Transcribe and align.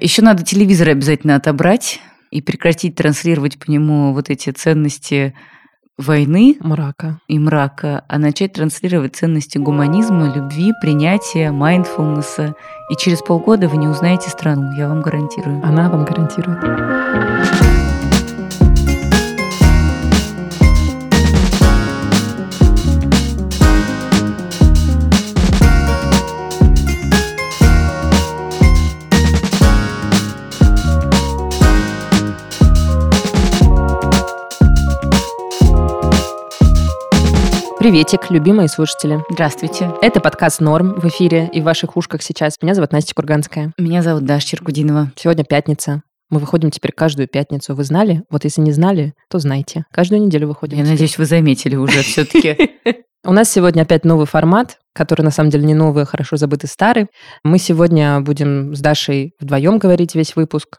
Еще 0.00 0.22
надо 0.22 0.42
телевизор 0.42 0.88
обязательно 0.88 1.36
отобрать 1.36 2.00
и 2.30 2.40
прекратить 2.40 2.94
транслировать 2.94 3.58
по 3.58 3.70
нему 3.70 4.14
вот 4.14 4.30
эти 4.30 4.48
ценности 4.50 5.34
войны 5.98 6.56
мрака 6.60 7.20
и 7.28 7.38
мрака, 7.38 8.04
а 8.08 8.18
начать 8.18 8.54
транслировать 8.54 9.16
ценности 9.16 9.58
гуманизма, 9.58 10.34
любви, 10.34 10.72
принятия, 10.80 11.50
майндфулнеса. 11.50 12.54
И 12.90 12.96
через 12.96 13.20
полгода 13.20 13.68
вы 13.68 13.76
не 13.76 13.88
узнаете 13.88 14.30
страну, 14.30 14.72
я 14.78 14.88
вам 14.88 15.02
гарантирую. 15.02 15.62
Она 15.62 15.90
вам 15.90 16.06
гарантирует. 16.06 17.69
Приветик, 37.90 38.30
любимые 38.30 38.68
слушатели. 38.68 39.18
Здравствуйте. 39.30 39.90
Это 40.00 40.20
подкаст 40.20 40.60
«Норм» 40.60 40.94
в 41.00 41.04
эфире 41.06 41.50
и 41.52 41.60
в 41.60 41.64
ваших 41.64 41.96
ушках 41.96 42.22
сейчас. 42.22 42.54
Меня 42.62 42.76
зовут 42.76 42.92
Настя 42.92 43.16
Курганская. 43.16 43.72
Меня 43.78 44.00
зовут 44.02 44.24
Даша 44.24 44.46
Черкудинова. 44.46 45.10
Сегодня 45.16 45.42
пятница. 45.42 46.04
Мы 46.30 46.38
выходим 46.38 46.70
теперь 46.70 46.92
каждую 46.92 47.26
пятницу. 47.26 47.74
Вы 47.74 47.82
знали? 47.82 48.22
Вот 48.30 48.44
если 48.44 48.60
не 48.60 48.70
знали, 48.70 49.14
то 49.28 49.40
знайте. 49.40 49.86
Каждую 49.90 50.22
неделю 50.22 50.46
выходим. 50.46 50.78
Я 50.78 50.84
надеюсь, 50.84 51.18
вы 51.18 51.24
заметили 51.24 51.74
уже 51.74 52.02
все-таки. 52.04 52.56
У 53.24 53.32
нас 53.32 53.50
сегодня 53.50 53.82
опять 53.82 54.04
новый 54.04 54.26
формат, 54.26 54.78
который 54.94 55.22
на 55.22 55.32
самом 55.32 55.50
деле 55.50 55.64
не 55.64 55.74
новый, 55.74 56.04
а 56.04 56.06
хорошо 56.06 56.36
забытый 56.36 56.68
старый. 56.68 57.08
Мы 57.42 57.58
сегодня 57.58 58.20
будем 58.20 58.72
с 58.72 58.80
Дашей 58.80 59.34
вдвоем 59.40 59.78
говорить 59.78 60.14
весь 60.14 60.36
выпуск 60.36 60.78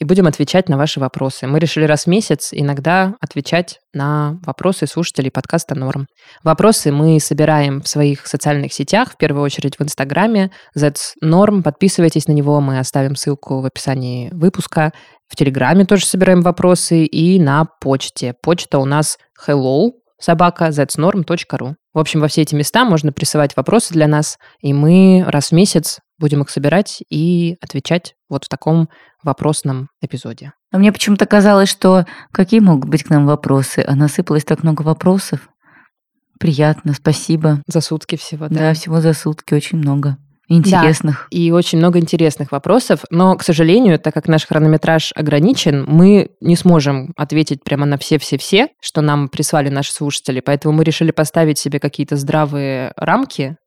и 0.00 0.04
будем 0.04 0.26
отвечать 0.26 0.68
на 0.68 0.78
ваши 0.78 0.98
вопросы. 0.98 1.46
Мы 1.46 1.58
решили 1.58 1.84
раз 1.84 2.04
в 2.04 2.06
месяц 2.06 2.48
иногда 2.52 3.14
отвечать 3.20 3.78
на 3.92 4.38
вопросы 4.44 4.86
слушателей 4.86 5.30
подкаста 5.30 5.74
«Норм». 5.74 6.06
Вопросы 6.42 6.90
мы 6.90 7.20
собираем 7.20 7.82
в 7.82 7.88
своих 7.88 8.26
социальных 8.26 8.72
сетях, 8.72 9.12
в 9.12 9.16
первую 9.18 9.44
очередь 9.44 9.78
в 9.78 9.82
Инстаграме. 9.82 10.50
That's 10.76 11.12
Norm. 11.22 11.62
Подписывайтесь 11.62 12.28
на 12.28 12.32
него, 12.32 12.60
мы 12.62 12.78
оставим 12.78 13.14
ссылку 13.14 13.60
в 13.60 13.66
описании 13.66 14.30
выпуска. 14.32 14.92
В 15.28 15.36
Телеграме 15.36 15.84
тоже 15.84 16.06
собираем 16.06 16.40
вопросы 16.40 17.04
и 17.04 17.38
на 17.38 17.66
почте. 17.80 18.34
Почта 18.42 18.78
у 18.78 18.86
нас 18.86 19.18
hello 19.46 19.90
собака 20.18 20.68
znorm.ru. 20.68 21.74
В 21.92 21.98
общем, 21.98 22.20
во 22.20 22.28
все 22.28 22.42
эти 22.42 22.54
места 22.54 22.84
можно 22.84 23.12
присылать 23.12 23.56
вопросы 23.56 23.92
для 23.92 24.06
нас, 24.06 24.38
и 24.60 24.72
мы 24.72 25.24
раз 25.26 25.48
в 25.48 25.52
месяц 25.52 25.98
будем 26.20 26.42
их 26.42 26.50
собирать 26.50 27.02
и 27.10 27.56
отвечать 27.60 28.14
вот 28.28 28.44
в 28.44 28.48
таком 28.48 28.88
вопросном 29.24 29.88
эпизоде. 30.00 30.52
А 30.70 30.78
мне 30.78 30.92
почему-то 30.92 31.26
казалось, 31.26 31.68
что 31.68 32.06
какие 32.30 32.60
могут 32.60 32.88
быть 32.88 33.02
к 33.02 33.10
нам 33.10 33.26
вопросы, 33.26 33.84
а 33.86 33.96
насыпалось 33.96 34.44
так 34.44 34.62
много 34.62 34.82
вопросов. 34.82 35.48
Приятно, 36.38 36.94
спасибо. 36.94 37.62
За 37.66 37.80
сутки 37.80 38.16
всего, 38.16 38.48
да? 38.48 38.58
Да, 38.58 38.74
всего 38.74 39.00
за 39.00 39.12
сутки 39.12 39.54
очень 39.54 39.78
много. 39.78 40.16
Интересных. 40.52 41.28
Да, 41.30 41.38
и 41.38 41.52
очень 41.52 41.78
много 41.78 42.00
интересных 42.00 42.50
вопросов. 42.50 43.04
Но, 43.10 43.36
к 43.36 43.44
сожалению, 43.44 44.00
так 44.00 44.12
как 44.12 44.26
наш 44.26 44.46
хронометраж 44.46 45.12
ограничен, 45.14 45.84
мы 45.86 46.30
не 46.40 46.56
сможем 46.56 47.12
ответить 47.16 47.62
прямо 47.62 47.86
на 47.86 47.98
все-все-все, 47.98 48.68
что 48.80 49.00
нам 49.00 49.28
прислали 49.28 49.68
наши 49.68 49.92
слушатели. 49.92 50.40
Поэтому 50.40 50.74
мы 50.74 50.82
решили 50.82 51.12
поставить 51.12 51.58
себе 51.58 51.78
какие-то 51.78 52.16
здравые 52.16 52.92
рамки. 52.96 53.58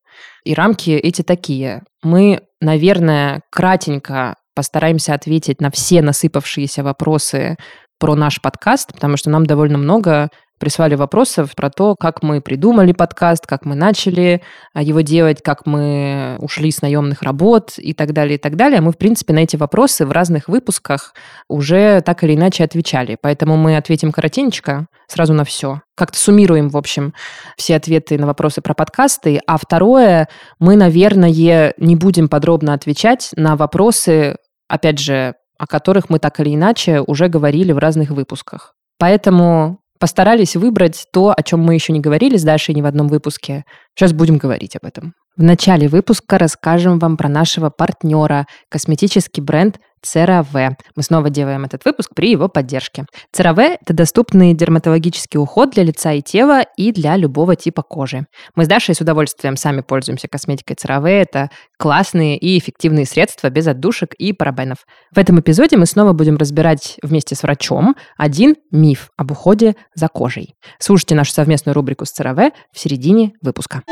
И 0.43 0.53
рамки 0.53 0.91
эти 0.91 1.21
такие. 1.21 1.83
Мы, 2.03 2.41
наверное, 2.61 3.41
кратенько 3.51 4.35
постараемся 4.55 5.13
ответить 5.13 5.61
на 5.61 5.71
все 5.71 6.01
насыпавшиеся 6.01 6.83
вопросы 6.83 7.57
про 7.99 8.15
наш 8.15 8.41
подкаст, 8.41 8.93
потому 8.93 9.17
что 9.17 9.29
нам 9.29 9.45
довольно 9.45 9.77
много 9.77 10.29
прислали 10.63 10.95
вопросов 10.95 11.53
про 11.57 11.69
то, 11.69 11.97
как 11.99 12.23
мы 12.23 12.39
придумали 12.39 12.93
подкаст, 12.93 13.45
как 13.45 13.65
мы 13.65 13.75
начали 13.75 14.41
а, 14.73 14.81
его 14.81 15.01
делать, 15.01 15.41
как 15.43 15.65
мы 15.65 16.37
ушли 16.39 16.71
с 16.71 16.81
наемных 16.81 17.21
работ 17.21 17.73
и 17.79 17.93
так 17.93 18.13
далее, 18.13 18.35
и 18.35 18.37
так 18.37 18.55
далее. 18.55 18.79
Мы, 18.79 18.93
в 18.93 18.97
принципе, 18.97 19.33
на 19.33 19.39
эти 19.39 19.57
вопросы 19.57 20.05
в 20.05 20.13
разных 20.13 20.47
выпусках 20.47 21.15
уже 21.49 21.99
так 21.99 22.23
или 22.23 22.35
иначе 22.35 22.63
отвечали. 22.63 23.17
Поэтому 23.21 23.57
мы 23.57 23.75
ответим 23.75 24.13
коротенько 24.13 24.87
сразу 25.07 25.33
на 25.33 25.43
все. 25.43 25.81
Как-то 25.95 26.17
суммируем, 26.17 26.69
в 26.69 26.77
общем, 26.77 27.13
все 27.57 27.75
ответы 27.75 28.17
на 28.17 28.25
вопросы 28.25 28.61
про 28.61 28.73
подкасты. 28.73 29.41
А 29.45 29.57
второе, 29.57 30.29
мы, 30.59 30.77
наверное, 30.77 31.73
не 31.75 31.95
будем 31.97 32.29
подробно 32.29 32.73
отвечать 32.73 33.31
на 33.35 33.57
вопросы, 33.57 34.37
опять 34.69 34.99
же, 34.99 35.35
о 35.57 35.67
которых 35.67 36.09
мы 36.09 36.19
так 36.19 36.39
или 36.39 36.55
иначе 36.55 37.01
уже 37.01 37.27
говорили 37.27 37.73
в 37.73 37.79
разных 37.79 38.11
выпусках. 38.11 38.75
Поэтому 38.97 39.82
постарались 40.03 40.57
выбрать 40.57 41.07
то, 41.13 41.33
о 41.33 41.41
чем 41.43 41.61
мы 41.61 41.75
еще 41.75 41.93
не 41.93 42.01
говорили 42.01 42.35
с 42.35 42.43
Дашей 42.43 42.75
ни 42.75 42.81
в 42.81 42.85
одном 42.85 43.07
выпуске. 43.07 43.63
Сейчас 43.95 44.11
будем 44.11 44.37
говорить 44.37 44.75
об 44.75 44.85
этом. 44.85 45.13
В 45.37 45.43
начале 45.43 45.87
выпуска 45.87 46.37
расскажем 46.37 46.99
вам 46.99 47.15
про 47.15 47.29
нашего 47.29 47.69
партнера, 47.69 48.45
косметический 48.67 49.41
бренд 49.41 49.79
CeraVe. 50.05 50.75
Мы 50.95 51.03
снова 51.03 51.29
делаем 51.29 51.65
этот 51.65 51.85
выпуск 51.85 52.11
при 52.15 52.31
его 52.31 52.47
поддержке. 52.47 53.05
CeraVe– 53.35 53.77
это 53.81 53.93
доступный 53.93 54.53
дерматологический 54.53 55.39
уход 55.39 55.71
для 55.71 55.83
лица 55.83 56.13
и 56.13 56.21
тела 56.21 56.63
и 56.77 56.91
для 56.91 57.15
любого 57.15 57.55
типа 57.55 57.81
кожи. 57.81 58.25
Мы 58.55 58.65
с 58.65 58.67
Дашей 58.67 58.95
с 58.95 59.01
удовольствием 59.01 59.55
сами 59.55 59.81
пользуемся 59.81 60.27
косметикой 60.27 60.75
CeraVe. 60.75 61.09
Это 61.09 61.49
классные 61.77 62.37
и 62.37 62.57
эффективные 62.57 63.05
средства 63.05 63.49
без 63.49 63.67
отдушек 63.67 64.13
и 64.15 64.33
парабенов. 64.33 64.79
В 65.13 65.17
этом 65.17 65.39
эпизоде 65.39 65.77
мы 65.77 65.85
снова 65.85 66.13
будем 66.13 66.37
разбирать 66.37 66.97
вместе 67.01 67.35
с 67.35 67.43
врачом 67.43 67.95
один 68.17 68.55
миф 68.71 69.09
об 69.17 69.31
уходе 69.31 69.75
за 69.95 70.07
кожей. 70.07 70.55
Слушайте 70.79 71.15
нашу 71.15 71.31
совместную 71.31 71.75
рубрику 71.75 72.05
с 72.05 72.19
CeraVe 72.19 72.51
в 72.71 72.79
середине 72.79 73.33
выпуска. 73.41 73.83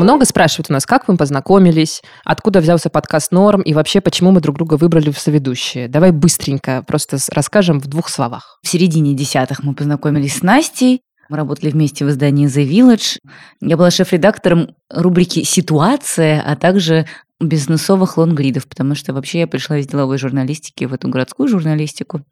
Много 0.00 0.24
спрашивают 0.24 0.70
у 0.70 0.72
нас, 0.72 0.86
как 0.86 1.08
вы 1.08 1.18
познакомились, 1.18 2.00
откуда 2.24 2.60
взялся 2.60 2.88
подкаст 2.88 3.32
«Норм» 3.32 3.60
и 3.60 3.74
вообще, 3.74 4.00
почему 4.00 4.30
мы 4.30 4.40
друг 4.40 4.56
друга 4.56 4.76
выбрали 4.76 5.10
в 5.10 5.18
соведущие. 5.18 5.88
Давай 5.88 6.10
быстренько 6.10 6.82
просто 6.86 7.18
расскажем 7.30 7.80
в 7.80 7.86
двух 7.86 8.08
словах. 8.08 8.58
В 8.62 8.68
середине 8.68 9.12
десятых 9.12 9.62
мы 9.62 9.74
познакомились 9.74 10.38
с 10.38 10.42
Настей. 10.42 11.02
Мы 11.28 11.36
работали 11.36 11.70
вместе 11.70 12.06
в 12.06 12.08
издании 12.08 12.48
The 12.48 12.66
Village. 12.66 13.18
Я 13.60 13.76
была 13.76 13.90
шеф-редактором 13.90 14.74
рубрики 14.88 15.42
«Ситуация», 15.42 16.40
а 16.46 16.56
также 16.56 17.06
бизнесовых 17.38 18.16
лонгридов, 18.16 18.68
потому 18.68 18.94
что 18.94 19.12
вообще 19.12 19.40
я 19.40 19.46
пришла 19.46 19.76
из 19.76 19.86
деловой 19.86 20.16
журналистики 20.16 20.86
в 20.86 20.94
эту 20.94 21.08
городскую 21.08 21.46
журналистику. 21.46 22.22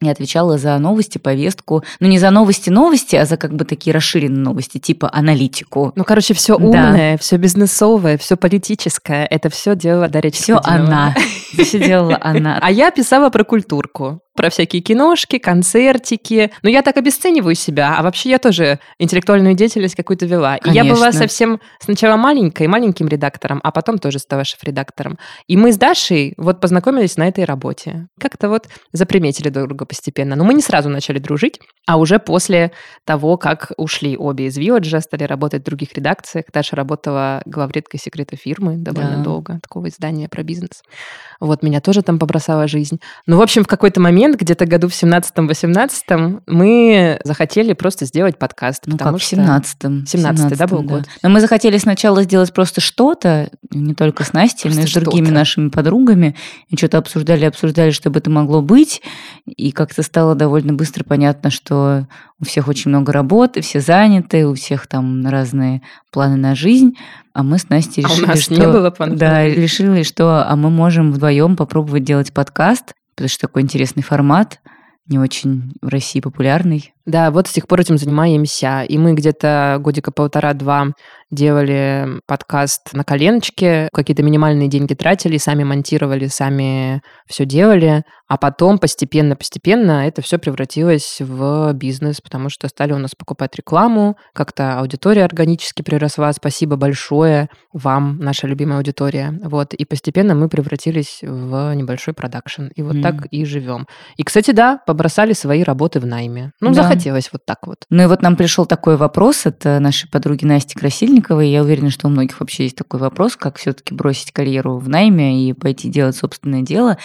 Я 0.00 0.12
отвечала 0.12 0.58
за 0.58 0.78
новости, 0.78 1.18
повестку. 1.18 1.82
Ну, 1.98 2.06
не 2.06 2.20
за 2.20 2.30
новости-новости, 2.30 3.16
а 3.16 3.24
за 3.24 3.36
как 3.36 3.54
бы 3.54 3.64
такие 3.64 3.92
расширенные 3.92 4.42
новости, 4.42 4.78
типа 4.78 5.10
аналитику. 5.12 5.92
Ну, 5.96 6.04
короче, 6.04 6.34
все 6.34 6.54
умное, 6.54 7.12
да. 7.12 7.18
все 7.18 7.36
бизнесовое, 7.36 8.16
все 8.16 8.36
политическое. 8.36 9.26
Это 9.26 9.50
все 9.50 9.74
делала 9.74 10.08
Дарья 10.08 10.30
Все 10.30 10.60
она. 10.62 11.16
Все 11.58 11.84
делала 11.84 12.16
она. 12.22 12.60
А 12.62 12.70
я 12.70 12.92
писала 12.92 13.30
про 13.30 13.42
культурку 13.42 14.20
про 14.38 14.50
всякие 14.50 14.80
киношки, 14.80 15.38
концертики. 15.38 16.52
Но 16.62 16.70
я 16.70 16.82
так 16.82 16.96
обесцениваю 16.96 17.56
себя, 17.56 17.96
а 17.98 18.04
вообще 18.04 18.30
я 18.30 18.38
тоже 18.38 18.78
интеллектуальную 19.00 19.56
деятельность 19.56 19.96
какую-то 19.96 20.26
вела. 20.26 20.58
Конечно. 20.58 20.70
И 20.70 20.88
я 20.88 20.94
была 20.94 21.10
совсем 21.10 21.60
сначала 21.80 22.16
маленькой, 22.16 22.68
маленьким 22.68 23.08
редактором, 23.08 23.58
а 23.64 23.72
потом 23.72 23.98
тоже 23.98 24.20
стала 24.20 24.44
шеф-редактором. 24.44 25.18
И 25.48 25.56
мы 25.56 25.72
с 25.72 25.76
Дашей 25.76 26.34
вот 26.36 26.60
познакомились 26.60 27.16
на 27.16 27.26
этой 27.26 27.42
работе. 27.42 28.06
Как-то 28.20 28.48
вот 28.48 28.68
заприметили 28.92 29.48
друг 29.48 29.66
друга 29.66 29.86
постепенно. 29.86 30.36
Но 30.36 30.44
мы 30.44 30.54
не 30.54 30.62
сразу 30.62 30.88
начали 30.88 31.18
дружить, 31.18 31.58
а 31.88 31.96
уже 31.96 32.20
после 32.20 32.70
того, 33.04 33.38
как 33.38 33.72
ушли 33.76 34.16
обе 34.16 34.46
из 34.46 34.56
Вилладжа, 34.56 35.00
стали 35.00 35.24
работать 35.24 35.62
в 35.62 35.64
других 35.64 35.94
редакциях. 35.94 36.44
Даша 36.52 36.76
работала 36.76 37.42
главредкой 37.44 37.98
секрета 37.98 38.36
фирмы 38.36 38.76
довольно 38.76 39.16
да. 39.16 39.22
долго, 39.24 39.58
такого 39.60 39.88
издания 39.88 40.28
про 40.28 40.44
бизнес. 40.44 40.84
Вот 41.40 41.64
меня 41.64 41.80
тоже 41.80 42.02
там 42.02 42.20
побросала 42.20 42.68
жизнь. 42.68 43.00
Ну, 43.26 43.36
в 43.38 43.42
общем, 43.42 43.64
в 43.64 43.66
какой-то 43.66 44.00
момент 44.00 44.27
момент, 44.28 44.40
где-то 44.40 44.66
году 44.66 44.88
в 44.88 44.92
17-18, 44.92 46.42
мы 46.46 47.20
захотели 47.24 47.72
просто 47.72 48.04
сделать 48.04 48.38
подкаст. 48.38 48.84
Ну 48.86 48.96
как, 48.96 49.14
в 49.14 49.18
что- 49.18 49.36
17-м. 49.36 50.04
17-й, 50.04 50.56
да, 50.56 50.66
был 50.66 50.82
год? 50.82 51.04
Но 51.22 51.28
мы 51.28 51.40
захотели 51.40 51.78
сначала 51.78 52.22
сделать 52.22 52.52
просто 52.52 52.80
что-то, 52.80 53.50
не 53.70 53.94
только 53.94 54.24
с 54.24 54.32
Настей, 54.32 54.70
но 54.70 54.76
и 54.76 54.86
с 54.86 54.92
Просто 54.92 55.00
другими 55.00 55.30
нашими 55.30 55.68
подругами. 55.68 56.36
И 56.68 56.76
что-то 56.76 56.98
обсуждали, 56.98 57.44
обсуждали, 57.44 57.90
чтобы 57.90 58.18
это 58.18 58.30
могло 58.30 58.62
быть. 58.62 59.02
И 59.46 59.72
как-то 59.72 60.02
стало 60.02 60.34
довольно 60.34 60.72
быстро 60.72 61.04
понятно, 61.04 61.50
что 61.50 62.06
у 62.40 62.44
всех 62.44 62.68
очень 62.68 62.90
много 62.90 63.12
работы, 63.12 63.60
все 63.60 63.80
заняты, 63.80 64.46
у 64.46 64.54
всех 64.54 64.86
там 64.86 65.26
разные 65.26 65.82
планы 66.12 66.36
на 66.36 66.54
жизнь. 66.54 66.94
А 67.34 67.42
мы 67.42 67.58
с 67.58 67.68
Настей 67.68 68.04
А 68.04 68.08
у 68.08 68.10
решили, 68.10 68.26
нас 68.26 68.40
что... 68.40 68.54
не 68.54 68.66
было 68.66 68.90
планов 68.90 69.18
Да, 69.18 69.44
решили, 69.44 70.02
что 70.02 70.44
а 70.48 70.56
мы 70.56 70.70
можем 70.70 71.12
вдвоем 71.12 71.56
попробовать 71.56 72.04
делать 72.04 72.32
подкаст, 72.32 72.94
потому 73.18 73.30
что 73.30 73.48
такой 73.48 73.62
интересный 73.62 74.04
формат, 74.04 74.60
не 75.08 75.18
очень 75.18 75.72
в 75.82 75.88
России 75.88 76.20
популярный. 76.20 76.94
Да, 77.08 77.30
вот 77.30 77.48
с 77.48 77.52
тех 77.52 77.66
пор 77.66 77.80
этим 77.80 77.96
занимаемся. 77.96 78.82
И 78.82 78.98
мы 78.98 79.14
где-то 79.14 79.78
годика 79.80 80.12
полтора-два 80.12 80.88
делали 81.30 82.20
подкаст 82.26 82.92
на 82.92 83.04
коленочке, 83.04 83.88
какие-то 83.92 84.22
минимальные 84.22 84.68
деньги 84.68 84.94
тратили, 84.94 85.36
сами 85.38 85.64
монтировали, 85.64 86.26
сами 86.26 87.02
все 87.26 87.44
делали. 87.44 88.02
А 88.28 88.36
потом 88.36 88.78
постепенно-постепенно 88.78 90.06
это 90.06 90.20
все 90.20 90.38
превратилось 90.38 91.16
в 91.20 91.72
бизнес, 91.72 92.20
потому 92.20 92.50
что 92.50 92.68
стали 92.68 92.92
у 92.92 92.98
нас 92.98 93.14
покупать 93.14 93.56
рекламу, 93.56 94.16
как-то 94.34 94.78
аудитория 94.78 95.24
органически 95.24 95.80
приросла. 95.80 96.30
Спасибо 96.34 96.76
большое 96.76 97.48
вам, 97.72 98.18
наша 98.18 98.46
любимая 98.46 98.78
аудитория. 98.78 99.38
Вот. 99.44 99.72
И 99.72 99.84
постепенно 99.86 100.34
мы 100.34 100.48
превратились 100.50 101.20
в 101.22 101.74
небольшой 101.74 102.12
продакшн. 102.12 102.66
И 102.74 102.82
вот 102.82 102.94
Мгм. 102.94 103.02
так 103.02 103.26
и 103.30 103.44
живем. 103.46 103.86
И, 104.16 104.22
кстати, 104.24 104.50
да, 104.50 104.78
побросали 104.86 105.32
свои 105.32 105.62
работы 105.62 105.98
в 106.00 106.06
найме. 106.06 106.52
Ну, 106.60 106.68
Да. 106.74 106.82
Захотелось 106.98 107.30
вот 107.32 107.44
так 107.44 107.66
вот. 107.66 107.84
Ну 107.90 108.02
и 108.02 108.06
вот 108.06 108.22
нам 108.22 108.36
пришел 108.36 108.66
такой 108.66 108.96
вопрос 108.96 109.46
от 109.46 109.64
э, 109.64 109.78
нашей 109.78 110.08
подруги 110.08 110.44
Насти 110.44 110.78
Красильниковой. 110.78 111.48
Я 111.48 111.62
уверена, 111.62 111.90
что 111.90 112.08
у 112.08 112.10
многих 112.10 112.40
вообще 112.40 112.64
есть 112.64 112.76
такой 112.76 113.00
вопрос, 113.00 113.36
как 113.36 113.56
все-таки 113.56 113.94
бросить 113.94 114.32
карьеру 114.32 114.78
в 114.78 114.88
найме 114.88 115.48
и 115.48 115.52
пойти 115.52 115.88
делать 115.88 116.16
собственное 116.16 116.62
дело. 116.62 116.98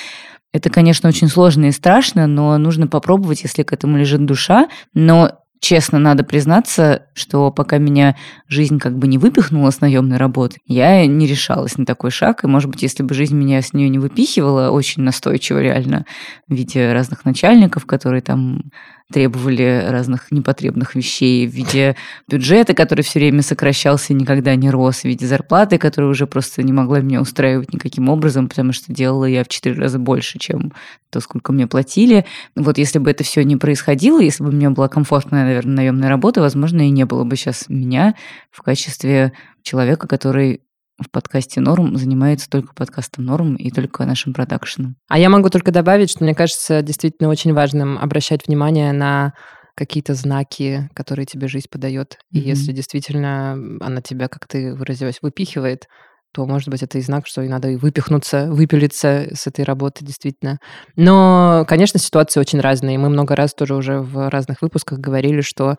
Это, 0.51 0.69
конечно, 0.69 1.09
очень 1.09 1.29
сложно 1.29 1.65
и 1.65 1.71
страшно, 1.71 2.27
но 2.27 2.57
нужно 2.57 2.87
попробовать, 2.87 3.43
если 3.43 3.63
к 3.63 3.73
этому 3.73 3.97
лежит 3.97 4.25
душа. 4.25 4.67
Но 4.93 5.31
честно, 5.63 5.97
надо 5.97 6.23
признаться, 6.23 7.07
что 7.13 7.49
пока 7.49 7.77
меня 7.77 8.17
жизнь 8.47 8.79
как 8.79 8.97
бы 8.97 9.07
не 9.07 9.17
выпихнула 9.17 9.71
с 9.71 9.79
наемной 9.79 10.17
работы, 10.17 10.57
я 10.67 11.07
не 11.07 11.25
решалась 11.25 11.77
на 11.77 11.85
такой 11.85 12.11
шаг. 12.11 12.43
И, 12.43 12.47
может 12.47 12.69
быть, 12.69 12.83
если 12.83 13.01
бы 13.01 13.15
жизнь 13.15 13.35
меня 13.35 13.61
с 13.61 13.73
нее 13.73 13.89
не 13.89 13.97
выпихивала 13.97 14.69
очень 14.69 15.01
настойчиво 15.03 15.59
реально 15.59 16.05
в 16.47 16.53
виде 16.53 16.91
разных 16.91 17.23
начальников, 17.25 17.85
которые 17.85 18.21
там 18.21 18.63
требовали 19.11 19.85
разных 19.87 20.31
непотребных 20.31 20.95
вещей, 20.95 21.47
в 21.47 21.51
виде 21.51 21.95
бюджета, 22.27 22.73
который 22.73 23.01
все 23.01 23.19
время 23.19 23.41
сокращался 23.41 24.13
и 24.13 24.15
никогда 24.15 24.55
не 24.55 24.69
рос, 24.69 25.01
в 25.01 25.05
виде 25.05 25.27
зарплаты, 25.27 25.77
которая 25.77 26.09
уже 26.11 26.27
просто 26.27 26.63
не 26.63 26.73
могла 26.73 26.99
меня 26.99 27.21
устраивать 27.21 27.73
никаким 27.73 28.09
образом, 28.09 28.47
потому 28.49 28.73
что 28.73 28.93
делала 28.93 29.25
я 29.25 29.43
в 29.43 29.47
четыре 29.47 29.79
раза 29.79 29.99
больше, 29.99 30.39
чем 30.39 30.73
то, 31.09 31.19
сколько 31.19 31.53
мне 31.53 31.67
платили. 31.67 32.25
Вот 32.55 32.77
если 32.77 32.99
бы 32.99 33.11
это 33.11 33.23
все 33.23 33.43
не 33.43 33.55
происходило, 33.55 34.19
если 34.19 34.43
бы 34.43 34.49
у 34.49 34.53
меня 34.53 34.71
была 34.71 34.87
комфортная, 34.87 35.45
наверное, 35.45 35.75
наемная 35.75 36.09
работа, 36.09 36.41
возможно, 36.41 36.87
и 36.87 36.89
не 36.89 37.05
было 37.05 37.23
бы 37.23 37.35
сейчас 37.35 37.65
меня 37.69 38.15
в 38.51 38.61
качестве 38.61 39.33
человека, 39.61 40.07
который 40.07 40.61
в 40.99 41.09
подкасте 41.09 41.59
«Норм» 41.59 41.97
занимается 41.97 42.49
только 42.49 42.73
подкастом 42.73 43.25
«Норм» 43.25 43.55
и 43.55 43.71
только 43.71 44.05
нашим 44.05 44.33
продакшеном. 44.33 44.95
А 45.09 45.17
я 45.17 45.29
могу 45.29 45.49
только 45.49 45.71
добавить, 45.71 46.11
что 46.11 46.23
мне 46.23 46.35
кажется 46.35 46.81
действительно 46.81 47.29
очень 47.29 47.53
важным 47.53 47.97
обращать 47.97 48.47
внимание 48.47 48.91
на 48.93 49.33
какие-то 49.75 50.13
знаки, 50.13 50.89
которые 50.93 51.25
тебе 51.25 51.47
жизнь 51.47 51.67
подает. 51.69 52.17
И 52.31 52.39
Мгм. 52.39 52.47
если 52.47 52.71
действительно 52.73 53.53
она 53.81 54.01
тебя, 54.01 54.27
как 54.27 54.47
ты 54.47 54.75
выразилась, 54.75 55.17
выпихивает, 55.21 55.87
то, 56.33 56.45
может 56.47 56.69
быть, 56.69 56.81
это 56.81 56.97
и 56.97 57.01
знак, 57.01 57.27
что 57.27 57.43
и 57.43 57.47
надо 57.47 57.69
и 57.69 57.75
выпихнуться, 57.75 58.51
выпилиться 58.51 59.27
с 59.33 59.45
этой 59.45 59.63
работы, 59.65 60.03
действительно. 60.03 60.57
Но, 60.95 61.63
конечно, 61.67 61.99
ситуации 61.99 62.39
очень 62.39 62.59
разные. 62.59 62.97
Мы 62.97 63.09
много 63.09 63.35
раз 63.35 63.53
тоже 63.53 63.75
уже 63.75 63.99
в 63.99 64.29
разных 64.29 64.61
выпусках 64.63 64.97
говорили, 64.99 65.41
что 65.41 65.75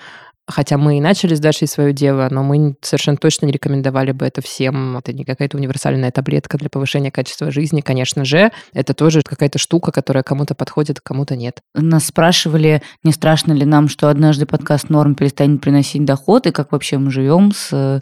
хотя 0.46 0.76
мы 0.76 0.98
и 0.98 1.00
начали 1.00 1.34
с 1.34 1.40
Дашей 1.40 1.66
свое 1.66 1.92
дело, 1.92 2.28
но 2.30 2.42
мы 2.42 2.76
совершенно 2.82 3.16
точно 3.16 3.46
не 3.46 3.52
рекомендовали 3.52 4.12
бы 4.12 4.26
это 4.26 4.42
всем. 4.42 4.96
Это 4.98 5.12
не 5.12 5.24
какая-то 5.24 5.56
универсальная 5.56 6.10
таблетка 6.10 6.58
для 6.58 6.68
повышения 6.68 7.10
качества 7.10 7.50
жизни, 7.50 7.80
конечно 7.80 8.24
же. 8.24 8.50
Это 8.72 8.94
тоже 8.94 9.22
какая-то 9.22 9.58
штука, 9.58 9.92
которая 9.92 10.22
кому-то 10.22 10.54
подходит, 10.54 11.00
кому-то 11.00 11.36
нет. 11.36 11.60
Нас 11.74 12.06
спрашивали, 12.06 12.82
не 13.02 13.12
страшно 13.12 13.52
ли 13.52 13.64
нам, 13.64 13.88
что 13.88 14.08
однажды 14.08 14.46
подкаст 14.46 14.90
«Норм» 14.90 15.14
перестанет 15.14 15.60
приносить 15.60 16.04
доход, 16.04 16.46
и 16.46 16.52
как 16.52 16.72
вообще 16.72 16.98
мы 16.98 17.10
живем 17.10 17.52
с 17.52 17.70
э, 17.72 18.00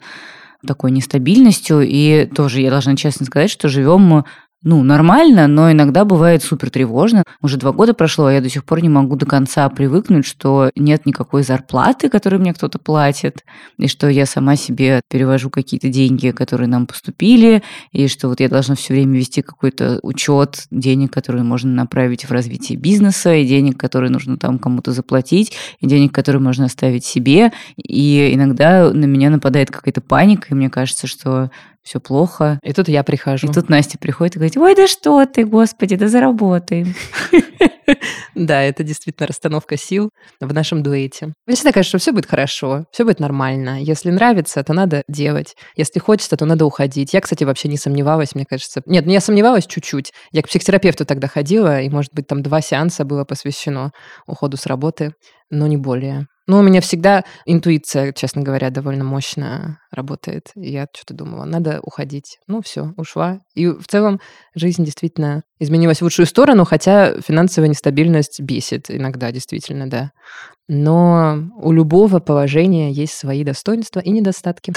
такой 0.67 0.91
нестабильностью. 0.91 1.83
И 1.83 2.27
тоже 2.27 2.61
я 2.61 2.71
должна 2.71 2.97
честно 2.97 3.27
сказать, 3.27 3.51
что 3.51 3.69
живем 3.69 4.01
мы 4.01 4.25
ну, 4.65 4.83
нормально, 4.85 5.49
но 5.49 5.73
иногда 5.73 6.05
бывает 6.05 6.43
супер 6.45 6.71
тревожно. 6.71 7.25
Уже 7.41 7.57
два 7.57 7.73
года 7.73 7.95
прошло, 7.95 8.27
а 8.27 8.33
я 8.33 8.41
до 8.41 8.49
сих 8.49 8.65
пор 8.65 8.81
не 8.81 8.89
могу 8.89 9.17
до 9.17 9.27
конца 9.27 9.69
привыкнуть, 9.69 10.25
что 10.25 10.71
нет 10.77 11.05
никакой 11.05 11.43
зарплаты, 11.43 12.09
которую 12.09 12.41
мне 12.41 12.55
кто-то 12.55 12.79
платит, 12.79 13.45
и 13.77 13.89
что 13.89 14.09
я 14.09 14.25
сама 14.25 14.55
себе 14.55 15.01
перевожу 15.11 15.51
какие-то 15.51 15.89
деньги, 15.89 16.31
которые 16.31 16.69
нам 16.69 16.87
поступили, 16.87 17.65
и 17.91 18.07
что 18.07 18.29
вот 18.29 18.39
я 18.39 18.49
должна 18.49 18.77
все 18.77 18.95
время 18.95 19.19
вести 19.19 19.43
какой-то 19.43 19.99
учет 20.03 20.67
денег, 20.71 21.13
которые 21.13 21.43
можно 21.43 21.73
направить 21.73 22.25
в 22.25 22.31
развитие 22.31 22.79
бизнеса, 22.79 23.35
и 23.35 23.45
денег, 23.45 23.79
которые 23.79 24.11
нужно 24.11 24.37
там 24.37 24.61
кому-то 24.61 24.93
заплатить, 24.93 25.53
и 25.81 25.87
денег, 25.89 26.15
которые 26.15 26.41
можно 26.41 26.67
оставить 26.67 27.05
себе. 27.05 27.51
И 27.77 28.31
иногда 28.33 28.93
на 28.93 29.07
меня 29.07 29.31
нападает 29.31 29.73
какая-то 29.73 30.01
паника, 30.01 30.49
и 30.51 30.55
мне 30.55 30.71
кажется, 30.71 31.09
что 31.09 31.51
все 31.83 32.01
плохо. 32.01 32.59
И 32.63 32.73
тут 32.73 32.89
я 32.89 33.03
прихожу. 33.03 33.49
И 33.49 33.53
тут 33.53 33.69
Настя 33.69 33.99
приходит 33.99 34.37
и 34.37 34.39
говорит, 34.39 34.57
ой, 34.57 34.75
да 34.75 34.87
что 34.87 35.25
ты, 35.27 35.45
господи, 35.45 35.97
да 35.97 36.09
заработаем. 36.09 36.95
Да, 38.35 38.63
это 38.63 38.83
действительно 38.83 39.27
расстановка 39.27 39.77
сил 39.77 40.11
в 40.41 40.53
нашем 40.53 40.83
дуэте. 40.83 41.35
Мне 41.47 41.57
всегда 41.57 41.73
кажется, 41.73 41.99
что 41.99 41.99
все 41.99 42.13
будет 42.13 42.27
хорошо, 42.27 42.87
все 42.91 43.05
будет 43.05 43.21
нормально. 43.21 43.83
Если 43.83 44.11
нравится, 44.11 44.63
то 44.65 44.73
надо 44.73 45.03
делать. 45.09 45.55
Если 45.77 45.99
хочется, 45.99 46.37
то 46.37 46.47
надо 46.47 46.65
уходить. 46.65 47.13
Я, 47.13 47.21
кстати, 47.21 47.45
вообще 47.45 47.69
не 47.69 47.77
сомневалась, 47.77 48.35
мне 48.35 48.47
кажется. 48.49 48.83
Нет, 48.87 49.05
ну 49.05 49.13
я 49.13 49.21
сомневалась 49.21 49.67
чуть-чуть. 49.67 50.13
Я 50.31 50.43
к 50.43 50.49
психотерапевту 50.49 51.05
тогда 51.05 51.29
ходила, 51.29 51.81
и, 51.81 51.91
может 51.91 52.15
быть, 52.15 52.27
там 52.27 52.43
два 52.43 52.61
сеанса 52.61 53.05
было 53.05 53.25
посвящено 53.25 53.93
уходу 54.27 54.57
с 54.57 54.67
работы, 54.67 55.13
но 55.51 55.67
не 55.67 55.77
более. 55.77 56.27
Ну, 56.47 56.59
у 56.59 56.63
меня 56.63 56.81
всегда 56.81 57.25
интуиция, 57.47 58.13
честно 58.13 58.43
говоря, 58.43 58.71
довольно 58.71 59.05
мощно 59.05 59.79
работает. 59.91 60.51
Я 60.57 60.87
что-то 60.93 61.15
думала, 61.15 61.45
надо 61.45 61.81
уходить. 61.83 62.39
Ну, 62.49 62.63
все, 62.63 62.93
ушла. 62.97 63.39
И 63.55 63.67
в 63.67 63.87
целом 63.87 64.21
жизнь 64.55 64.85
действительно 64.85 65.43
изменилась 65.61 65.99
в 65.99 66.03
лучшую 66.03 66.27
сторону, 66.27 66.65
хотя 66.65 67.21
финансовая 67.21 67.69
нестабильность 67.69 68.41
бесит 68.41 68.91
иногда, 68.91 69.31
действительно, 69.31 69.89
да. 69.89 70.11
Но 70.69 71.51
у 71.57 71.71
любого 71.73 72.19
положения 72.19 72.91
есть 72.91 73.15
свои 73.15 73.45
достоинства 73.45 74.01
и 74.01 74.11
недостатки. 74.11 74.73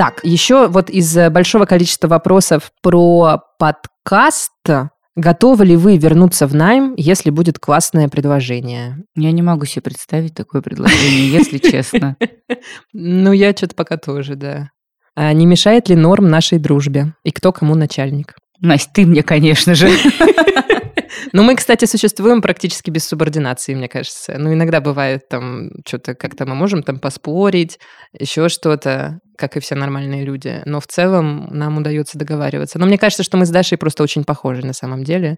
Так, 0.00 0.20
еще 0.22 0.66
вот 0.68 0.88
из 0.88 1.14
э, 1.14 1.28
большого 1.28 1.66
количества 1.66 2.08
вопросов 2.08 2.72
про 2.80 3.42
подкаст. 3.58 4.50
Готовы 5.14 5.66
ли 5.66 5.76
вы 5.76 5.98
вернуться 5.98 6.46
в 6.46 6.54
найм, 6.54 6.94
если 6.96 7.28
будет 7.28 7.58
классное 7.58 8.08
предложение? 8.08 9.04
Я 9.14 9.30
не 9.30 9.42
могу 9.42 9.66
себе 9.66 9.82
представить 9.82 10.32
такое 10.32 10.62
предложение, 10.62 11.30
если 11.30 11.58
честно. 11.58 12.16
Ну, 12.94 13.32
я 13.32 13.52
что-то 13.52 13.74
пока 13.74 13.98
тоже, 13.98 14.36
да. 14.36 14.70
А 15.14 15.34
не 15.34 15.44
мешает 15.44 15.90
ли 15.90 15.96
норм 15.96 16.30
нашей 16.30 16.58
дружбе? 16.58 17.12
И 17.22 17.30
кто 17.30 17.52
кому 17.52 17.74
начальник? 17.74 18.36
Настя, 18.60 18.90
ты 18.94 19.06
мне, 19.06 19.22
конечно 19.22 19.74
же. 19.74 19.88
Ну, 21.32 21.42
мы, 21.44 21.54
кстати, 21.54 21.84
существуем 21.84 22.42
практически 22.42 22.90
без 22.90 23.06
субординации, 23.06 23.74
мне 23.74 23.88
кажется. 23.88 24.36
Ну, 24.36 24.52
иногда 24.52 24.80
бывает 24.80 25.28
там 25.28 25.70
что-то, 25.86 26.14
как-то 26.14 26.44
мы 26.46 26.54
можем 26.54 26.82
там 26.82 26.98
поспорить, 26.98 27.78
еще 28.18 28.48
что-то, 28.48 29.20
как 29.36 29.56
и 29.56 29.60
все 29.60 29.74
нормальные 29.74 30.24
люди. 30.24 30.62
Но 30.64 30.80
в 30.80 30.86
целом 30.86 31.48
нам 31.50 31.78
удается 31.78 32.18
договариваться. 32.18 32.78
Но 32.78 32.86
мне 32.86 32.98
кажется, 32.98 33.22
что 33.22 33.36
мы 33.36 33.46
с 33.46 33.50
Дашей 33.50 33.78
просто 33.78 34.02
очень 34.02 34.24
похожи 34.24 34.66
на 34.66 34.72
самом 34.72 35.04
деле. 35.04 35.36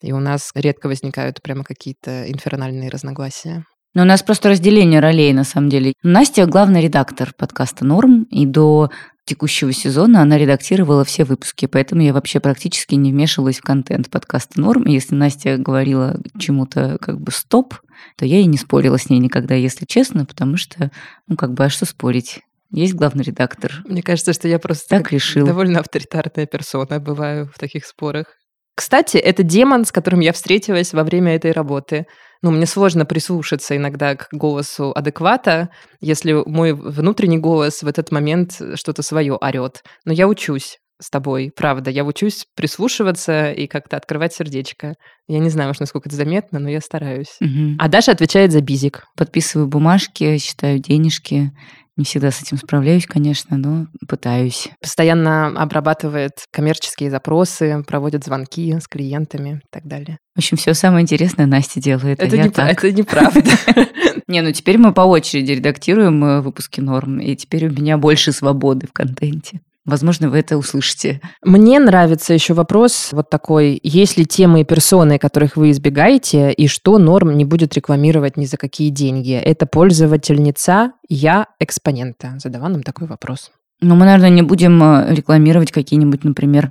И 0.00 0.12
у 0.12 0.20
нас 0.20 0.50
редко 0.54 0.86
возникают 0.86 1.42
прямо 1.42 1.64
какие-то 1.64 2.30
инфернальные 2.30 2.90
разногласия. 2.90 3.64
Но 3.94 4.02
у 4.02 4.06
нас 4.06 4.22
просто 4.22 4.48
разделение 4.48 5.00
ролей, 5.00 5.32
на 5.32 5.44
самом 5.44 5.68
деле. 5.68 5.92
Настя– 6.02 6.46
главный 6.46 6.80
редактор 6.80 7.32
подкаста 7.36 7.84
«Норм», 7.84 8.22
и 8.30 8.46
до 8.46 8.90
текущего 9.24 9.72
сезона 9.72 10.22
она 10.22 10.38
редактировала 10.38 11.04
все 11.04 11.24
выпуски, 11.24 11.66
поэтому 11.66 12.02
я 12.02 12.12
вообще 12.12 12.40
практически 12.40 12.94
не 12.94 13.12
вмешивалась 13.12 13.58
в 13.58 13.62
контент 13.62 14.10
подкаста 14.10 14.60
«Норм». 14.60 14.82
И 14.84 14.92
если 14.92 15.14
Настя 15.14 15.56
говорила 15.58 16.20
чему-то 16.38 16.98
как 17.00 17.20
бы 17.20 17.32
«стоп», 17.32 17.74
то 18.16 18.24
я 18.26 18.40
и 18.40 18.46
не 18.46 18.58
спорила 18.58 18.98
с 18.98 19.08
ней 19.08 19.18
никогда, 19.18 19.54
если 19.54 19.84
честно, 19.84 20.24
потому 20.24 20.56
что, 20.56 20.90
ну, 21.28 21.36
как 21.36 21.54
бы, 21.54 21.64
а 21.64 21.70
что 21.70 21.86
спорить? 21.86 22.40
есть 22.72 22.94
главный 22.94 23.22
редактор. 23.22 23.82
Мне 23.84 24.02
кажется, 24.02 24.32
что 24.32 24.48
я 24.48 24.58
просто 24.58 24.88
так 24.88 25.12
решил. 25.12 25.46
довольно 25.46 25.80
авторитарная 25.80 26.46
персона 26.46 27.00
бываю 27.00 27.46
в 27.46 27.58
таких 27.58 27.84
спорах. 27.84 28.26
Кстати, 28.74 29.16
это 29.18 29.42
демон, 29.42 29.84
с 29.84 29.92
которым 29.92 30.20
я 30.20 30.32
встретилась 30.32 30.92
во 30.92 31.04
время 31.04 31.34
этой 31.34 31.52
работы. 31.52 32.06
Ну, 32.42 32.50
мне 32.50 32.66
сложно 32.66 33.04
прислушаться 33.04 33.76
иногда 33.76 34.16
к 34.16 34.28
голосу 34.32 34.92
адеквата, 34.94 35.68
если 36.00 36.32
мой 36.32 36.72
внутренний 36.72 37.38
голос 37.38 37.82
в 37.82 37.86
этот 37.86 38.10
момент 38.10 38.60
что-то 38.74 39.02
свое 39.02 39.34
орет. 39.34 39.82
Но 40.04 40.12
я 40.12 40.26
учусь 40.26 40.78
с 41.02 41.10
тобой, 41.10 41.52
правда. 41.54 41.90
Я 41.90 42.04
учусь 42.04 42.46
прислушиваться 42.54 43.50
и 43.50 43.66
как-то 43.66 43.96
открывать 43.96 44.32
сердечко. 44.32 44.94
Я 45.28 45.38
не 45.40 45.50
знаю, 45.50 45.70
уж 45.70 45.80
насколько 45.80 46.08
это 46.08 46.16
заметно, 46.16 46.58
но 46.58 46.70
я 46.70 46.80
стараюсь. 46.80 47.36
Угу. 47.40 47.76
А 47.78 47.88
Даша 47.88 48.12
отвечает 48.12 48.52
за 48.52 48.60
бизик. 48.60 49.04
Подписываю 49.16 49.68
бумажки, 49.68 50.38
считаю 50.38 50.78
денежки. 50.78 51.50
Не 51.96 52.04
всегда 52.04 52.30
с 52.30 52.40
этим 52.40 52.56
справляюсь, 52.56 53.06
конечно, 53.06 53.58
но 53.58 53.86
пытаюсь. 54.08 54.70
Постоянно 54.80 55.48
обрабатывает 55.48 56.32
коммерческие 56.50 57.10
запросы, 57.10 57.84
проводит 57.86 58.24
звонки 58.24 58.74
с 58.80 58.88
клиентами 58.88 59.60
и 59.62 59.68
так 59.70 59.84
далее. 59.84 60.18
В 60.34 60.38
общем, 60.38 60.56
все 60.56 60.72
самое 60.72 61.02
интересное 61.02 61.46
Настя 61.46 61.80
делает. 61.80 62.22
Это, 62.22 62.34
а 62.34 62.42
не, 62.42 62.48
так. 62.48 62.72
это 62.72 62.92
неправда. 62.92 63.42
Не, 64.28 64.40
ну 64.40 64.52
теперь 64.52 64.78
мы 64.78 64.94
по 64.94 65.02
очереди 65.02 65.52
редактируем 65.52 66.24
э, 66.24 66.40
выпуски 66.40 66.80
норм, 66.80 67.18
и 67.18 67.36
теперь 67.36 67.66
у 67.66 67.70
меня 67.70 67.98
больше 67.98 68.32
свободы 68.32 68.86
в 68.86 68.92
контенте. 68.92 69.60
Возможно, 69.84 70.30
вы 70.30 70.38
это 70.38 70.56
услышите. 70.56 71.20
Мне 71.44 71.80
нравится 71.80 72.32
еще 72.32 72.54
вопрос 72.54 73.08
вот 73.10 73.30
такой. 73.30 73.80
Есть 73.82 74.16
ли 74.16 74.24
темы 74.24 74.60
и 74.60 74.64
персоны, 74.64 75.18
которых 75.18 75.56
вы 75.56 75.72
избегаете, 75.72 76.52
и 76.52 76.68
что 76.68 76.98
норм 76.98 77.36
не 77.36 77.44
будет 77.44 77.74
рекламировать 77.74 78.36
ни 78.36 78.44
за 78.44 78.56
какие 78.56 78.90
деньги? 78.90 79.32
Это 79.32 79.66
пользовательница, 79.66 80.92
я 81.08 81.46
экспонента. 81.58 82.34
Задавал 82.38 82.70
нам 82.70 82.84
такой 82.84 83.08
вопрос. 83.08 83.50
Ну, 83.80 83.96
мы, 83.96 84.04
наверное, 84.04 84.30
не 84.30 84.42
будем 84.42 84.80
э, 84.80 85.12
рекламировать 85.12 85.72
какие-нибудь, 85.72 86.22
например, 86.22 86.70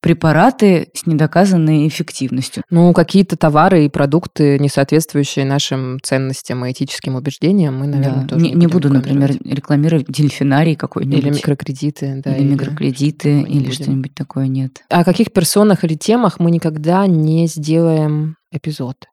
препараты 0.00 0.88
с 0.94 1.06
недоказанной 1.06 1.86
эффективностью. 1.86 2.62
Ну, 2.70 2.92
какие-то 2.92 3.36
товары 3.36 3.84
и 3.84 3.88
продукты, 3.88 4.58
не 4.58 4.68
соответствующие 4.68 5.44
нашим 5.44 5.98
ценностям 6.02 6.64
и 6.64 6.72
этическим 6.72 7.16
убеждениям, 7.16 7.78
мы, 7.78 7.86
наверное, 7.86 8.22
да. 8.22 8.28
тоже 8.28 8.44
не, 8.44 8.50
не, 8.50 8.56
не 8.56 8.66
буду, 8.66 8.92
например, 8.92 9.32
рекламировать 9.44 10.06
дельфинарий 10.08 10.74
какой-нибудь. 10.74 11.18
Или 11.18 11.30
микрокредиты, 11.30 12.20
да. 12.24 12.34
Или, 12.34 12.44
или 12.44 12.52
микрокредиты, 12.52 13.42
или 13.42 13.70
что-нибудь 13.70 14.14
такое 14.14 14.48
нет. 14.48 14.82
О 14.88 15.04
каких 15.04 15.32
персонах 15.32 15.84
или 15.84 15.94
темах 15.94 16.40
мы 16.40 16.50
никогда 16.50 17.06
не 17.06 17.46
сделаем 17.46 18.36
эпизод? 18.50 19.06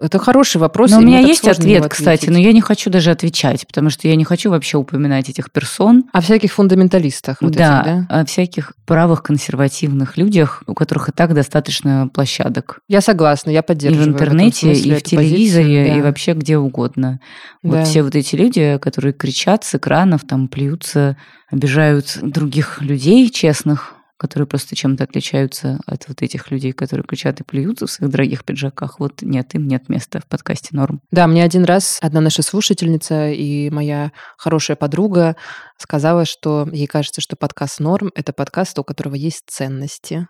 Это 0.00 0.18
хороший 0.18 0.58
вопрос. 0.58 0.90
Но 0.90 0.98
у 0.98 1.00
меня 1.00 1.18
есть 1.18 1.46
ответ, 1.48 1.88
кстати, 1.88 2.30
но 2.30 2.38
я 2.38 2.52
не 2.52 2.60
хочу 2.60 2.88
даже 2.90 3.10
отвечать, 3.10 3.66
потому 3.66 3.90
что 3.90 4.06
я 4.06 4.14
не 4.14 4.24
хочу 4.24 4.50
вообще 4.50 4.78
упоминать 4.78 5.28
этих 5.28 5.50
персон. 5.50 6.04
О 6.12 6.20
всяких 6.20 6.52
фундаменталистах. 6.52 7.38
Вот 7.40 7.52
да, 7.52 7.82
этих, 7.82 8.08
да, 8.08 8.20
о 8.20 8.24
всяких 8.24 8.72
правых 8.86 9.22
консервативных 9.22 10.16
людях, 10.16 10.62
у 10.66 10.74
которых 10.74 11.08
и 11.08 11.12
так 11.12 11.34
достаточно 11.34 12.08
площадок. 12.12 12.80
Я 12.88 13.00
согласна, 13.00 13.50
я 13.50 13.62
поддерживаю. 13.62 14.08
И 14.08 14.10
в 14.10 14.14
интернете, 14.14 14.72
в 14.72 14.76
и 14.76 14.94
в 14.94 15.02
телевизоре, 15.02 15.64
позицию, 15.64 15.86
да. 15.86 15.96
и 15.96 16.02
вообще 16.02 16.32
где 16.34 16.58
угодно. 16.58 17.20
Да. 17.62 17.78
Вот 17.78 17.86
все 17.88 18.02
вот 18.02 18.14
эти 18.14 18.36
люди, 18.36 18.78
которые 18.80 19.12
кричат 19.12 19.64
с 19.64 19.74
экранов, 19.74 20.22
там 20.22 20.48
плюются, 20.48 21.16
обижают 21.50 22.18
других 22.22 22.80
людей 22.82 23.28
честных, 23.30 23.94
которые 24.18 24.46
просто 24.46 24.76
чем-то 24.76 25.04
отличаются 25.04 25.78
от 25.86 26.06
вот 26.08 26.22
этих 26.22 26.50
людей, 26.50 26.72
которые 26.72 27.04
кричат 27.04 27.40
и 27.40 27.44
плюются 27.44 27.86
в 27.86 27.90
своих 27.90 28.12
дорогих 28.12 28.44
пиджаках. 28.44 28.98
Вот 28.98 29.22
нет, 29.22 29.54
им 29.54 29.66
нет 29.66 29.88
места 29.88 30.20
в 30.20 30.26
подкасте 30.26 30.70
«Норм». 30.72 31.00
Да, 31.10 31.26
мне 31.26 31.44
один 31.44 31.64
раз 31.64 31.98
одна 32.02 32.20
наша 32.20 32.42
слушательница 32.42 33.30
и 33.30 33.70
моя 33.70 34.12
хорошая 34.36 34.76
подруга 34.76 35.36
сказала, 35.78 36.24
что 36.24 36.68
ей 36.72 36.88
кажется, 36.88 37.20
что 37.20 37.36
подкаст 37.36 37.78
«Норм»— 37.80 38.10
это 38.14 38.32
подкаст, 38.32 38.78
у 38.78 38.84
которого 38.84 39.14
есть 39.14 39.44
ценности. 39.46 40.26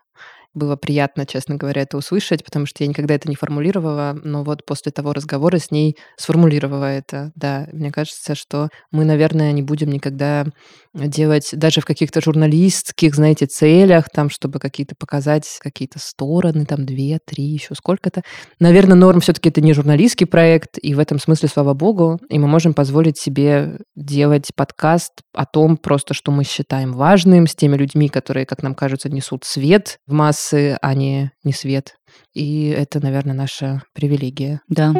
Было 0.54 0.76
приятно, 0.76 1.26
честно 1.26 1.56
говоря, 1.56 1.82
это 1.82 1.96
услышать, 1.96 2.44
потому 2.44 2.66
что 2.66 2.82
я 2.82 2.88
никогда 2.88 3.14
это 3.14 3.28
не 3.28 3.36
формулировала, 3.36 4.18
но 4.24 4.42
вот 4.42 4.64
после 4.64 4.90
того 4.90 5.12
разговора 5.12 5.58
с 5.58 5.70
ней 5.70 5.96
сформулировала 6.16 6.86
это. 6.86 7.32
Да, 7.34 7.68
мне 7.72 7.92
кажется, 7.92 8.34
что 8.34 8.68
мы, 8.90 9.04
наверное, 9.04 9.52
не 9.52 9.62
будем 9.62 9.90
никогда 9.90 10.46
делать 10.94 11.50
даже 11.52 11.80
в 11.80 11.84
каких-то 11.84 12.20
журналистских, 12.20 13.14
знаете, 13.14 13.46
целях, 13.46 14.08
там, 14.10 14.30
чтобы 14.30 14.58
какие-то 14.58 14.94
показать 14.98 15.44
какие-то 15.60 15.98
стороны, 15.98 16.64
там, 16.64 16.86
две, 16.86 17.18
три, 17.24 17.44
еще 17.44 17.74
сколько-то. 17.74 18.22
Наверное, 18.58 18.96
норм 18.96 19.20
все-таки 19.20 19.50
это 19.50 19.60
не 19.60 19.74
журналистский 19.74 20.26
проект, 20.26 20.78
и 20.80 20.94
в 20.94 20.98
этом 20.98 21.18
смысле, 21.18 21.48
слава 21.48 21.74
богу, 21.74 22.18
и 22.30 22.38
мы 22.38 22.48
можем 22.48 22.74
позволить 22.74 23.18
себе 23.18 23.78
делать 23.94 24.50
подкаст 24.56 25.12
о 25.34 25.44
том 25.44 25.76
просто, 25.76 26.14
что 26.14 26.32
мы 26.32 26.44
считаем 26.44 26.92
важным, 26.92 27.46
с 27.46 27.54
теми 27.54 27.76
людьми, 27.76 28.08
которые, 28.08 28.46
как 28.46 28.62
нам 28.62 28.74
кажется, 28.74 29.08
несут 29.08 29.44
свет 29.44 29.98
в 30.06 30.12
массы, 30.12 30.37
а 30.52 30.94
не, 30.94 31.32
не 31.44 31.52
свет. 31.52 31.96
И 32.34 32.68
это, 32.68 33.00
наверное, 33.00 33.34
наша 33.34 33.82
привилегия. 33.94 34.60
Да. 34.68 34.94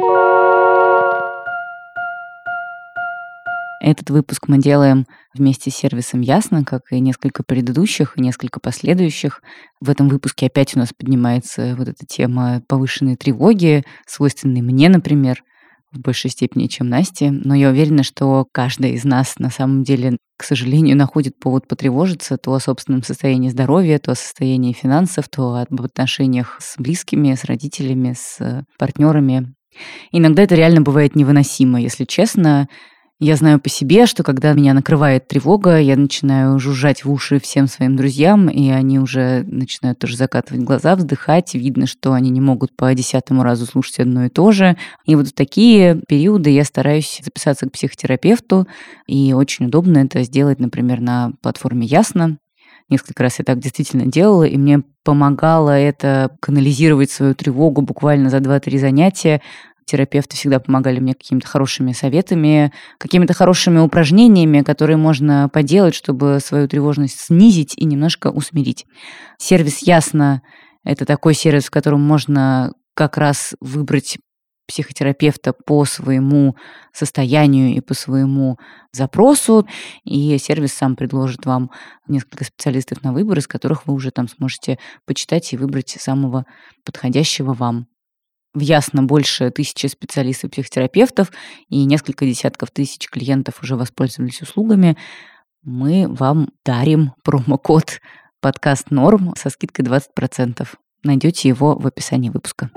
Этот 3.81 4.09
выпуск 4.09 4.49
мы 4.49 4.59
делаем 4.59 5.05
вместе 5.33 5.71
с 5.71 5.75
сервисом 5.75 6.19
Ясно, 6.19 6.65
как 6.65 6.91
и 6.91 6.99
несколько 6.99 7.43
предыдущих, 7.43 8.17
и 8.17 8.21
несколько 8.21 8.59
последующих. 8.59 9.41
В 9.79 9.89
этом 9.89 10.09
выпуске 10.09 10.47
опять 10.47 10.75
у 10.75 10.79
нас 10.79 10.89
поднимается 10.93 11.75
вот 11.77 11.87
эта 11.87 12.05
тема 12.05 12.61
повышенной 12.67 13.15
тревоги, 13.15 13.85
свойственной 14.05 14.61
мне, 14.61 14.89
например, 14.89 15.43
в 15.91 15.99
большей 15.99 16.29
степени, 16.29 16.67
чем 16.67 16.89
Насте. 16.89 17.31
Но 17.31 17.55
я 17.55 17.69
уверена, 17.69 18.03
что 18.03 18.45
каждая 18.51 18.91
из 18.91 19.03
нас 19.03 19.35
на 19.39 19.49
самом 19.49 19.83
деле, 19.83 20.17
к 20.37 20.43
сожалению, 20.43 20.97
находит 20.97 21.39
повод 21.39 21.67
потревожиться 21.67 22.37
то 22.37 22.53
о 22.53 22.59
собственном 22.59 23.03
состоянии 23.03 23.49
здоровья, 23.49 23.99
то 23.99 24.11
о 24.11 24.15
состоянии 24.15 24.73
финансов, 24.73 25.27
то 25.29 25.55
об 25.55 25.81
отношениях 25.81 26.57
с 26.61 26.77
близкими, 26.77 27.33
с 27.33 27.43
родителями, 27.43 28.15
с 28.17 28.63
партнерами. 28.77 29.53
Иногда 30.11 30.43
это 30.43 30.55
реально 30.55 30.81
бывает 30.81 31.15
невыносимо, 31.15 31.81
если 31.81 32.05
честно. 32.05 32.67
Я 33.21 33.35
знаю 33.35 33.59
по 33.59 33.67
себе, 33.67 34.05
что 34.05 34.23
когда 34.23 34.53
меня 34.53 34.73
накрывает 34.73 35.27
тревога, 35.27 35.77
я 35.77 35.97
начинаю 35.97 36.57
жужжать 36.57 37.03
в 37.03 37.11
уши 37.11 37.41
всем 37.41 37.67
своим 37.67 37.97
друзьям, 37.97 38.47
и 38.47 38.69
они 38.69 38.97
уже 38.97 39.43
начинают 39.45 39.99
тоже 39.99 40.15
закатывать 40.15 40.63
глаза, 40.63 40.95
вздыхать. 40.95 41.53
Видно, 41.53 41.85
что 41.85 42.13
они 42.13 42.29
не 42.29 42.39
могут 42.39 42.73
по 42.77 42.93
десятому 42.93 43.43
разу 43.43 43.65
слушать 43.65 43.99
одно 43.99 44.23
и 44.23 44.29
то 44.29 44.53
же. 44.53 44.77
И 45.05 45.15
вот 45.15 45.27
в 45.27 45.33
такие 45.33 46.01
периоды 46.07 46.49
я 46.51 46.63
стараюсь 46.63 47.19
записаться 47.21 47.67
к 47.67 47.73
психотерапевту, 47.73 48.67
и 49.05 49.33
очень 49.33 49.65
удобно 49.65 49.97
это 49.97 50.23
сделать, 50.23 50.61
например, 50.61 51.01
на 51.01 51.33
платформе 51.41 51.85
Ясно. 51.85 52.37
Несколько 52.87 53.23
раз 53.23 53.39
я 53.39 53.45
так 53.45 53.59
действительно 53.59 54.05
делала, 54.05 54.45
и 54.45 54.57
мне 54.57 54.81
помогало 55.03 55.71
это 55.71 56.31
канализировать 56.39 57.11
свою 57.11 57.35
тревогу 57.35 57.81
буквально 57.81 58.29
за 58.29 58.37
2-3 58.37 58.77
занятия, 58.79 59.41
терапевты 59.89 60.37
всегда 60.37 60.59
помогали 60.59 60.99
мне 60.99 61.13
какими-то 61.15 61.47
хорошими 61.47 61.93
советами, 61.93 62.71
какими-то 62.97 63.33
хорошими 63.33 63.79
упражнениями, 63.79 64.61
которые 64.61 64.97
можно 64.97 65.49
поделать, 65.49 65.95
чтобы 65.95 66.39
свою 66.43 66.67
тревожность 66.67 67.19
снизить 67.19 67.73
и 67.75 67.85
немножко 67.85 68.27
усмирить. 68.27 68.85
Сервис 69.37 69.79
«Ясно»— 69.79 70.43
это 70.83 71.05
такой 71.05 71.33
сервис, 71.33 71.65
в 71.65 71.71
котором 71.71 72.01
можно 72.01 72.73
как 72.93 73.17
раз 73.17 73.55
выбрать 73.59 74.17
психотерапевта 74.67 75.53
по 75.65 75.83
своему 75.85 76.55
состоянию 76.93 77.75
и 77.75 77.81
по 77.81 77.95
своему 77.95 78.59
запросу, 78.93 79.67
и 80.03 80.37
сервис 80.37 80.73
сам 80.73 80.95
предложит 80.95 81.47
вам 81.47 81.71
несколько 82.07 82.43
специалистов 82.43 83.03
на 83.03 83.11
выбор, 83.11 83.39
из 83.39 83.47
которых 83.47 83.87
вы 83.87 83.95
уже 83.95 84.11
там 84.11 84.27
сможете 84.27 84.77
почитать 85.07 85.51
и 85.51 85.57
выбрать 85.57 85.89
самого 85.99 86.45
подходящего 86.85 87.53
вам 87.53 87.87
в 88.59 88.61
Ясно 88.61 89.03
больше 89.03 89.49
тысячи 89.49 89.87
специалистов-психотерапевтов 89.87 91.31
и 91.69 91.85
несколько 91.85 92.25
десятков 92.25 92.71
тысяч 92.71 93.09
клиентов 93.09 93.63
уже 93.63 93.75
воспользовались 93.75 94.41
услугами. 94.41 94.97
Мы 95.63 96.07
вам 96.07 96.49
дарим 96.65 97.13
промокод 97.23 97.99
подкаст 98.41 98.91
Норм 98.91 99.33
со 99.37 99.49
скидкой 99.49 99.85
20%. 99.85 100.67
Найдете 101.03 101.47
его 101.47 101.75
в 101.75 101.87
описании 101.87 102.29
выпуска. 102.29 102.69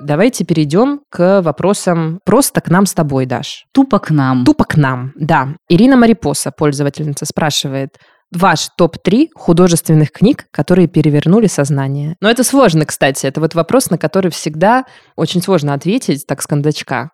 Давайте 0.00 0.44
перейдем 0.44 1.00
к 1.10 1.42
вопросам 1.42 2.20
просто 2.24 2.60
к 2.60 2.70
нам 2.70 2.86
с 2.86 2.94
тобой, 2.94 3.26
Даш. 3.26 3.66
Тупо 3.72 3.98
к 3.98 4.10
нам. 4.10 4.44
Тупо 4.44 4.64
к 4.64 4.76
нам, 4.76 5.12
да. 5.16 5.56
Ирина 5.68 5.96
Марипоса, 5.96 6.52
пользовательница, 6.52 7.26
спрашивает, 7.26 7.98
Ваш 8.32 8.68
топ-3 8.76 9.30
художественных 9.34 10.12
книг, 10.12 10.46
которые 10.52 10.86
перевернули 10.86 11.46
сознание. 11.46 12.16
Но 12.20 12.30
это 12.30 12.44
сложно, 12.44 12.86
кстати. 12.86 13.26
Это 13.26 13.40
вот 13.40 13.54
вопрос, 13.54 13.90
на 13.90 13.98
который 13.98 14.30
всегда 14.30 14.84
очень 15.16 15.42
сложно 15.42 15.74
ответить 15.74 16.26
так 16.26 16.40
с 16.40 16.46
кондачка. 16.46 17.10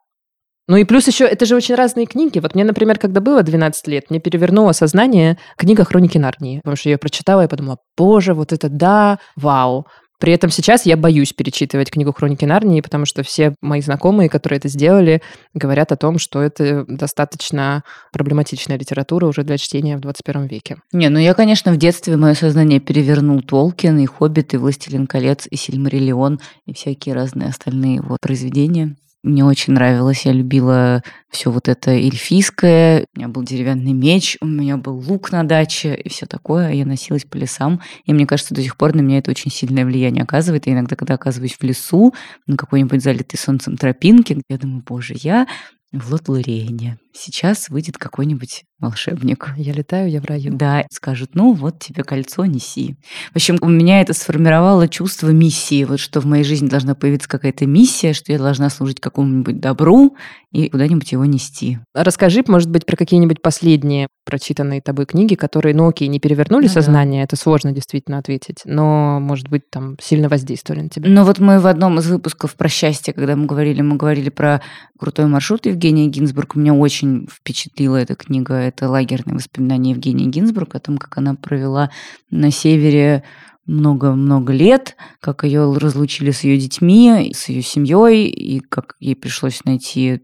Ну 0.69 0.77
и 0.77 0.85
плюс 0.85 1.07
еще, 1.07 1.25
это 1.25 1.47
же 1.47 1.55
очень 1.55 1.77
разные 1.77 2.07
книги. 2.07 2.41
Вот 2.41 2.55
мне, 2.55 2.65
например, 2.65 2.99
когда 2.99 3.21
было 3.21 3.43
12 3.43 3.87
лет, 3.87 4.11
мне 4.11 4.19
перевернуло 4.19 4.73
сознание 4.73 5.39
книга 5.57 5.85
«Хроники 5.85 6.19
Нарнии». 6.19 6.59
Потому 6.59 6.77
что 6.77 6.89
я 6.89 6.95
ее 6.95 6.99
прочитала 6.99 7.45
и 7.45 7.49
подумала, 7.49 7.79
боже, 7.97 8.35
вот 8.35 8.53
это 8.53 8.69
да, 8.69 9.21
вау. 9.37 9.87
При 10.19 10.33
этом 10.33 10.51
сейчас 10.51 10.87
я 10.87 10.97
боюсь 10.97 11.33
перечитывать 11.33 11.91
книгу 11.91 12.13
«Хроники 12.13 12.45
Нарнии», 12.45 12.81
потому 12.81 13.05
что 13.05 13.23
все 13.23 13.55
мои 13.61 13.81
знакомые, 13.81 14.29
которые 14.29 14.59
это 14.59 14.69
сделали, 14.69 15.23
говорят 15.53 15.93
о 15.93 15.97
том, 15.97 16.19
что 16.19 16.43
это 16.43 16.85
достаточно 16.89 17.85
проблематичная 18.13 18.79
литература 18.79 19.27
уже 19.27 19.43
для 19.43 19.59
чтения 19.59 19.97
в 19.97 20.01
21 20.01 20.47
веке. 20.47 20.77
Не, 20.93 21.09
ну 21.09 21.19
я, 21.19 21.35
конечно, 21.35 21.73
в 21.73 21.77
детстве 21.77 22.17
мое 22.17 22.35
сознание 22.35 22.81
перевернул 22.81 23.43
Толкин, 23.43 23.99
и 23.99 24.07
«Хоббит», 24.07 24.55
и 24.55 24.57
«Властелин 24.57 25.07
колец», 25.07 25.47
и 25.51 25.57
«Сильмариллион», 25.57 26.41
и 26.67 26.73
всякие 26.73 27.15
разные 27.15 27.51
остальные 27.51 27.97
его 27.97 28.17
произведения. 28.21 28.97
Мне 29.27 29.45
очень 29.45 29.73
нравилось, 29.73 30.25
я 30.25 30.31
любила 30.31 31.03
все 31.31 31.51
вот 31.51 31.67
это 31.67 31.91
эльфийское. 31.91 33.07
У 33.13 33.19
меня 33.19 33.27
был 33.27 33.43
деревянный 33.43 33.93
меч, 33.93 34.37
у 34.41 34.47
меня 34.47 34.77
был 34.77 34.99
лук 35.01 35.33
на 35.33 35.43
даче 35.43 35.97
и 35.97 36.09
все 36.09 36.27
такое. 36.27 36.71
Я 36.71 36.87
носилась 36.87 37.25
по 37.25 37.37
лесам. 37.37 37.81
И 38.05 38.13
мне 38.13 38.25
кажется, 38.25 38.55
до 38.55 38.63
сих 38.63 38.77
пор 38.77 38.95
на 38.95 39.01
меня 39.01 39.19
это 39.19 39.33
очень 39.33 39.51
сильное 39.51 39.85
влияние 39.85 40.23
оказывает. 40.23 40.69
И 40.69 40.71
иногда, 40.71 40.95
когда 40.95 41.15
оказываюсь 41.15 41.57
в 41.59 41.63
лесу, 41.65 42.15
на 42.47 42.57
какой-нибудь 42.57 43.03
залитой 43.03 43.37
солнцем 43.37 43.77
тропинке, 43.77 44.41
я 44.49 44.59
думаю, 44.59 44.85
боже, 44.87 45.15
я 45.17 45.49
в 45.91 46.13
Лотлариене. 46.13 47.01
Сейчас 47.17 47.69
выйдет 47.69 47.97
какой-нибудь 47.99 48.65
волшебник. 48.79 49.53
Я 49.57 49.73
летаю, 49.73 50.11
я 50.11 50.21
в 50.21 50.27
раю. 50.27 50.53
Да, 50.55 50.85
скажут, 50.91 51.31
ну 51.35 51.53
вот 51.53 51.79
тебе 51.79 52.05
кольцо, 52.05 52.45
неси. 52.45 52.97
В 53.33 53.37
общем, 53.37 53.57
у 53.63 53.69
меня 53.69 54.03
это 54.03 54.13
сформировало 54.13 54.87
чувство 54.87 55.29
миссии, 55.29 55.85
вот 55.85 55.99
что 55.99 56.21
в 56.21 56.27
моей 56.27 56.45
жизни 56.45 56.69
должна 56.69 56.95
появиться 56.95 57.29
какая-то 57.29 57.67
миссия, 57.67 58.13
что 58.13 58.33
я 58.33 58.39
должна 58.39 58.69
служить 58.69 59.01
какому-нибудь 59.01 59.61
добру 59.61 60.17
и 60.53 60.69
куда-нибудь 60.69 61.11
его 61.13 61.25
нести. 61.25 61.79
Расскажи, 61.95 62.45
может 62.47 62.71
быть, 62.71 62.85
про 62.85 62.97
какие-нибудь 62.97 63.41
последние 63.41 64.09
прочитанные 64.25 64.81
тобой 64.81 65.07
книги, 65.07 65.35
которые, 65.35 65.75
ну 65.75 65.89
окей, 65.89 66.09
не 66.09 66.19
перевернули 66.19 66.65
ну, 66.65 66.73
сознание, 66.73 67.23
да. 67.23 67.25
это 67.25 67.37
сложно 67.37 67.73
действительно 67.73 68.19
ответить, 68.19 68.63
но, 68.65 69.21
может 69.21 69.49
быть, 69.49 69.71
там 69.71 69.97
сильно 70.01 70.29
воздействовали 70.29 70.83
на 70.83 70.89
тебя. 70.89 71.09
Ну 71.09 71.25
вот 71.25 71.39
мы 71.39 71.61
в 71.61 71.67
одном 71.67 71.99
из 71.99 72.09
выпусков 72.09 72.55
про 72.57 72.69
счастье, 72.69 73.15
когда 73.15 73.37
мы 73.37 73.47
говорили, 73.47 73.83
мы 73.83 73.97
говорили 73.97 74.31
про 74.31 74.61
крутой 74.99 75.27
маршрут 75.27 75.67
Евгения 75.67 76.09
Гинзбург, 76.09 76.57
меня 76.57 76.75
очень 76.75 77.06
впечатлила 77.31 77.97
эта 77.97 78.15
книга. 78.15 78.55
Это 78.55 78.89
лагерные 78.89 79.37
воспоминания 79.37 79.91
Евгении 79.91 80.29
Гинзбург 80.29 80.75
о 80.75 80.81
том, 80.81 80.99
как 80.99 81.19
она 81.19 81.35
провела 81.35 81.91
на 82.31 82.51
севере 82.51 83.25
много-много 83.67 84.53
лет, 84.53 84.97
как 85.21 85.45
ее 85.45 85.73
разлучили 85.77 86.31
с 86.31 86.45
ее 86.45 86.59
детьми, 86.59 87.33
с 87.35 87.49
ее 87.49 87.63
семьей, 87.63 88.27
и 88.27 88.61
как 88.61 88.95
ей 89.01 89.17
пришлось 89.17 89.65
найти 89.65 90.23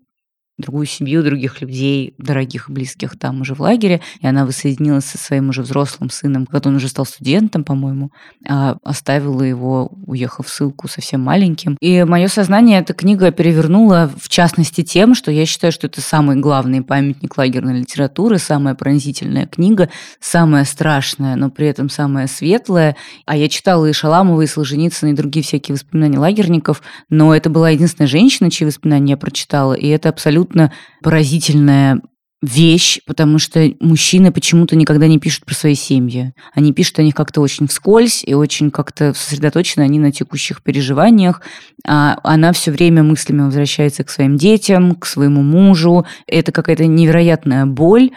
другую 0.58 0.86
семью, 0.86 1.22
других 1.22 1.60
людей, 1.60 2.14
дорогих 2.18 2.68
и 2.68 2.72
близких 2.72 3.18
там 3.18 3.40
уже 3.40 3.54
в 3.54 3.60
лагере, 3.60 4.00
и 4.20 4.26
она 4.26 4.44
воссоединилась 4.44 5.06
со 5.06 5.18
своим 5.18 5.48
уже 5.48 5.62
взрослым 5.62 6.10
сыном, 6.10 6.46
когда 6.46 6.70
он 6.70 6.76
уже 6.76 6.88
стал 6.88 7.06
студентом, 7.06 7.64
по-моему, 7.64 8.10
а 8.48 8.76
оставила 8.84 9.42
его, 9.42 9.90
уехав 10.06 10.46
в 10.46 10.50
ссылку 10.50 10.88
совсем 10.88 11.22
маленьким. 11.22 11.76
И 11.80 12.04
мое 12.04 12.28
сознание 12.28 12.80
эта 12.80 12.92
книга 12.92 13.30
перевернула, 13.30 14.10
в 14.20 14.28
частности, 14.28 14.82
тем, 14.82 15.14
что 15.14 15.30
я 15.30 15.46
считаю, 15.46 15.72
что 15.72 15.86
это 15.86 16.00
самый 16.00 16.36
главный 16.36 16.82
памятник 16.82 17.36
лагерной 17.36 17.80
литературы, 17.80 18.38
самая 18.38 18.74
пронзительная 18.74 19.46
книга, 19.46 19.88
самая 20.20 20.64
страшная, 20.64 21.36
но 21.36 21.50
при 21.50 21.66
этом 21.66 21.88
самая 21.88 22.26
светлая. 22.26 22.96
А 23.26 23.36
я 23.36 23.48
читала 23.48 23.86
и 23.86 23.92
Шаламова, 23.92 24.42
и 24.42 24.46
Солженицына, 24.46 25.10
и 25.10 25.14
другие 25.14 25.44
всякие 25.44 25.74
воспоминания 25.74 26.18
лагерников, 26.18 26.82
но 27.08 27.34
это 27.34 27.50
была 27.50 27.70
единственная 27.70 28.08
женщина, 28.08 28.50
чьи 28.50 28.66
воспоминания 28.66 29.12
я 29.12 29.16
прочитала, 29.16 29.72
и 29.74 29.88
это 29.88 30.08
абсолютно 30.08 30.41
абсолютно 30.42 30.72
поразительная 31.02 32.00
вещь, 32.42 32.98
потому 33.06 33.38
что 33.38 33.72
мужчины 33.78 34.32
почему-то 34.32 34.74
никогда 34.74 35.06
не 35.06 35.20
пишут 35.20 35.44
про 35.44 35.54
свои 35.54 35.76
семьи. 35.76 36.32
Они 36.54 36.72
пишут 36.72 36.98
о 36.98 37.04
них 37.04 37.14
как-то 37.14 37.40
очень 37.40 37.68
вскользь 37.68 38.24
и 38.26 38.34
очень 38.34 38.72
как-то 38.72 39.14
сосредоточены 39.14 39.84
они 39.84 40.00
на 40.00 40.10
текущих 40.10 40.60
переживаниях. 40.62 41.40
А 41.86 42.18
она 42.24 42.52
все 42.52 42.72
время 42.72 43.04
мыслями 43.04 43.42
возвращается 43.42 44.02
к 44.02 44.10
своим 44.10 44.36
детям, 44.36 44.96
к 44.96 45.06
своему 45.06 45.42
мужу. 45.42 46.04
Это 46.26 46.50
какая-то 46.50 46.86
невероятная 46.86 47.64
боль 47.64 48.10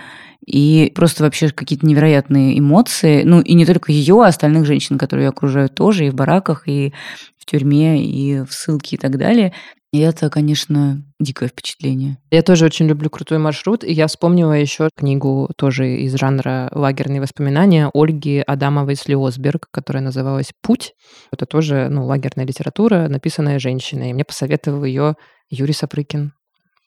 и 0.44 0.92
просто 0.96 1.24
вообще 1.24 1.50
какие-то 1.50 1.86
невероятные 1.86 2.58
эмоции. 2.58 3.22
Ну, 3.24 3.42
и 3.42 3.54
не 3.54 3.66
только 3.68 3.92
ее, 3.92 4.24
а 4.24 4.28
остальных 4.28 4.66
женщин, 4.66 4.98
которые 4.98 5.26
ее 5.26 5.30
окружают 5.30 5.76
тоже, 5.76 6.08
и 6.08 6.10
в 6.10 6.16
бараках, 6.16 6.68
и 6.68 6.94
в 7.38 7.46
тюрьме, 7.46 8.04
и 8.04 8.40
в 8.40 8.52
ссылке 8.52 8.96
и 8.96 9.00
так 9.00 9.20
далее. 9.20 9.54
И 9.96 10.00
это, 10.00 10.30
конечно, 10.30 11.02
дикое 11.22 11.48
впечатление. 11.48 12.18
Я 12.30 12.42
тоже 12.42 12.66
очень 12.66 12.86
люблю 12.86 13.10
крутой 13.10 13.38
маршрут. 13.38 13.86
И 13.86 13.94
я 13.94 14.08
вспомнила 14.08 14.52
еще 14.52 14.90
книгу 14.94 15.50
тоже 15.56 15.96
из 16.00 16.16
жанра 16.16 16.70
лагерные 16.74 17.22
воспоминания 17.22 17.90
Ольги 17.94 18.44
Адамовой 18.46 18.96
Слиосберг, 18.96 19.70
которая 19.72 20.04
называлась 20.04 20.52
«Путь». 20.62 20.96
Это 21.32 21.46
тоже 21.46 21.88
ну, 21.90 22.06
лагерная 22.06 22.46
литература, 22.46 23.08
написанная 23.08 23.58
женщиной. 23.58 24.10
И 24.10 24.14
мне 24.14 24.26
посоветовал 24.26 24.84
ее 24.84 25.16
Юрий 25.50 25.72
Сапрыкин. 25.72 26.34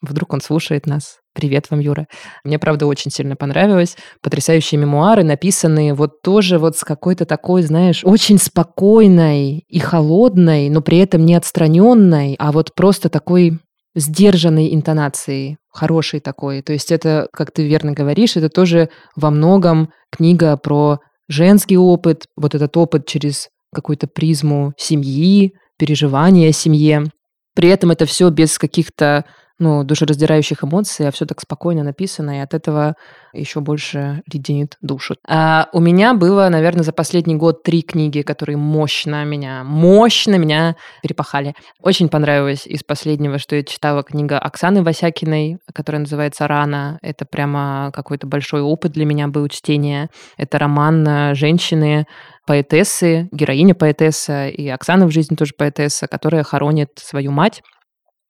Вдруг 0.01 0.33
он 0.33 0.41
слушает 0.41 0.85
нас. 0.85 1.17
Привет 1.33 1.69
вам, 1.69 1.81
Юра. 1.81 2.07
Мне, 2.43 2.57
правда, 2.57 2.85
очень 2.85 3.11
сильно 3.11 3.35
понравилось. 3.35 3.97
Потрясающие 4.21 4.79
мемуары, 4.79 5.23
написанные 5.23 5.93
вот 5.93 6.21
тоже 6.21 6.57
вот 6.57 6.77
с 6.77 6.83
какой-то 6.83 7.25
такой, 7.25 7.63
знаешь, 7.63 8.01
очень 8.03 8.37
спокойной 8.37 9.65
и 9.67 9.79
холодной, 9.79 10.69
но 10.69 10.81
при 10.81 10.99
этом 10.99 11.25
не 11.25 11.35
отстраненной, 11.35 12.35
а 12.39 12.51
вот 12.51 12.73
просто 12.75 13.09
такой 13.09 13.59
сдержанной 13.93 14.73
интонацией, 14.73 15.57
хорошей 15.69 16.21
такой. 16.21 16.61
То 16.61 16.71
есть 16.71 16.91
это, 16.91 17.27
как 17.33 17.51
ты 17.51 17.67
верно 17.67 17.91
говоришь, 17.91 18.37
это 18.37 18.49
тоже 18.49 18.89
во 19.15 19.31
многом 19.31 19.91
книга 20.11 20.55
про 20.57 20.99
женский 21.27 21.77
опыт, 21.77 22.25
вот 22.37 22.55
этот 22.55 22.75
опыт 22.77 23.05
через 23.05 23.49
какую-то 23.73 24.07
призму 24.07 24.73
семьи, 24.77 25.53
переживания 25.77 26.49
о 26.49 26.53
семье. 26.53 27.11
При 27.55 27.69
этом 27.69 27.91
это 27.91 28.05
все 28.05 28.29
без 28.29 28.57
каких-то 28.57 29.25
ну, 29.59 29.83
душераздирающих 29.83 30.63
эмоций, 30.63 31.07
а 31.07 31.11
все 31.11 31.25
так 31.25 31.41
спокойно 31.41 31.83
написано, 31.83 32.37
и 32.37 32.39
от 32.39 32.53
этого 32.53 32.95
еще 33.33 33.59
больше 33.59 34.23
леденит 34.31 34.77
душу. 34.81 35.15
А 35.27 35.67
у 35.73 35.79
меня 35.79 36.13
было, 36.13 36.47
наверное, 36.49 36.83
за 36.83 36.93
последний 36.93 37.35
год 37.35 37.61
три 37.63 37.81
книги, 37.81 38.21
которые 38.21 38.57
мощно 38.57 39.25
меня, 39.25 39.63
мощно 39.63 40.35
меня 40.35 40.75
перепахали. 41.03 41.53
Очень 41.81 42.09
понравилось 42.09 42.65
из 42.65 42.83
последнего, 42.83 43.37
что 43.37 43.55
я 43.55 43.63
читала 43.63 44.01
книга 44.01 44.39
Оксаны 44.39 44.81
Васякиной, 44.81 45.57
которая 45.73 46.01
называется 46.01 46.47
«Рана». 46.47 46.97
Это 47.01 47.25
прямо 47.25 47.91
какой-то 47.93 48.27
большой 48.27 48.61
опыт 48.61 48.93
для 48.93 49.05
меня 49.05 49.27
был 49.27 49.47
чтения. 49.49 50.09
Это 50.37 50.57
роман 50.57 51.07
э, 51.07 51.35
женщины, 51.35 52.05
поэтессы, 52.47 53.29
героиня 53.31 53.75
поэтесса, 53.75 54.47
и 54.47 54.67
Оксана 54.69 55.05
в 55.05 55.11
жизни 55.11 55.35
тоже 55.35 55.53
поэтесса, 55.55 56.07
которая 56.07 56.43
хоронит 56.43 56.89
свою 56.95 57.31
мать 57.31 57.61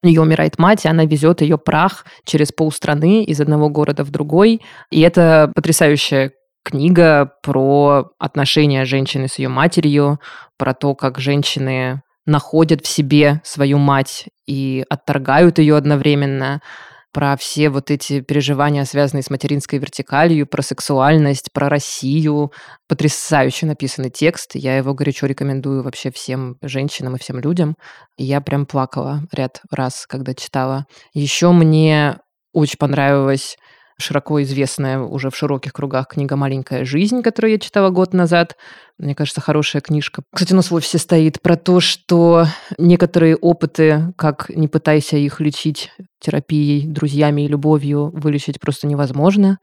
ее 0.04 0.22
умирает 0.22 0.58
мать, 0.58 0.86
и 0.86 0.88
она 0.88 1.06
везет 1.06 1.42
ее 1.42 1.58
прах 1.58 2.06
через 2.24 2.52
полстраны 2.52 3.24
из 3.24 3.42
одного 3.42 3.70
города 3.70 4.04
в 4.04 4.12
другой. 4.12 4.62
И 4.92 5.02
это 5.02 5.52
потрясающая 5.54 6.32
книга 6.64 7.34
про 7.44 8.12
отношения 8.18 8.86
женщины 8.86 9.28
с 9.28 9.40
ее 9.40 9.50
матерью, 9.50 10.20
про 10.58 10.74
то, 10.74 10.96
как 10.96 11.20
женщины 11.20 12.02
находят 12.26 12.86
в 12.86 12.88
себе 12.88 13.42
свою 13.44 13.78
мать 13.78 14.26
и 14.46 14.86
отторгают 14.90 15.60
ее 15.60 15.76
одновременно, 15.76 16.62
про 17.12 17.36
все 17.38 17.70
вот 17.70 17.92
эти 17.92 18.22
переживания, 18.22 18.86
связанные 18.86 19.24
с 19.24 19.30
материнской 19.30 19.80
вертикалью, 19.80 20.48
про 20.48 20.62
сексуальность, 20.62 21.52
про 21.52 21.70
Россию. 21.70 22.52
Потрясающе 22.88 23.66
написанный 23.66 24.10
текст. 24.10 24.52
Я 24.56 24.78
его 24.78 24.94
горячо 24.94 25.26
рекомендую 25.26 25.84
вообще 25.84 26.12
всем 26.12 26.58
женщинам 26.62 27.16
и 27.16 27.20
всем 27.20 27.40
людям. 27.40 27.76
я 28.18 28.42
прям 28.42 28.66
плакала 28.66 29.22
ряд 29.32 29.62
раз, 29.72 30.06
когда 30.08 30.34
читала. 30.34 30.86
Еще 31.14 31.52
мне 31.52 32.18
очень 32.54 32.78
понравилось 32.78 33.58
широко 34.00 34.42
известная 34.42 35.00
уже 35.00 35.30
в 35.30 35.36
широких 35.36 35.74
кругах 35.74 36.08
книга 36.08 36.36
«Маленькая 36.36 36.86
жизнь», 36.86 37.22
которую 37.22 37.52
я 37.52 37.60
читала 37.60 37.90
год 37.90 38.14
назад. 38.14 38.56
Мне 38.98 39.16
кажется, 39.16 39.42
хорошая 39.42 39.82
книжка. 39.82 40.24
Кстати, 40.34 40.54
у 40.54 40.56
нас 40.56 40.72
в 40.72 40.76
офисе 40.76 40.98
стоит 40.98 41.42
про 41.42 41.56
то, 41.56 41.80
что 41.80 42.46
некоторые 42.78 43.36
опыты, 43.36 44.14
как 44.18 44.50
не 44.50 44.68
пытайся 44.68 45.18
их 45.18 45.40
лечить 45.40 45.92
терапией, 46.20 46.88
друзьями 46.88 47.44
и 47.44 47.48
любовью, 47.48 48.12
вылечить 48.14 48.60
просто 48.60 48.88
невозможно. 48.88 49.60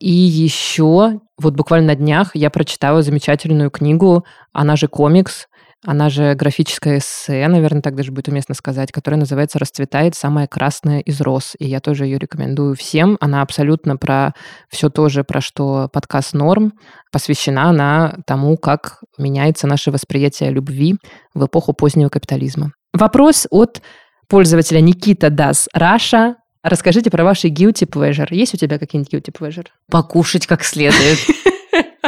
И 0.00 0.10
еще 0.10 1.20
вот 1.38 1.54
буквально 1.54 1.88
на 1.88 1.94
днях 1.94 2.34
я 2.34 2.50
прочитала 2.50 3.02
замечательную 3.02 3.70
книгу, 3.70 4.24
она 4.52 4.76
же 4.76 4.88
комикс, 4.88 5.46
она 5.84 6.08
же 6.08 6.34
графическое 6.34 6.98
эссе, 6.98 7.46
наверное, 7.46 7.82
так 7.82 7.94
даже 7.94 8.10
будет 8.10 8.28
уместно 8.28 8.54
сказать, 8.54 8.90
которая 8.90 9.20
называется 9.20 9.58
«Расцветает 9.58 10.14
самая 10.14 10.46
красная 10.46 11.00
из 11.00 11.20
роз». 11.20 11.54
И 11.58 11.66
я 11.66 11.80
тоже 11.80 12.04
ее 12.06 12.18
рекомендую 12.18 12.74
всем. 12.74 13.16
Она 13.20 13.42
абсолютно 13.42 13.96
про 13.96 14.34
все 14.68 14.88
то 14.88 15.08
же, 15.08 15.24
про 15.24 15.40
что 15.40 15.88
подкаст 15.92 16.32
«Норм». 16.32 16.72
Посвящена 17.12 17.68
она 17.70 18.16
тому, 18.26 18.56
как 18.56 19.00
меняется 19.18 19.66
наше 19.66 19.90
восприятие 19.90 20.50
любви 20.50 20.96
в 21.34 21.44
эпоху 21.46 21.74
позднего 21.74 22.08
капитализма. 22.08 22.72
Вопрос 22.92 23.46
от 23.50 23.82
пользователя 24.28 24.80
Никита 24.80 25.30
Дас 25.30 25.68
Раша. 25.74 26.36
Расскажите 26.62 27.10
про 27.10 27.24
ваши 27.24 27.48
guilty 27.48 27.86
pleasure. 27.86 28.28
Есть 28.30 28.54
у 28.54 28.56
тебя 28.56 28.78
какие-нибудь 28.78 29.12
guilty 29.12 29.32
pleasure? 29.32 29.66
Покушать 29.90 30.46
как 30.46 30.64
следует. 30.64 31.18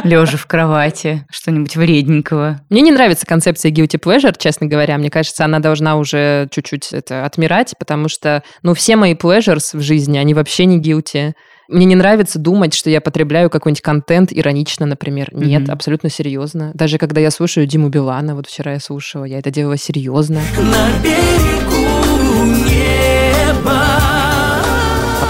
Лежа 0.05 0.37
в 0.37 0.47
кровати, 0.47 1.25
что-нибудь 1.31 1.77
вредненького. 1.77 2.61
Мне 2.69 2.83
не 2.83 2.93
нравится 2.93 3.27
концепция 3.27 3.73
guilty 3.73 4.01
pleasure, 4.01 4.35
честно 4.39 4.67
говоря. 4.67 4.99
Мне 4.99 5.11
кажется, 5.11 5.45
она 5.45 5.59
должна 5.59 5.97
уже 5.97 6.49
чуть-чуть 6.51 6.93
это 6.93 7.25
отмирать, 7.25 7.75
потому 7.79 8.09
что, 8.09 8.43
ну, 8.63 8.75
все 8.75 8.97
мои 8.97 9.15
pleasures 9.15 9.77
в 9.77 9.81
жизни, 9.81 10.19
они 10.19 10.35
вообще 10.35 10.67
не 10.67 10.81
guilty. 10.81 11.33
Мне 11.69 11.85
не 11.85 11.97
нравится 11.97 12.39
думать, 12.39 12.75
что 12.75 12.91
я 12.91 13.01
потребляю 13.01 13.51
какой-нибудь 13.51 13.83
контент 13.83 14.33
иронично, 14.33 14.87
например. 14.87 15.31
Нет, 15.33 15.63
mm-hmm. 15.63 15.73
абсолютно 15.73 16.11
серьезно. 16.11 16.71
Даже 16.75 16.99
когда 16.99 17.21
я 17.21 17.31
слушаю 17.31 17.67
Диму 17.67 17.89
Билана, 17.89 18.37
вот 18.37 18.47
вчера 18.47 18.75
я 18.75 18.81
слушала, 18.81 19.25
я 19.25 19.39
это 19.39 19.51
делала 19.51 19.77
серьезно. 19.77 20.41
На 20.59 21.03
берегу 21.03 21.76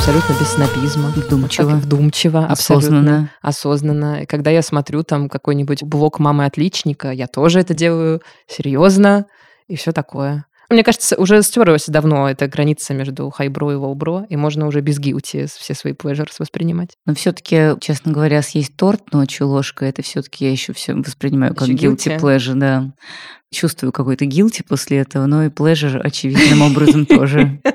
Абсолютно 0.07 0.41
без 0.41 0.51
снобизма. 0.51 1.09
Вдумчиво. 1.17 1.71
Вдумчиво. 1.71 2.47
Осознанно. 2.47 3.33
Осознанно. 3.43 4.23
И 4.23 4.27
когда 4.27 4.53
я 4.53 4.63
смотрю 4.63 5.03
там 5.03 5.29
какой-нибудь 5.29 5.83
блог 5.83 6.21
мамы 6.21 6.45
отличника, 6.45 7.11
я 7.11 7.27
тоже 7.27 7.59
это 7.59 7.75
делаю 7.75 8.23
серьезно 8.47 9.27
и 9.67 9.75
все 9.75 9.91
такое. 9.91 10.47
Мне 10.71 10.85
кажется, 10.85 11.17
уже 11.17 11.43
стерлась 11.43 11.87
давно 11.89 12.31
эта 12.31 12.47
граница 12.47 12.95
между 12.95 13.31
хайбро 13.31 13.73
и 13.73 13.75
лоубро, 13.75 14.27
и 14.29 14.37
можно 14.37 14.69
уже 14.69 14.81
без 14.81 15.01
гилти 15.01 15.47
все 15.47 15.75
свои 15.75 15.93
плежерс 15.93 16.39
воспринимать. 16.39 16.91
Но 17.05 17.13
все-таки, 17.17 17.73
честно 17.81 18.13
говоря, 18.13 18.43
съесть 18.43 18.77
торт 18.77 19.13
ночью 19.13 19.49
ложкой, 19.49 19.89
это 19.89 20.03
все-таки 20.03 20.45
я 20.45 20.53
еще 20.53 20.73
все 20.73 20.95
воспринимаю 20.95 21.53
как 21.57 21.67
guilty 21.67 22.17
pleasure, 22.21 22.55
да. 22.55 22.93
Чувствую 23.53 23.91
какой-то 23.91 24.25
guilty 24.25 24.65
после 24.69 24.99
этого, 24.99 25.27
но 25.27 25.43
и 25.43 25.49
pleasure 25.49 25.99
очевидным 25.99 26.63
образом 26.63 27.07
тоже. 27.07 27.61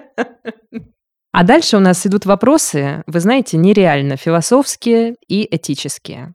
А 1.31 1.43
дальше 1.43 1.77
у 1.77 1.79
нас 1.79 2.05
идут 2.05 2.25
вопросы, 2.25 3.03
вы 3.07 3.19
знаете, 3.19 3.57
нереально 3.57 4.17
философские 4.17 5.15
и 5.27 5.47
этические. 5.55 6.33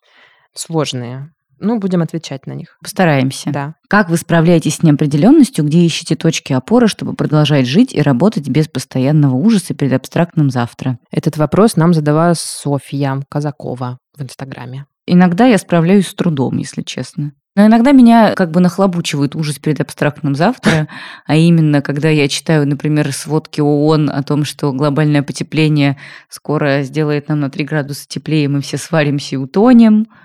Сложные. 0.55 1.33
Ну, 1.59 1.79
будем 1.79 2.03
отвечать 2.03 2.47
на 2.47 2.53
них. 2.53 2.77
Постараемся. 2.83 3.51
Да. 3.51 3.75
Как 3.89 4.11
вы 4.11 4.17
справляетесь 4.17 4.77
с 4.77 4.83
неопределенностью, 4.83 5.65
где 5.65 5.81
ищете 5.81 6.15
точки 6.15 6.53
опоры, 6.53 6.87
чтобы 6.87 7.15
продолжать 7.15 7.67
жить 7.67 7.95
и 7.95 8.03
работать 8.03 8.49
без 8.49 8.69
постоянного 8.69 9.37
ужаса 9.37 9.75
перед 9.75 9.93
абстрактным 9.95 10.51
завтра? 10.51 10.99
Этот 11.11 11.37
вопрос 11.37 11.77
нам 11.77 11.95
задала 11.95 12.35
Софья 12.35 13.23
Казакова 13.31 13.99
в 14.17 14.23
Инстаграме. 14.23 14.87
Иногда 15.07 15.47
я 15.47 15.59
справляюсь 15.59 16.09
с 16.09 16.15
трудом, 16.15 16.57
если 16.57 16.83
честно. 16.83 17.33
Но 17.55 17.67
иногда 17.67 17.93
меня 17.93 18.35
как 18.35 18.51
бы 18.51 18.61
нахлобучивает 18.61 19.35
ужас 19.35 19.59
перед 19.59 19.81
абстрактным 19.81 20.35
завтра, 20.35 20.89
а 21.27 21.37
именно, 21.37 21.81
когда 21.81 22.11
я 22.11 22.29
читаю, 22.29 22.69
например, 22.69 23.11
сводки 23.13 23.61
ООН 23.61 24.11
о 24.11 24.23
том, 24.23 24.45
что 24.45 24.73
глобальное 24.73 25.23
потепление 25.23 25.97
скоро 26.29 26.83
сделает 26.83 27.29
нам 27.29 27.41
на 27.41 27.51
3 27.51 27.65
градуса 27.65 28.07
теплее, 28.07 28.49
мы 28.49 28.61
все 28.61 28.77
сваримся 28.77 29.37
и 29.37 29.39
утонем– 29.39 30.07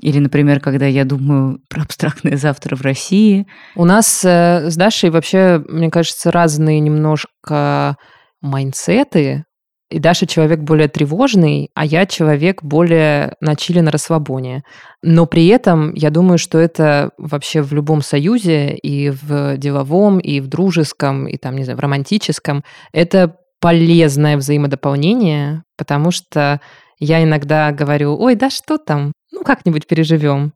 или, 0.00 0.18
например, 0.18 0.60
когда 0.60 0.86
я 0.86 1.04
думаю 1.04 1.60
про 1.68 1.82
абстрактное 1.82 2.36
завтра 2.36 2.76
в 2.76 2.82
России. 2.82 3.46
У 3.76 3.84
нас 3.84 4.24
э, 4.24 4.68
с 4.68 4.76
Дашей 4.76 5.10
вообще, 5.10 5.62
мне 5.68 5.90
кажется, 5.90 6.32
разные 6.32 6.80
немножко 6.80 7.96
майнсеты. 8.40 9.44
И 9.94 10.00
Даша 10.00 10.26
человек 10.26 10.58
более 10.58 10.88
тревожный, 10.88 11.70
а 11.74 11.86
я 11.86 12.04
человек 12.04 12.64
более 12.64 13.36
на 13.40 13.54
чили 13.54 13.78
на 13.78 13.92
расслабоне. 13.92 14.64
Но 15.04 15.24
при 15.26 15.46
этом 15.46 15.94
я 15.94 16.10
думаю, 16.10 16.36
что 16.36 16.58
это 16.58 17.12
вообще 17.16 17.62
в 17.62 17.72
любом 17.72 18.02
союзе, 18.02 18.74
и 18.74 19.10
в 19.10 19.56
деловом, 19.56 20.18
и 20.18 20.40
в 20.40 20.48
дружеском, 20.48 21.28
и 21.28 21.36
там, 21.36 21.54
не 21.54 21.62
знаю, 21.62 21.78
в 21.78 21.80
романтическом, 21.80 22.64
это 22.92 23.36
полезное 23.60 24.36
взаимодополнение, 24.36 25.62
потому 25.78 26.10
что 26.10 26.60
я 26.98 27.22
иногда 27.22 27.70
говорю, 27.70 28.18
ой, 28.18 28.34
да 28.34 28.50
что 28.50 28.78
там, 28.78 29.12
ну, 29.30 29.44
как-нибудь 29.44 29.86
переживем. 29.86 30.54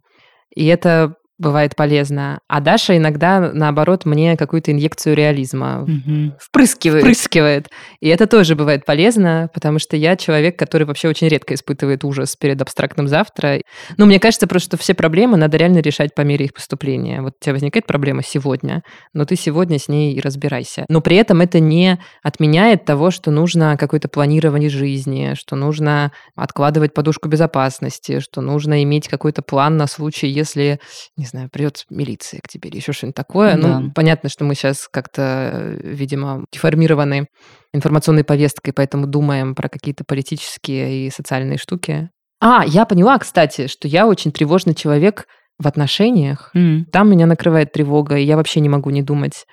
И 0.53 0.67
это 0.67 1.15
бывает 1.39 1.77
полезно. 1.77 2.41
А 2.49 2.61
Даша 2.61 2.97
иногда, 2.97 3.53
наоборот, 3.53 4.05
мне 4.05 4.37
какую-то 4.37 4.73
инъекцию 4.73 5.15
реализма 5.15 5.83
угу. 5.83 6.37
впрыскивает. 6.41 7.03
впрыскивает. 7.03 7.69
И 8.01 8.09
это 8.09 8.27
тоже 8.27 8.57
бывает 8.57 8.85
полезно, 8.85 9.49
потому 9.55 9.79
что 9.79 9.97
я 9.97 10.17
человек, 10.17 10.59
который 10.59 10.85
вообще 10.85 11.09
очень 11.09 11.29
редко 11.29 11.55
испытывает 11.55 12.05
ужас 12.05 12.35
перед 12.37 12.61
абстрактным 12.61 13.07
завтра. 13.07 13.61
Ну, 13.97 14.07
мне 14.07 14.19
кажется 14.19 14.47
просто, 14.47 14.69
что 14.69 14.77
все 14.77 14.95
проблемы 14.95 15.37
надо 15.37 15.57
реально 15.57 15.79
решать 15.79 16.15
по 16.15 16.23
мере 16.23 16.47
их 16.47 16.55
поступления. 16.55 17.23
Вот 17.23 17.35
у 17.41 17.45
тебя 17.45 17.53
возникает 17.53 17.87
проблема 17.87 18.23
сегодня, 18.23 18.83
но 19.15 19.25
ты 19.25 19.37
сегодня 19.37 19.79
с 19.79 19.89
ней 19.89 20.15
и 20.15 20.21
разбирайся. 20.21 20.85
Но 20.89 21.01
при 21.01 21.17
этом 21.17 21.41
это 21.41 21.61
не 21.61 21.99
отменяет 22.23 22.85
того, 22.85 23.11
что 23.11 23.31
нужно 23.31 23.77
какое-то 23.77 24.09
планирование 24.09 24.71
жизни, 24.71 25.35
что 25.37 25.55
нужно 25.55 26.11
откладывать 26.35 26.95
подушку 26.95 27.29
безопасности, 27.29 28.19
что 28.19 28.41
нужно 28.41 28.83
иметь 28.83 29.07
какой-то 29.07 29.43
план 29.43 29.77
на 29.77 29.87
случай, 29.87 30.27
если, 30.27 30.81
не 31.17 31.28
знаю, 31.29 31.49
придет 31.51 31.85
милиция 31.91 32.41
к 32.41 32.49
тебе 32.49 32.71
или 32.71 32.77
еще 32.79 32.93
что-нибудь 32.93 33.17
такое. 33.17 33.57
Ну, 33.57 33.63
да. 33.63 33.81
Ну, 33.81 33.93
понятно, 33.93 34.29
что 34.29 34.45
мы 34.45 34.55
сейчас 34.55 34.89
как-то, 34.91 35.77
видимо, 35.83 36.45
деформированы 36.53 37.29
информационной 37.73 38.25
повесткой, 38.25 38.73
поэтому 38.73 39.07
думаем 39.07 39.55
про 39.55 39.69
какие-то 39.69 40.05
политические 40.05 41.07
и 41.07 41.11
социальные 41.11 41.59
штуки. 41.59 42.11
А, 42.41 42.65
я 42.67 42.85
поняла, 42.85 43.19
кстати, 43.19 43.67
что 43.67 43.89
я 43.89 44.07
очень 44.07 44.33
тревожный 44.33 44.75
человек 44.75 45.27
в 45.59 45.67
отношениях. 45.67 46.51
Mm. 46.55 46.85
Там 46.93 47.11
меня 47.11 47.27
накрывает 47.27 47.73
тревога, 47.73 48.17
и 48.17 48.25
я 48.25 48.37
вообще 48.37 48.61
не 48.61 48.69
могу 48.69 48.91
не 48.91 49.03
думать 49.03 49.45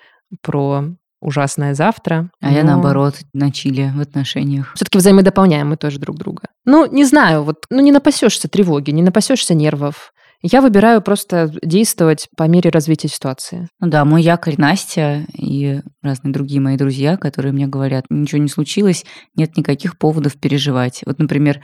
про 0.42 0.86
ужасное 1.26 1.74
завтра. 1.74 2.30
А 2.42 2.50
но... 2.50 2.58
я 2.58 2.64
наоборот 2.64 3.16
на 3.34 3.52
чили 3.52 3.92
в 3.96 4.02
отношениях. 4.02 4.74
Все-таки 4.76 4.98
взаимодополняем 4.98 5.70
мы 5.70 5.78
тоже 5.78 6.00
друг 6.00 6.18
друга. 6.18 6.44
Ну, 6.66 6.86
не 6.86 7.04
знаю, 7.04 7.44
вот, 7.44 7.66
ну 7.70 7.82
не 7.82 7.92
напасешься 7.92 8.48
тревоги, 8.48 8.92
не 8.92 9.02
напасешься 9.02 9.56
нервов. 9.56 10.14
Я 10.48 10.62
выбираю 10.62 11.02
просто 11.02 11.52
действовать 11.64 12.28
по 12.38 12.44
мере 12.44 12.70
развития 12.70 13.08
ситуации. 13.08 13.68
Ну 13.80 13.88
да, 13.88 14.06
мой 14.06 14.22
якорь 14.22 14.54
Настя 14.60 15.26
и 15.36 15.82
разные 16.04 16.32
другие 16.32 16.62
мои 16.62 16.78
друзья, 16.78 17.18
которые 17.18 17.52
мне 17.52 17.66
говорят, 17.66 18.06
ничего 18.12 18.40
не 18.40 18.48
случилось, 18.48 19.06
нет 19.36 19.58
никаких 19.58 19.98
поводов 19.98 20.36
переживать. 20.36 21.02
Вот, 21.08 21.18
например, 21.18 21.62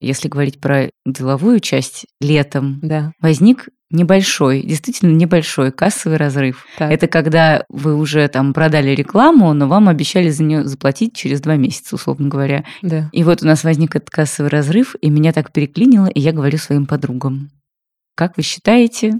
если 0.00 0.28
говорить 0.28 0.60
про 0.60 0.90
деловую 1.04 1.58
часть, 1.58 2.06
летом 2.20 2.78
да. 2.82 3.10
возник 3.20 3.68
небольшой, 3.90 4.62
действительно 4.62 5.10
небольшой 5.10 5.72
кассовый 5.72 6.16
разрыв. 6.16 6.64
Так. 6.78 6.92
Это 6.92 7.08
когда 7.08 7.64
вы 7.68 7.96
уже 7.96 8.28
там 8.28 8.54
продали 8.54 8.90
рекламу, 8.90 9.52
но 9.54 9.66
вам 9.66 9.88
обещали 9.88 10.28
за 10.28 10.44
нее 10.44 10.64
заплатить 10.64 11.16
через 11.16 11.40
два 11.40 11.56
месяца, 11.56 11.96
условно 11.96 12.28
говоря. 12.28 12.64
Да. 12.82 13.10
И 13.10 13.24
вот 13.24 13.42
у 13.42 13.46
нас 13.46 13.64
возник 13.64 13.96
этот 13.96 14.10
кассовый 14.10 14.50
разрыв, 14.50 14.94
и 15.00 15.10
меня 15.10 15.32
так 15.32 15.50
переклинило, 15.50 16.06
и 16.06 16.20
я 16.20 16.30
говорю 16.30 16.58
своим 16.58 16.86
подругам. 16.86 17.50
Как 18.20 18.36
вы 18.36 18.42
считаете, 18.42 19.14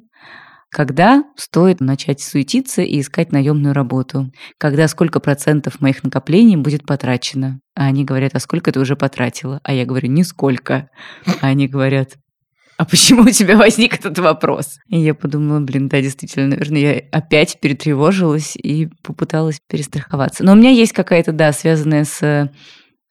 когда 0.68 1.24
стоит 1.34 1.80
начать 1.80 2.20
суетиться 2.20 2.82
и 2.82 3.00
искать 3.00 3.32
наемную 3.32 3.72
работу? 3.72 4.30
Когда 4.58 4.88
сколько 4.88 5.20
процентов 5.20 5.80
моих 5.80 6.04
накоплений 6.04 6.56
будет 6.56 6.84
потрачено? 6.84 7.60
А 7.74 7.86
они 7.86 8.04
говорят, 8.04 8.32
а 8.34 8.40
сколько 8.40 8.70
ты 8.70 8.78
уже 8.78 8.96
потратила? 8.96 9.58
А 9.64 9.72
я 9.72 9.86
говорю, 9.86 10.10
нисколько. 10.10 10.90
А 11.40 11.46
они 11.46 11.66
говорят, 11.66 12.18
а 12.76 12.84
почему 12.84 13.22
у 13.22 13.30
тебя 13.30 13.56
возник 13.56 13.94
этот 13.94 14.18
вопрос? 14.18 14.76
И 14.88 15.00
я 15.00 15.14
подумала, 15.14 15.60
блин, 15.60 15.88
да, 15.88 16.02
действительно, 16.02 16.48
наверное, 16.48 16.80
я 16.80 17.02
опять 17.10 17.58
перетревожилась 17.58 18.54
и 18.54 18.90
попыталась 19.02 19.60
перестраховаться. 19.66 20.44
Но 20.44 20.52
у 20.52 20.56
меня 20.56 20.72
есть 20.72 20.92
какая-то, 20.92 21.32
да, 21.32 21.54
связанная 21.54 22.04
с 22.04 22.50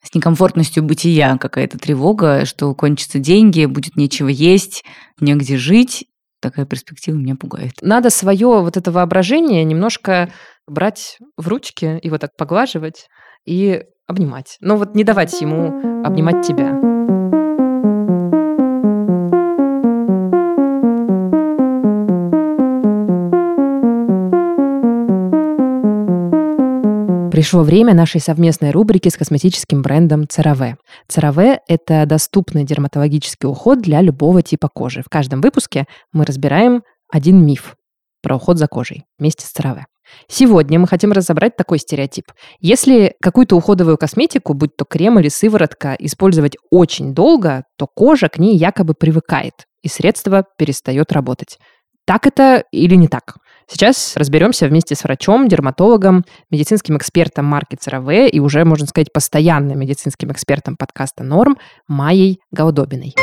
с 0.02 0.14
некомфортностью 0.14 0.82
бытия 0.82 1.36
какая-то 1.38 1.78
тревога, 1.78 2.44
что 2.46 2.74
кончатся 2.74 3.18
деньги, 3.18 3.66
будет 3.66 3.96
нечего 3.96 4.28
есть, 4.28 4.84
негде 5.20 5.56
жить. 5.56 6.06
Такая 6.40 6.64
перспектива 6.64 7.16
меня 7.16 7.36
пугает. 7.36 7.74
Надо 7.82 8.08
свое 8.08 8.62
вот 8.62 8.76
это 8.78 8.90
воображение 8.90 9.62
немножко 9.62 10.32
брать 10.66 11.18
в 11.36 11.48
ручки 11.48 12.00
вот 12.08 12.22
так 12.22 12.34
поглаживать 12.36 13.08
и 13.44 13.82
обнимать. 14.06 14.56
Но 14.60 14.76
вот 14.76 14.94
не 14.94 15.04
давать 15.04 15.40
ему 15.40 16.02
обнимать 16.04 16.46
тебя. 16.46 17.19
Пришло 27.40 27.62
время 27.62 27.94
нашей 27.94 28.20
совместной 28.20 28.70
рубрики 28.70 29.08
с 29.08 29.16
косметическим 29.16 29.80
брендом 29.80 30.24
CeraVe. 30.24 30.74
CeraVe– 31.10 31.60
это 31.68 32.04
доступный 32.04 32.64
дерматологический 32.64 33.48
уход 33.48 33.80
для 33.80 34.02
любого 34.02 34.42
типа 34.42 34.68
кожи. 34.68 35.02
В 35.02 35.08
каждом 35.08 35.40
выпуске 35.40 35.86
мы 36.12 36.26
разбираем 36.26 36.82
один 37.10 37.42
миф 37.42 37.76
про 38.22 38.36
уход 38.36 38.58
за 38.58 38.66
кожей 38.66 39.04
вместе 39.18 39.46
с 39.46 39.58
CeraVe. 39.58 39.84
Сегодня 40.28 40.78
мы 40.78 40.86
хотим 40.86 41.12
разобрать 41.12 41.56
такой 41.56 41.78
стереотип. 41.78 42.26
Если 42.60 43.14
какую-то 43.22 43.56
уходовую 43.56 43.96
косметику, 43.96 44.52
будь 44.52 44.76
то 44.76 44.84
крем 44.84 45.18
или 45.18 45.30
сыворотка, 45.30 45.96
использовать 45.98 46.58
очень 46.70 47.14
долго, 47.14 47.64
то 47.78 47.86
кожа 47.86 48.28
к 48.28 48.36
ней 48.36 48.54
якобы 48.58 48.92
привыкает, 48.92 49.64
и 49.80 49.88
средство 49.88 50.44
перестает 50.58 51.10
работать. 51.10 51.56
Так 52.04 52.26
это 52.26 52.64
или 52.70 52.96
не 52.96 53.08
так? 53.08 53.36
Сейчас 53.70 54.16
разберемся 54.16 54.66
вместе 54.66 54.96
с 54.96 55.04
врачом, 55.04 55.46
дерматологом, 55.46 56.24
медицинским 56.50 56.96
экспертом 56.96 57.44
марки 57.44 57.76
ЦРВ 57.76 58.32
и 58.32 58.40
уже, 58.40 58.64
можно 58.64 58.86
сказать, 58.88 59.12
постоянным 59.12 59.78
медицинским 59.78 60.32
экспертом 60.32 60.76
подкаста 60.76 61.22
«Норм» 61.22 61.56
Майей 61.86 62.40
Гаудобиной. 62.50 63.14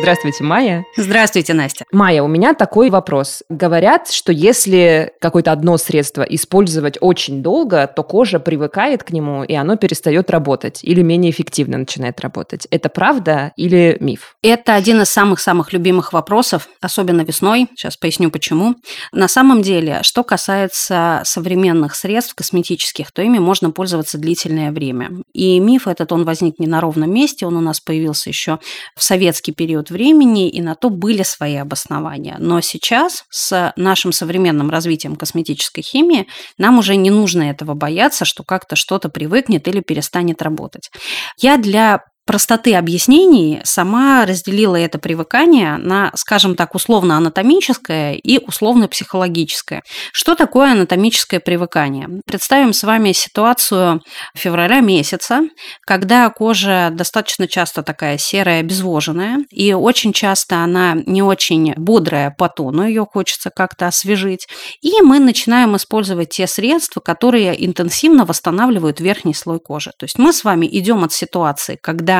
Здравствуйте, 0.00 0.44
Майя. 0.44 0.86
Здравствуйте, 0.96 1.52
Настя. 1.52 1.84
Майя, 1.92 2.22
у 2.22 2.26
меня 2.26 2.54
такой 2.54 2.88
вопрос. 2.88 3.42
Говорят, 3.50 4.10
что 4.10 4.32
если 4.32 5.12
какое-то 5.20 5.52
одно 5.52 5.76
средство 5.76 6.22
использовать 6.22 6.96
очень 7.02 7.42
долго, 7.42 7.86
то 7.86 8.02
кожа 8.02 8.40
привыкает 8.40 9.04
к 9.04 9.10
нему, 9.10 9.44
и 9.44 9.52
оно 9.52 9.76
перестает 9.76 10.30
работать 10.30 10.80
или 10.82 11.02
менее 11.02 11.30
эффективно 11.30 11.76
начинает 11.76 12.18
работать. 12.20 12.66
Это 12.70 12.88
правда 12.88 13.52
или 13.56 13.98
миф? 14.00 14.36
Это 14.42 14.74
один 14.74 15.02
из 15.02 15.10
самых-самых 15.10 15.74
любимых 15.74 16.14
вопросов, 16.14 16.68
особенно 16.80 17.20
весной. 17.20 17.68
Сейчас 17.76 17.98
поясню 17.98 18.30
почему. 18.30 18.76
На 19.12 19.28
самом 19.28 19.60
деле, 19.60 19.98
что 20.02 20.24
касается 20.24 21.20
современных 21.26 21.94
средств 21.94 22.34
косметических, 22.34 23.12
то 23.12 23.20
ими 23.20 23.38
можно 23.38 23.70
пользоваться 23.70 24.16
длительное 24.16 24.72
время. 24.72 25.10
И 25.34 25.60
миф 25.60 25.86
этот, 25.86 26.10
он 26.10 26.24
возник 26.24 26.58
не 26.58 26.66
на 26.66 26.80
ровном 26.80 27.12
месте, 27.12 27.44
он 27.44 27.54
у 27.56 27.60
нас 27.60 27.80
появился 27.80 28.30
еще 28.30 28.60
в 28.96 29.04
советский 29.04 29.52
период 29.52 29.89
времени, 29.90 30.48
и 30.48 30.60
на 30.60 30.74
то 30.74 30.90
были 30.90 31.22
свои 31.22 31.56
обоснования. 31.56 32.36
Но 32.38 32.60
сейчас 32.60 33.24
с 33.30 33.72
нашим 33.76 34.12
современным 34.12 34.70
развитием 34.70 35.16
косметической 35.16 35.82
химии 35.82 36.26
нам 36.58 36.78
уже 36.78 36.96
не 36.96 37.10
нужно 37.10 37.44
этого 37.44 37.74
бояться, 37.74 38.24
что 38.24 38.42
как-то 38.42 38.76
что-то 38.76 39.08
привыкнет 39.08 39.66
или 39.68 39.80
перестанет 39.80 40.42
работать. 40.42 40.90
Я 41.38 41.56
для 41.56 42.04
простоты 42.30 42.76
объяснений 42.76 43.60
сама 43.64 44.24
разделила 44.24 44.76
это 44.76 45.00
привыкание 45.00 45.78
на, 45.78 46.12
скажем 46.14 46.54
так, 46.54 46.76
условно-анатомическое 46.76 48.12
и 48.12 48.38
условно-психологическое. 48.38 49.82
Что 50.12 50.36
такое 50.36 50.70
анатомическое 50.70 51.40
привыкание? 51.40 52.08
Представим 52.26 52.72
с 52.72 52.84
вами 52.84 53.10
ситуацию 53.10 54.00
февраля 54.36 54.78
месяца, 54.78 55.40
когда 55.84 56.30
кожа 56.30 56.90
достаточно 56.92 57.48
часто 57.48 57.82
такая 57.82 58.16
серая, 58.16 58.60
обезвоженная, 58.60 59.38
и 59.50 59.72
очень 59.72 60.12
часто 60.12 60.58
она 60.58 60.94
не 61.06 61.24
очень 61.24 61.74
бодрая 61.74 62.32
по 62.38 62.48
тону, 62.48 62.86
ее 62.86 63.08
хочется 63.12 63.50
как-то 63.50 63.88
освежить. 63.88 64.46
И 64.82 65.02
мы 65.02 65.18
начинаем 65.18 65.74
использовать 65.74 66.28
те 66.28 66.46
средства, 66.46 67.00
которые 67.00 67.66
интенсивно 67.66 68.24
восстанавливают 68.24 69.00
верхний 69.00 69.34
слой 69.34 69.58
кожи. 69.58 69.90
То 69.98 70.04
есть 70.04 70.16
мы 70.16 70.32
с 70.32 70.44
вами 70.44 70.68
идем 70.70 71.02
от 71.02 71.12
ситуации, 71.12 71.76
когда 71.82 72.19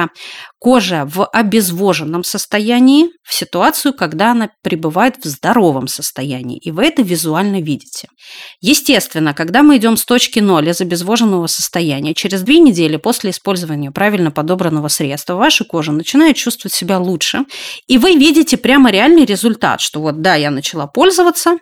кожа 0.58 1.06
в 1.06 1.26
обезвоженном 1.26 2.24
состоянии, 2.24 3.08
в 3.22 3.34
ситуацию, 3.34 3.94
когда 3.94 4.32
она 4.32 4.50
пребывает 4.62 5.16
в 5.24 5.28
здоровом 5.28 5.88
состоянии. 5.88 6.58
И 6.58 6.70
вы 6.70 6.86
это 6.86 7.02
визуально 7.02 7.60
видите. 7.60 8.08
Естественно, 8.60 9.34
когда 9.34 9.62
мы 9.62 9.76
идем 9.76 9.96
с 9.96 10.04
точки 10.04 10.38
ноль 10.38 10.68
из 10.68 10.80
обезвоженного 10.80 11.46
состояния, 11.46 12.14
через 12.14 12.42
две 12.42 12.58
недели 12.58 12.96
после 12.96 13.30
использования 13.30 13.90
правильно 13.90 14.30
подобранного 14.30 14.88
средства 14.88 15.34
ваша 15.34 15.64
кожа 15.64 15.92
начинает 15.92 16.36
чувствовать 16.36 16.74
себя 16.74 16.98
лучше. 16.98 17.44
И 17.86 17.98
вы 17.98 18.14
видите 18.14 18.56
прямо 18.56 18.90
реальный 18.90 19.24
результат, 19.24 19.80
что 19.80 20.00
вот 20.00 20.20
да, 20.20 20.34
я 20.34 20.50
начала 20.50 20.86
пользоваться, 20.86 21.58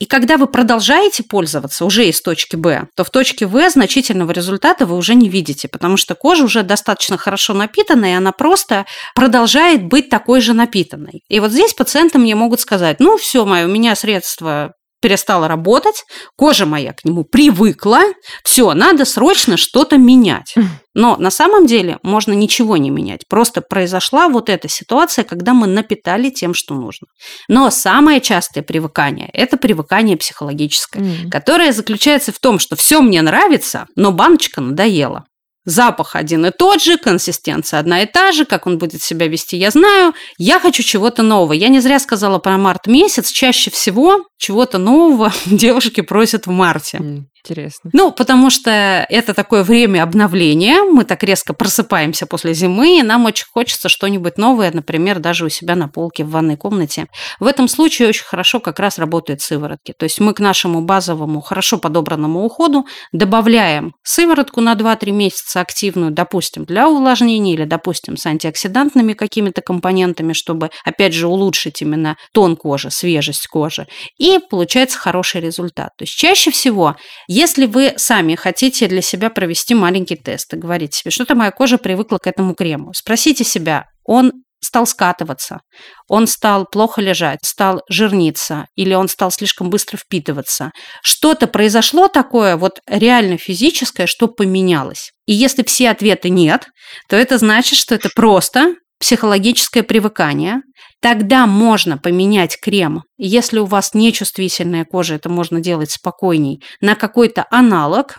и 0.00 0.06
когда 0.06 0.38
вы 0.38 0.46
продолжаете 0.46 1.22
пользоваться 1.22 1.84
уже 1.84 2.08
из 2.08 2.22
точки 2.22 2.56
Б, 2.56 2.88
то 2.96 3.04
в 3.04 3.10
точке 3.10 3.46
В 3.46 3.68
значительного 3.68 4.32
результата 4.32 4.86
вы 4.86 4.96
уже 4.96 5.14
не 5.14 5.28
видите, 5.28 5.68
потому 5.68 5.98
что 5.98 6.14
кожа 6.14 6.44
уже 6.44 6.62
достаточно 6.62 7.18
хорошо 7.18 7.52
напитана, 7.52 8.06
и 8.06 8.14
она 8.14 8.32
просто 8.32 8.86
продолжает 9.14 9.84
быть 9.84 10.08
такой 10.08 10.40
же 10.40 10.54
напитанной. 10.54 11.22
И 11.28 11.38
вот 11.38 11.52
здесь 11.52 11.74
пациенты 11.74 12.18
мне 12.18 12.34
могут 12.34 12.60
сказать, 12.60 12.98
ну 12.98 13.18
все, 13.18 13.44
мое, 13.44 13.66
у 13.66 13.68
меня 13.68 13.94
средства 13.94 14.72
перестала 15.02 15.48
работать, 15.48 16.04
кожа 16.34 16.64
моя 16.64 16.94
к 16.94 17.04
нему 17.04 17.24
привыкла, 17.24 18.00
все, 18.42 18.72
надо 18.72 19.04
срочно 19.04 19.58
что-то 19.58 19.98
менять. 19.98 20.54
Но 20.94 21.16
на 21.16 21.30
самом 21.30 21.66
деле 21.66 21.98
можно 22.02 22.32
ничего 22.32 22.76
не 22.76 22.90
менять. 22.90 23.26
Просто 23.28 23.60
произошла 23.60 24.28
вот 24.28 24.48
эта 24.48 24.68
ситуация, 24.68 25.24
когда 25.24 25.54
мы 25.54 25.66
напитали 25.66 26.30
тем, 26.30 26.52
что 26.52 26.74
нужно. 26.74 27.06
Но 27.48 27.70
самое 27.70 28.20
частое 28.20 28.62
привыкание– 28.62 29.30
это 29.32 29.56
привыкание 29.56 30.16
психологическое, 30.16 31.00
mm. 31.00 31.30
которое 31.30 31.72
заключается 31.72 32.32
в 32.32 32.38
том, 32.38 32.58
что 32.58 32.76
все 32.76 33.00
мне 33.00 33.22
нравится, 33.22 33.86
но 33.94 34.10
баночка 34.10 34.60
надоела. 34.60 35.24
Запах 35.64 36.16
один 36.16 36.46
и 36.46 36.50
тот 36.50 36.82
же, 36.82 36.96
консистенция 36.96 37.80
одна 37.80 38.02
и 38.02 38.06
та 38.06 38.32
же, 38.32 38.44
как 38.44 38.66
он 38.66 38.78
будет 38.78 39.02
себя 39.02 39.28
вести, 39.28 39.56
я 39.56 39.70
знаю. 39.70 40.14
Я 40.38 40.58
хочу 40.58 40.82
чего-то 40.82 41.22
нового. 41.22 41.52
Я 41.52 41.68
не 41.68 41.80
зря 41.80 41.98
сказала 41.98 42.38
про 42.38 42.56
март 42.56 42.86
месяц. 42.86 43.30
Чаще 43.30 43.70
всего 43.70 44.24
чего-то 44.38 44.78
нового 44.78 45.32
девушки 45.46 46.00
просят 46.00 46.46
в 46.46 46.50
марте. 46.50 47.26
Интересно. 47.42 47.90
Ну, 47.94 48.12
потому 48.12 48.50
что 48.50 48.70
это 49.08 49.32
такое 49.32 49.62
время 49.62 50.02
обновления. 50.02 50.82
Мы 50.82 51.04
так 51.04 51.22
резко 51.22 51.54
просыпаемся 51.54 52.26
после 52.26 52.52
зимы, 52.52 52.98
и 52.98 53.02
нам 53.02 53.24
очень 53.24 53.46
хочется 53.50 53.88
что-нибудь 53.88 54.36
новое, 54.36 54.70
например, 54.72 55.20
даже 55.20 55.46
у 55.46 55.48
себя 55.48 55.74
на 55.74 55.88
полке 55.88 56.24
в 56.24 56.30
ванной 56.30 56.56
комнате. 56.56 57.06
В 57.38 57.46
этом 57.46 57.66
случае 57.68 58.08
очень 58.08 58.24
хорошо 58.24 58.60
как 58.60 58.78
раз 58.78 58.98
работают 58.98 59.40
сыворотки. 59.40 59.94
То 59.96 60.04
есть 60.04 60.20
мы 60.20 60.34
к 60.34 60.40
нашему 60.40 60.82
базовому, 60.82 61.40
хорошо 61.40 61.78
подобранному 61.78 62.44
уходу 62.44 62.86
добавляем 63.12 63.94
сыворотку 64.02 64.60
на 64.60 64.74
2-3 64.74 65.10
месяца 65.10 65.49
активную, 65.56 66.12
допустим, 66.12 66.64
для 66.64 66.88
увлажнения 66.88 67.54
или, 67.54 67.64
допустим, 67.64 68.16
с 68.16 68.26
антиоксидантными 68.26 69.14
какими-то 69.14 69.62
компонентами, 69.62 70.32
чтобы, 70.32 70.70
опять 70.84 71.14
же, 71.14 71.26
улучшить 71.26 71.82
именно 71.82 72.16
тон 72.32 72.56
кожи, 72.56 72.90
свежесть 72.90 73.46
кожи. 73.48 73.86
И 74.18 74.38
получается 74.50 74.98
хороший 74.98 75.40
результат. 75.40 75.90
То 75.96 76.04
есть 76.04 76.16
чаще 76.16 76.50
всего 76.50 76.96
если 77.28 77.66
вы 77.66 77.94
сами 77.96 78.34
хотите 78.34 78.86
для 78.86 79.02
себя 79.02 79.30
провести 79.30 79.74
маленький 79.74 80.16
тест 80.16 80.52
и 80.52 80.56
говорите 80.56 80.98
себе, 80.98 81.10
что-то 81.10 81.34
моя 81.34 81.50
кожа 81.50 81.78
привыкла 81.78 82.18
к 82.18 82.26
этому 82.26 82.54
крему, 82.54 82.92
спросите 82.92 83.44
себя, 83.44 83.86
он 84.04 84.32
стал 84.62 84.86
скатываться, 84.86 85.60
он 86.08 86.26
стал 86.26 86.66
плохо 86.66 87.00
лежать, 87.00 87.40
стал 87.42 87.82
жирниться 87.88 88.66
или 88.76 88.94
он 88.94 89.08
стал 89.08 89.30
слишком 89.30 89.70
быстро 89.70 89.96
впитываться. 89.96 90.70
Что-то 91.02 91.46
произошло 91.46 92.08
такое 92.08 92.56
вот 92.56 92.80
реально 92.86 93.38
физическое, 93.38 94.06
что 94.06 94.28
поменялось. 94.28 95.10
И 95.26 95.32
если 95.32 95.62
все 95.62 95.90
ответы 95.90 96.28
нет, 96.28 96.66
то 97.08 97.16
это 97.16 97.38
значит, 97.38 97.78
что 97.78 97.94
это 97.94 98.10
просто 98.14 98.74
психологическое 99.00 99.82
привыкание, 99.82 100.60
тогда 101.00 101.46
можно 101.46 101.96
поменять 101.96 102.60
крем. 102.60 103.02
Если 103.16 103.58
у 103.58 103.64
вас 103.64 103.94
нечувствительная 103.94 104.84
кожа, 104.84 105.14
это 105.14 105.30
можно 105.30 105.60
делать 105.60 105.90
спокойней, 105.90 106.62
на 106.80 106.94
какой-то 106.94 107.46
аналог. 107.50 108.18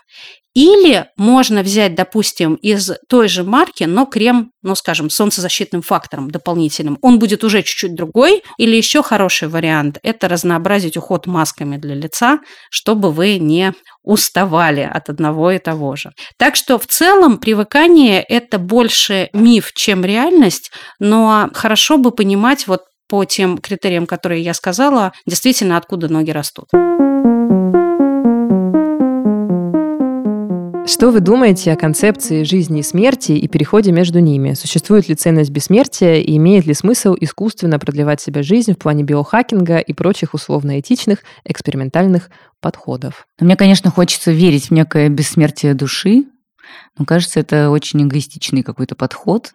Или 0.54 1.06
можно 1.16 1.64
взять, 1.64 1.96
допустим, 1.96 2.56
из 2.56 2.92
той 3.08 3.30
же 3.30 3.44
марки, 3.44 3.86
но 3.86 4.06
крем, 4.06 4.52
ну, 4.62 4.76
скажем, 4.76 5.10
солнцезащитным 5.10 5.82
фактором 5.82 6.30
дополнительным. 6.30 6.98
Он 7.02 7.20
будет 7.20 7.44
уже 7.44 7.64
чуть-чуть 7.64 7.96
другой. 7.96 8.44
Или 8.58 8.76
еще 8.76 9.02
хороший 9.02 9.48
вариант– 9.48 9.98
это 10.04 10.28
разнообразить 10.28 10.98
уход 10.98 11.26
масками 11.26 11.78
для 11.78 11.96
лица, 11.96 12.40
чтобы 12.70 13.12
вы 13.12 13.38
не 13.38 13.74
уставали 14.04 14.82
от 14.82 15.10
одного 15.10 15.52
и 15.52 15.58
того 15.58 15.96
же. 15.96 16.12
Так 16.38 16.58
что 16.58 16.78
в 16.78 16.86
целом 16.86 17.38
привыкание– 17.38 18.22
это 18.28 18.60
больше 18.60 19.30
миф, 19.32 19.72
чем 19.74 20.04
реальность, 20.04 20.72
но 21.00 21.50
хорошо 21.54 21.98
бы 21.98 22.12
понимать 22.12 22.68
вот 22.68 22.82
по 23.08 23.26
тем 23.26 23.58
критериям, 23.58 24.06
которые 24.06 24.42
я 24.42 24.54
сказала, 24.54 25.12
действительно, 25.26 25.78
откуда 25.78 26.08
ноги 26.08 26.32
растут. 26.32 26.68
Что 31.02 31.10
вы 31.10 31.20
думаете 31.20 31.72
о 31.72 31.76
концепции 31.76 32.44
жизни 32.44 32.82
и 32.82 32.84
смерти 32.84 33.32
и 33.32 33.48
переходе 33.48 33.92
между 33.92 34.20
ними? 34.20 34.54
Существует 34.54 35.10
ли 35.10 35.16
ценность 35.16 35.50
бессмертия 35.50 36.18
и 36.18 36.38
имеет 36.38 36.68
ли 36.68 36.76
смысл 36.76 37.16
искусственно 37.20 37.80
продлевать 37.80 38.22
себе 38.22 38.44
жизнь 38.44 38.74
в 38.74 38.78
плане 38.78 39.02
биохакинга 39.02 39.80
и 39.80 39.94
прочих 39.94 40.36
условно-этичных 40.36 41.24
экспериментальных 41.44 42.30
подходов? 42.60 43.26
Мне, 43.40 43.56
конечно, 43.56 43.90
хочется 43.90 44.32
верить 44.32 44.68
в 44.68 44.72
некое 44.74 45.10
бессмертие 45.10 45.74
души, 45.74 46.26
но 47.00 47.06
кажется, 47.06 47.40
это 47.40 47.72
очень 47.72 48.04
эгоистичный 48.04 48.62
какой-то 48.62 48.94
подход. 48.94 49.54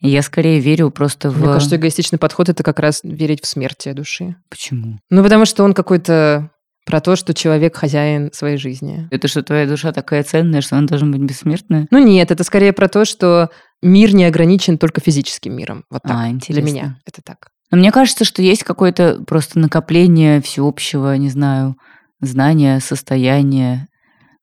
И 0.00 0.08
я 0.08 0.22
скорее 0.22 0.58
верю 0.58 0.90
просто 0.90 1.30
в... 1.30 1.38
Мне 1.38 1.52
кажется, 1.52 1.76
эгоистичный 1.76 2.18
подход– 2.18 2.48
это 2.48 2.64
как 2.64 2.80
раз 2.80 3.02
верить 3.04 3.44
в 3.44 3.46
смертие 3.46 3.94
души. 3.94 4.34
Почему? 4.48 4.98
Ну, 5.08 5.22
потому 5.22 5.44
что 5.44 5.62
он 5.62 5.72
какой-то 5.72 6.50
про 6.86 7.00
то, 7.00 7.16
что 7.16 7.34
человек 7.34 7.76
хозяин 7.76 8.32
своей 8.32 8.56
жизни. 8.56 9.08
Это 9.10 9.28
что, 9.28 9.42
твоя 9.42 9.66
душа 9.66 9.92
такая 9.92 10.22
ценная, 10.22 10.60
что 10.60 10.76
она 10.76 10.86
должна 10.86 11.08
быть 11.08 11.20
бессмертная? 11.20 11.86
Ну 11.90 11.98
нет, 11.98 12.30
это 12.30 12.44
скорее 12.44 12.72
про 12.72 12.88
то, 12.88 13.04
что 13.04 13.50
мир 13.82 14.14
не 14.14 14.24
ограничен 14.24 14.78
только 14.78 15.00
физическим 15.00 15.56
миром. 15.56 15.84
Вот 15.90 16.02
так. 16.02 16.12
А, 16.12 16.28
интересно. 16.28 16.62
Для 16.62 16.72
меня 16.72 16.98
это 17.06 17.22
так. 17.22 17.48
Но 17.70 17.78
мне 17.78 17.92
кажется, 17.92 18.24
что 18.24 18.42
есть 18.42 18.64
какое-то 18.64 19.22
просто 19.26 19.58
накопление 19.58 20.40
всеобщего, 20.40 21.16
не 21.16 21.28
знаю, 21.28 21.76
знания, 22.20 22.80
состояния, 22.80 23.86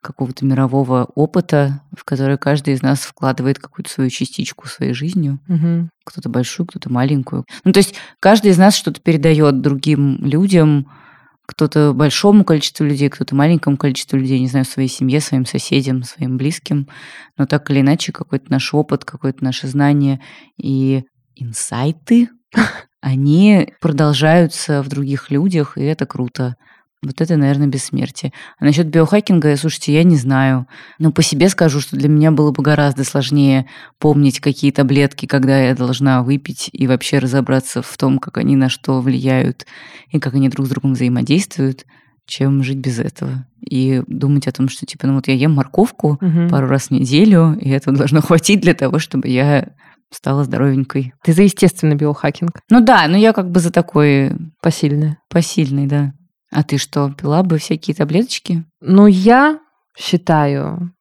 какого-то 0.01 0.45
мирового 0.45 1.09
опыта, 1.15 1.81
в 1.95 2.05
который 2.05 2.37
каждый 2.37 2.73
из 2.73 2.81
нас 2.81 2.99
вкладывает 2.99 3.59
какую-то 3.59 3.91
свою 3.91 4.09
частичку 4.09 4.67
своей 4.67 4.93
жизнью. 4.93 5.39
Угу. 5.49 5.89
Кто-то 6.05 6.29
большую, 6.29 6.67
кто-то 6.67 6.91
маленькую. 6.91 7.45
Ну, 7.65 7.73
то 7.73 7.79
есть 7.79 7.95
каждый 8.21 8.51
из 8.51 8.57
нас 8.57 8.75
что-то 8.75 9.01
передает 9.01 9.61
другим 9.61 10.17
людям, 10.23 10.89
кто-то 11.47 11.93
большому 11.93 12.43
количеству 12.43 12.85
людей, 12.85 13.09
кто-то 13.09 13.33
маленькому 13.33 13.77
количеству 13.77 14.17
людей, 14.17 14.39
не 14.39 14.47
знаю, 14.47 14.65
своей 14.65 14.89
семье, 14.89 15.21
своим 15.21 15.45
соседям, 15.45 16.03
своим 16.03 16.37
близким. 16.37 16.89
Но 17.37 17.45
так 17.45 17.71
или 17.71 17.79
иначе, 17.79 18.11
какой-то 18.11 18.51
наш 18.51 18.73
опыт, 18.73 19.05
какое-то 19.05 19.43
наше 19.43 19.67
знание 19.67 20.21
и 20.57 21.05
инсайты, 21.35 22.29
они 23.01 23.73
продолжаются 23.79 24.83
в 24.83 24.89
других 24.89 25.31
людях, 25.31 25.77
и 25.77 25.83
это 25.83 26.05
круто. 26.05 26.57
Вот 27.03 27.21
это, 27.21 27.37
наверное, 27.37 27.67
бессмертие. 27.67 28.33
А 28.59 28.65
насчет 28.65 28.87
биохакинга, 28.87 29.55
слушайте, 29.55 29.93
я 29.93 30.03
не 30.03 30.15
знаю. 30.15 30.67
Но 30.97 31.11
по 31.11 31.21
себе 31.21 31.47
скажу, 31.49 31.79
что 31.79 31.95
для 31.95 32.09
меня 32.09 32.31
было 32.31 32.51
бы 32.51 32.63
гораздо 32.63 33.03
сложнее 33.03 33.67
помнить, 33.99 34.39
какие 34.39 34.71
таблетки, 34.71 35.27
когда 35.27 35.59
я 35.59 35.75
должна 35.75 36.23
выпить, 36.23 36.69
и 36.73 36.87
вообще 36.87 37.19
разобраться 37.19 37.83
в 37.83 37.97
том, 37.97 38.17
как 38.17 38.37
они 38.37 38.55
на 38.55 38.69
что 38.69 38.99
влияют, 38.99 39.67
и 40.09 40.19
как 40.19 40.33
они 40.33 40.49
друг 40.49 40.65
с 40.65 40.69
другом 40.69 40.93
взаимодействуют, 40.93 41.85
чем 42.25 42.63
жить 42.63 42.79
без 42.79 42.97
этого. 42.97 43.45
И 43.61 44.01
думать 44.07 44.47
о 44.47 44.51
том, 44.51 44.67
что, 44.67 44.87
типа, 44.87 45.05
ну 45.05 45.15
вот 45.15 45.27
я 45.27 45.35
ем 45.35 45.53
морковку 45.53 46.17
угу. 46.19 46.49
пару 46.49 46.67
раз 46.67 46.87
в 46.87 46.91
неделю, 46.91 47.57
и 47.59 47.69
этого 47.69 47.95
должно 47.95 48.21
хватить 48.21 48.61
для 48.61 48.73
того, 48.73 48.97
чтобы 48.97 49.27
я 49.27 49.69
стала 50.11 50.43
здоровенькой. 50.43 51.13
Ты 51.23 51.33
за 51.33 51.43
естественный 51.43 51.95
биохакинг? 51.95 52.59
Ну 52.69 52.81
да, 52.81 53.07
но 53.07 53.17
я 53.17 53.33
как 53.33 53.51
бы 53.51 53.59
за 53.59 53.71
такой... 53.71 54.31
Посильный. 54.61 55.17
Посильный, 55.29 55.85
да. 55.85 56.13
А 56.51 56.63
ты 56.63 56.77
что, 56.77 57.11
пила 57.11 57.43
бы 57.43 57.57
всякие 57.57 57.95
таблеточки? 57.95 58.63
Ну, 58.81 59.07
я 59.07 59.59
считаю, 59.97 60.93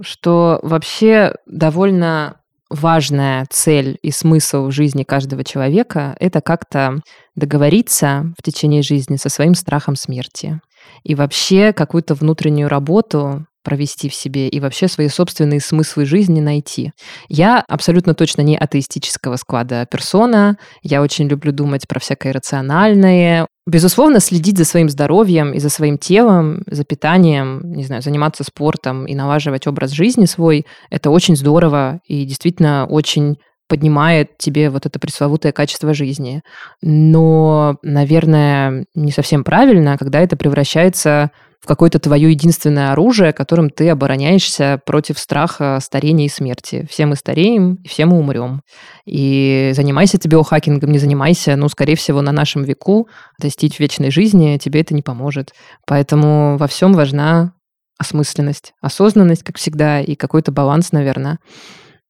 что 0.00 0.60
вообще 0.62 1.34
довольно 1.46 2.36
важная 2.68 3.46
цель 3.50 3.98
и 4.02 4.10
смысл 4.10 4.66
в 4.66 4.72
жизни 4.72 5.02
каждого 5.02 5.44
человека– 5.44 6.16
это 6.20 6.40
как-то 6.40 7.00
договориться 7.34 8.32
в 8.38 8.42
течение 8.42 8.82
жизни 8.82 9.16
со 9.16 9.28
своим 9.28 9.54
страхом 9.54 9.96
смерти. 9.96 10.60
И 11.02 11.14
вообще 11.14 11.72
какую-то 11.72 12.14
внутреннюю 12.14 12.68
работу 12.68 13.46
провести 13.62 14.08
в 14.08 14.14
себе 14.14 14.48
и 14.48 14.60
вообще 14.60 14.88
свои 14.88 15.08
собственные 15.08 15.60
смыслы 15.60 16.06
жизни 16.06 16.40
найти. 16.40 16.92
Я 17.28 17.62
абсолютно 17.68 18.14
точно 18.14 18.40
не 18.40 18.56
атеистического 18.56 19.36
склада 19.36 19.86
персона. 19.90 20.56
Я 20.82 21.02
очень 21.02 21.28
люблю 21.28 21.52
думать 21.52 21.86
про 21.86 22.00
всякое 22.00 22.32
рациональное. 22.32 23.46
Безусловно, 23.70 24.18
следить 24.18 24.58
за 24.58 24.64
своим 24.64 24.88
здоровьем 24.88 25.52
и 25.52 25.60
за 25.60 25.68
своим 25.68 25.96
телом, 25.96 26.64
за 26.66 26.82
питанием, 26.82 27.72
не 27.72 27.84
знаю, 27.84 28.02
заниматься 28.02 28.42
спортом 28.42 29.06
и 29.06 29.14
налаживать 29.14 29.68
образ 29.68 29.92
жизни 29.92 30.24
свой, 30.24 30.66
это 30.90 31.10
очень 31.10 31.36
здорово 31.36 32.00
и 32.04 32.24
действительно 32.24 32.86
очень 32.90 33.38
поднимает 33.68 34.36
тебе 34.38 34.70
вот 34.70 34.86
это 34.86 34.98
пресловутое 34.98 35.52
качество 35.52 35.94
жизни. 35.94 36.42
Но, 36.82 37.76
наверное, 37.84 38.86
не 38.96 39.12
совсем 39.12 39.44
правильно, 39.44 39.96
когда 39.96 40.18
это 40.18 40.36
превращается 40.36 41.30
в 41.60 41.66
какое-то 41.66 41.98
твое 41.98 42.30
единственное 42.30 42.92
оружие, 42.92 43.32
которым 43.32 43.68
ты 43.68 43.90
обороняешься 43.90 44.80
против 44.86 45.18
страха 45.18 45.78
старения 45.82 46.26
и 46.26 46.30
смерти. 46.30 46.86
Все 46.90 47.04
мы 47.04 47.16
стареем, 47.16 47.78
все 47.86 48.06
мы 48.06 48.18
умрем. 48.18 48.62
И 49.04 49.72
занимайся 49.74 50.18
ты 50.18 50.28
биохакингом, 50.28 50.90
не 50.90 50.98
занимайся, 50.98 51.56
ну, 51.56 51.68
скорее 51.68 51.96
всего, 51.96 52.22
на 52.22 52.32
нашем 52.32 52.64
веку 52.64 53.08
достичь 53.38 53.78
вечной 53.78 54.10
жизни 54.10 54.58
тебе 54.58 54.80
это 54.80 54.94
не 54.94 55.02
поможет. 55.02 55.52
Поэтому 55.86 56.56
во 56.56 56.66
всем 56.66 56.94
важна 56.94 57.52
осмысленность, 57.98 58.72
осознанность, 58.80 59.42
как 59.42 59.58
всегда, 59.58 60.00
и 60.00 60.14
какой-то 60.14 60.52
баланс, 60.52 60.92
наверное. 60.92 61.38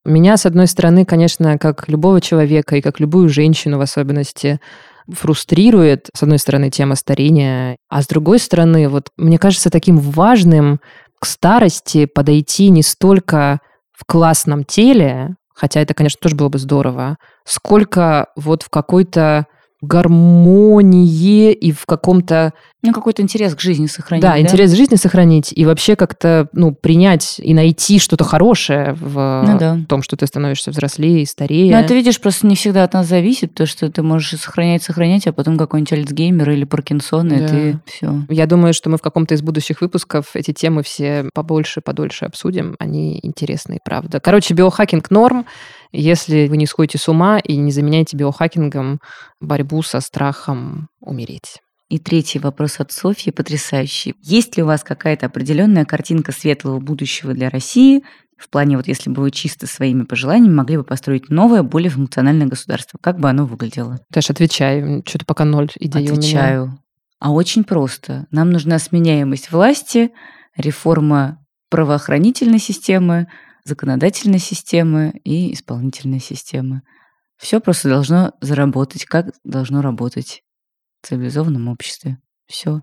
Меня, 0.04 0.36
с 0.36 0.46
одной 0.46 0.68
стороны, 0.68 1.04
конечно, 1.04 1.58
как 1.58 1.88
любого 1.88 2.20
человека 2.20 2.76
и 2.76 2.80
как 2.80 3.00
любую 3.00 3.28
женщину 3.28 3.78
в 3.78 3.82
особенности, 3.82 4.60
фрустрирует, 5.10 6.08
с 6.14 6.22
одной 6.22 6.38
стороны, 6.38 6.70
тема 6.70 6.94
старения, 6.94 7.76
а 7.88 8.02
с 8.02 8.06
другой 8.06 8.38
стороны, 8.38 8.88
вот 8.88 9.10
мне 9.16 9.38
кажется 9.38 9.70
таким 9.70 9.98
важным 9.98 10.80
к 11.18 11.26
старости 11.26 12.06
подойти 12.06 12.70
не 12.70 12.82
столько 12.82 13.60
в 13.92 14.04
классном 14.06 14.64
теле, 14.64 15.36
хотя 15.54 15.80
это, 15.80 15.94
конечно, 15.94 16.18
тоже 16.22 16.36
было 16.36 16.48
бы 16.48 16.58
здорово, 16.58 17.18
сколько 17.44 18.28
вот 18.36 18.62
в 18.62 18.70
какой-то 18.70 19.46
гармонии 19.82 21.52
и 21.52 21.72
в 21.72 21.86
каком-то... 21.86 22.52
Ну, 22.82 22.94
какой-то 22.94 23.20
интерес 23.20 23.54
к 23.54 23.60
жизни 23.60 23.86
сохранить. 23.86 24.22
Да, 24.22 24.32
да, 24.32 24.40
интерес 24.40 24.72
к 24.72 24.76
жизни 24.76 24.96
сохранить 24.96 25.52
и 25.54 25.66
вообще 25.66 25.96
как-то, 25.96 26.48
ну, 26.52 26.74
принять 26.74 27.38
и 27.38 27.52
найти 27.52 27.98
что-то 27.98 28.24
хорошее 28.24 28.96
в 28.98 29.44
ну, 29.46 29.58
да. 29.58 29.78
том, 29.86 30.02
что 30.02 30.16
ты 30.16 30.26
становишься 30.26 30.70
взрослее 30.70 31.22
и 31.22 31.26
старее. 31.26 31.74
Ну, 31.74 31.78
это, 31.78 31.92
видишь, 31.92 32.20
просто 32.20 32.46
не 32.46 32.56
всегда 32.56 32.84
от 32.84 32.94
нас 32.94 33.06
зависит, 33.06 33.54
то, 33.54 33.66
что 33.66 33.90
ты 33.90 34.02
можешь 34.02 34.40
сохранять, 34.40 34.82
сохранять, 34.82 35.26
а 35.26 35.32
потом 35.32 35.58
какой-нибудь 35.58 35.92
Альцгеймер 35.92 36.50
или 36.50 36.64
Паркинсон, 36.64 37.28
да. 37.28 37.36
и 37.36 37.48
ты 37.48 37.80
все. 37.86 38.22
Я 38.30 38.46
думаю, 38.46 38.72
что 38.72 38.88
мы 38.88 38.96
в 38.96 39.02
каком-то 39.02 39.34
из 39.34 39.42
будущих 39.42 39.82
выпусков 39.82 40.30
эти 40.34 40.52
темы 40.52 40.82
все 40.82 41.28
побольше, 41.34 41.82
подольше 41.82 42.24
обсудим. 42.24 42.76
Они 42.78 43.20
интересные, 43.22 43.80
правда. 43.84 44.20
Короче, 44.20 44.54
биохакинг 44.54 45.10
норм. 45.10 45.46
Если 45.92 46.48
вы 46.48 46.56
не 46.56 46.66
сходите 46.66 46.98
с 46.98 47.08
ума 47.08 47.38
и 47.38 47.56
не 47.56 47.72
заменяете 47.72 48.16
биохакингом 48.16 49.00
борьбу 49.40 49.82
со 49.82 50.00
страхом 50.00 50.88
умереть. 51.00 51.58
И 51.88 51.98
третий 51.98 52.38
вопрос 52.38 52.78
от 52.78 52.92
Софьи, 52.92 53.32
потрясающий. 53.32 54.14
Есть 54.20 54.56
ли 54.56 54.62
у 54.62 54.66
вас 54.66 54.84
какая-то 54.84 55.26
определенная 55.26 55.84
картинка 55.84 56.30
светлого 56.30 56.78
будущего 56.78 57.34
для 57.34 57.50
России, 57.50 58.02
в 58.40 58.48
плане, 58.48 58.78
вот 58.78 58.88
если 58.88 59.10
бы 59.10 59.20
вы 59.20 59.30
чисто 59.30 59.66
своими 59.66 60.04
пожеланиями 60.04 60.54
могли 60.54 60.78
бы 60.78 60.84
построить 60.84 61.28
новое, 61.28 61.62
более 61.62 61.90
функциональное 61.90 62.46
государство, 62.46 62.98
как 62.98 63.18
бы 63.18 63.28
оно 63.28 63.44
выглядело? 63.44 63.98
Таш, 64.10 64.30
отвечай. 64.30 65.02
Что-то 65.06 65.26
пока 65.26 65.44
ноль 65.44 65.68
идей 65.78 66.08
Отвечаю. 66.08 66.62
У 66.62 66.66
меня. 66.68 66.78
А 67.18 67.32
очень 67.32 67.64
просто. 67.64 68.26
Нам 68.30 68.50
нужна 68.50 68.78
сменяемость 68.78 69.52
власти, 69.52 70.10
реформа 70.56 71.44
правоохранительной 71.68 72.58
системы, 72.58 73.26
законодательной 73.70 74.38
системы 74.38 75.20
и 75.24 75.54
исполнительной 75.54 76.20
системы. 76.20 76.82
Все 77.38 77.60
просто 77.60 77.88
должно 77.88 78.32
заработать, 78.40 79.04
как 79.06 79.34
должно 79.44 79.80
работать 79.80 80.42
в 81.00 81.06
цивилизованном 81.08 81.68
обществе. 81.68 82.18
Все. 82.46 82.82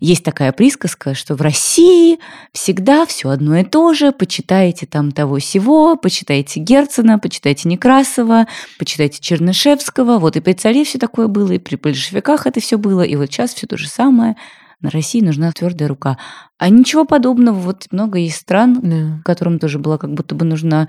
Есть 0.00 0.24
такая 0.24 0.52
присказка, 0.52 1.14
что 1.14 1.36
в 1.36 1.40
России 1.40 2.18
всегда 2.52 3.06
все 3.06 3.30
одно 3.30 3.56
и 3.56 3.64
то 3.64 3.94
же. 3.94 4.12
Почитайте 4.12 4.86
там 4.86 5.12
того 5.12 5.38
сего, 5.38 5.96
почитайте 5.96 6.60
Герцена, 6.60 7.18
почитайте 7.18 7.68
Некрасова, 7.68 8.46
почитайте 8.78 9.20
Чернышевского. 9.20 10.18
Вот 10.18 10.36
и 10.36 10.40
при 10.40 10.52
царе 10.52 10.84
все 10.84 10.98
такое 10.98 11.28
было, 11.28 11.52
и 11.52 11.58
при 11.58 11.76
большевиках 11.76 12.46
это 12.46 12.60
все 12.60 12.76
было, 12.76 13.02
и 13.02 13.16
вот 13.16 13.26
сейчас 13.26 13.54
все 13.54 13.66
то 13.66 13.76
же 13.76 13.88
самое 13.88 14.36
на 14.80 14.90
России 14.90 15.20
нужна 15.20 15.52
твердая 15.52 15.88
рука. 15.88 16.18
А 16.58 16.68
ничего 16.68 17.04
подобного. 17.04 17.54
Вот 17.56 17.86
много 17.90 18.18
есть 18.18 18.36
стран, 18.36 18.80
да. 18.82 19.20
которым 19.24 19.58
тоже 19.58 19.78
была 19.78 19.98
как 19.98 20.12
будто 20.12 20.34
бы 20.34 20.44
нужна 20.44 20.88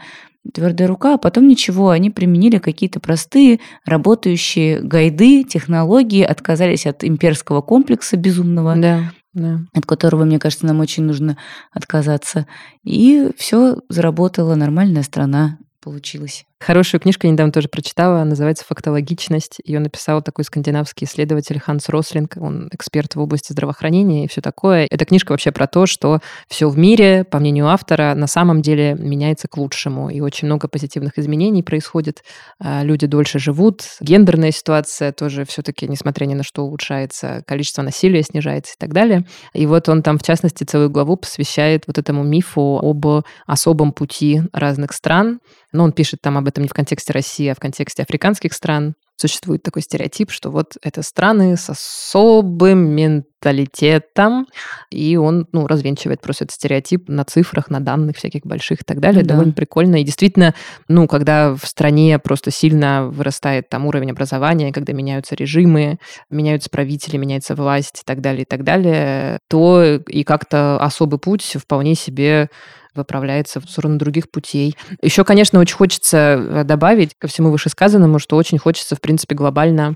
твердая 0.53 0.87
рука, 0.87 1.15
а 1.15 1.17
потом 1.17 1.47
ничего. 1.47 1.89
Они 1.89 2.09
применили 2.09 2.57
какие-то 2.57 2.99
простые 2.99 3.59
работающие 3.85 4.81
гайды, 4.81 5.43
технологии, 5.43 6.23
отказались 6.23 6.85
от 6.85 7.03
имперского 7.03 7.61
комплекса 7.61 8.17
безумного. 8.17 8.75
Да. 8.75 9.11
Да. 9.33 9.59
от 9.75 9.85
которого, 9.85 10.25
мне 10.25 10.39
кажется, 10.39 10.65
нам 10.65 10.79
очень 10.79 11.03
нужно 11.03 11.37
отказаться. 11.71 12.47
И 12.83 13.29
все 13.37 13.77
заработала 13.87 14.55
нормальная 14.55 15.03
страна 15.03 15.59
получилось. 15.79 16.46
Хорошую 16.59 16.99
книжку 16.99 17.27
я 17.27 17.33
недавно 17.33 17.53
тоже 17.53 17.67
прочитала, 17.67 18.23
называется 18.23 18.65
«Фактологичность». 18.67 19.59
Ее 19.63 19.79
написал 19.79 20.23
такой 20.23 20.43
скандинавский 20.43 21.05
исследователь 21.05 21.59
Ханс 21.59 21.87
Рослинг, 21.87 22.35
он 22.37 22.67
эксперт 22.73 23.13
в 23.13 23.19
области 23.19 23.51
здравоохранения 23.51 24.25
и 24.25 24.27
все 24.27 24.41
такое. 24.41 24.87
Эта 24.89 25.05
книжка 25.05 25.33
вообще 25.33 25.51
про 25.51 25.67
то, 25.67 25.85
что 25.85 26.19
все 26.47 26.67
в 26.67 26.75
мире, 26.75 27.25
по 27.25 27.37
мнению 27.37 27.67
автора, 27.67 28.15
на 28.15 28.25
самом 28.25 28.63
деле 28.63 28.95
меняется 28.95 29.47
к 29.47 29.55
лучшему, 29.55 30.09
и 30.09 30.19
очень 30.19 30.47
много 30.47 30.67
позитивных 30.67 31.19
изменений 31.19 31.61
происходит. 31.61 32.23
А, 32.59 32.81
люди 32.81 33.05
дольше 33.05 33.37
живут, 33.37 33.83
гендерная 34.01 34.51
ситуация 34.51 35.11
тоже 35.11 35.45
все-таки, 35.45 35.87
несмотря 35.87 36.25
ни 36.25 36.33
на 36.33 36.43
что, 36.43 36.63
улучшается, 36.63 37.43
количество 37.45 37.83
насилия 37.83 38.23
снижается 38.23 38.73
и 38.73 38.79
так 38.79 38.93
далее. 38.93 39.27
И 39.53 39.67
вот 39.67 39.89
он 39.89 40.01
там, 40.01 40.17
в 40.17 40.23
частности, 40.23 40.63
целую 40.63 40.89
главу 40.89 41.17
посвящает 41.17 41.83
вот 41.85 41.99
этому 41.99 42.23
мифу 42.23 42.79
об 42.81 43.23
особом 43.45 43.91
пути 43.91 44.41
разных 44.53 44.91
стран, 44.91 45.39
но 45.71 45.83
он 45.83 45.91
пишет 45.91 46.19
там 46.21 46.37
об 46.37 46.46
этом 46.47 46.63
не 46.63 46.69
в 46.69 46.73
контексте 46.73 47.13
России, 47.13 47.47
а 47.47 47.55
в 47.55 47.59
контексте 47.59 48.03
африканских 48.03 48.53
стран. 48.53 48.95
Существует 49.19 49.63
такой 49.63 49.81
стереотип, 49.81 50.29
что 50.29 50.51
вот 50.51 50.77
это 50.83 51.01
страны 51.01 51.57
с 51.57 51.71
особым 51.71 52.87
менталитетом, 52.91 54.45
и 54.91 55.17
он, 55.17 55.47
ну, 55.51 55.65
развенчивает 55.65 56.21
просто 56.21 56.43
этот 56.43 56.53
стереотип 56.53 57.09
на 57.09 57.25
цифрах, 57.25 57.71
на 57.71 57.79
данных 57.79 58.17
всяких 58.17 58.43
больших 58.45 58.81
и 58.81 58.83
так 58.83 58.99
далее. 58.99 59.23
Да. 59.23 59.33
Довольно 59.33 59.53
прикольно. 59.53 59.95
И 59.95 60.03
действительно, 60.03 60.53
ну, 60.87 61.07
когда 61.07 61.55
в 61.55 61.65
стране 61.65 62.19
просто 62.19 62.51
сильно 62.51 63.07
вырастает 63.07 63.69
там 63.69 63.87
уровень 63.87 64.11
образования, 64.11 64.71
когда 64.71 64.93
меняются 64.93 65.33
режимы, 65.33 65.97
меняются 66.29 66.69
правители, 66.69 67.17
меняется 67.17 67.55
власть 67.55 68.01
и 68.01 68.05
так 68.05 68.21
далее, 68.21 68.43
и 68.43 68.45
так 68.45 68.63
далее, 68.63 69.39
то 69.49 69.95
и 69.95 70.23
как-то 70.23 70.79
особый 70.79 71.17
путь 71.17 71.57
вполне 71.59 71.95
себе 71.95 72.51
выправляется 72.97 73.61
в 73.61 73.69
сторону 73.69 73.97
других 73.97 74.29
путей. 74.29 74.75
Еще, 75.01 75.23
конечно, 75.23 75.59
очень 75.59 75.75
хочется 75.75 76.17
э, 76.17 76.63
добавить 76.63 77.13
ко 77.17 77.27
всему 77.27 77.51
вышесказанному, 77.51 78.19
что 78.19 78.35
очень 78.35 78.57
хочется, 78.57 78.95
в 78.95 79.01
принципе, 79.01 79.35
глобально 79.35 79.95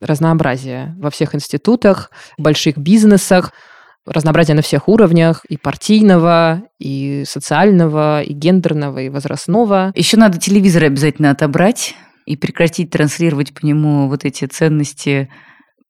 разнообразия 0.00 0.94
во 0.98 1.10
всех 1.10 1.34
институтах, 1.34 2.10
больших 2.38 2.76
бизнесах, 2.76 3.52
разнообразие 4.06 4.56
на 4.56 4.62
всех 4.62 4.88
уровнях, 4.88 5.44
и 5.44 5.56
партийного, 5.56 6.62
и 6.78 7.24
социального, 7.26 8.22
и 8.22 8.32
гендерного, 8.32 8.98
и 8.98 9.08
возрастного. 9.08 9.92
Еще 9.94 10.16
надо 10.16 10.38
телевизор 10.38 10.84
обязательно 10.84 11.30
отобрать 11.30 11.94
и 12.26 12.36
прекратить 12.36 12.90
транслировать 12.90 13.54
по 13.54 13.64
нему 13.64 14.08
вот 14.08 14.24
эти 14.24 14.44
ценности 14.44 15.28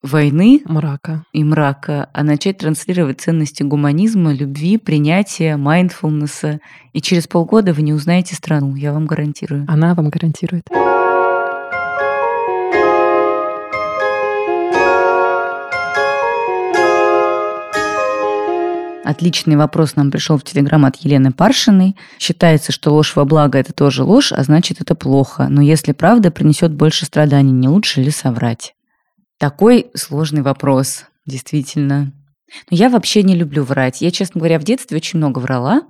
войны 0.03 0.63
Мрака. 0.65 1.25
и 1.33 1.45
мрака, 1.45 2.09
а 2.13 2.25
начать 2.25 2.59
транслировать 2.59 3.21
ценности 3.21 3.63
гуманизма, 3.63 4.35
любви, 4.35 4.77
принятия, 4.77 5.57
майндфулнеса. 5.57 6.61
И 6.93 7.01
через 7.01 7.27
полгода 7.27 7.73
вы 7.73 7.83
не 7.83 7.93
узнаете 7.93 8.35
страну, 8.35 8.75
я 8.75 8.93
вам 8.93 9.07
гарантирую. 9.07 9.65
Она 9.69 9.95
вам 9.95 10.11
гарантирует. 10.11 10.67
Отличный 19.05 19.57
вопрос 19.57 19.95
нам 19.97 20.11
пришел 20.11 20.39
в 20.39 20.45
Телеграм 20.45 20.85
от 20.85 20.97
Елены 20.97 21.33
Паршиной. 21.33 21.97
Считается, 22.19 22.73
что 22.73 22.93
ложь 22.93 23.15
во 23.15 23.25
благо– 23.25 23.59
это 23.61 23.73
тоже 23.73 24.05
ложь, 24.05 24.33
а 24.33 24.43
значит, 24.43 24.81
это 24.81 24.95
плохо. 24.95 25.49
Но 25.51 25.61
если 25.61 25.93
правда 25.93 26.31
принесет 26.31 26.73
больше 26.73 27.05
страданий, 27.05 27.53
не 27.53 27.69
лучше 27.69 28.01
ли 28.01 28.11
соврать? 28.11 28.75
Такой 29.43 29.91
сложный 29.95 30.43
вопрос, 30.43 31.07
действительно. 31.27 32.13
Но 32.71 32.77
я 32.77 32.89
вообще 32.89 33.25
не 33.25 33.35
люблю 33.35 33.65
врать. 33.65 34.01
Я, 34.01 34.13
честно 34.13 34.39
говоря, 34.39 34.61
в 34.61 34.63
детстве 34.63 34.97
очень 34.97 35.17
много 35.17 35.41
врала, 35.41 35.83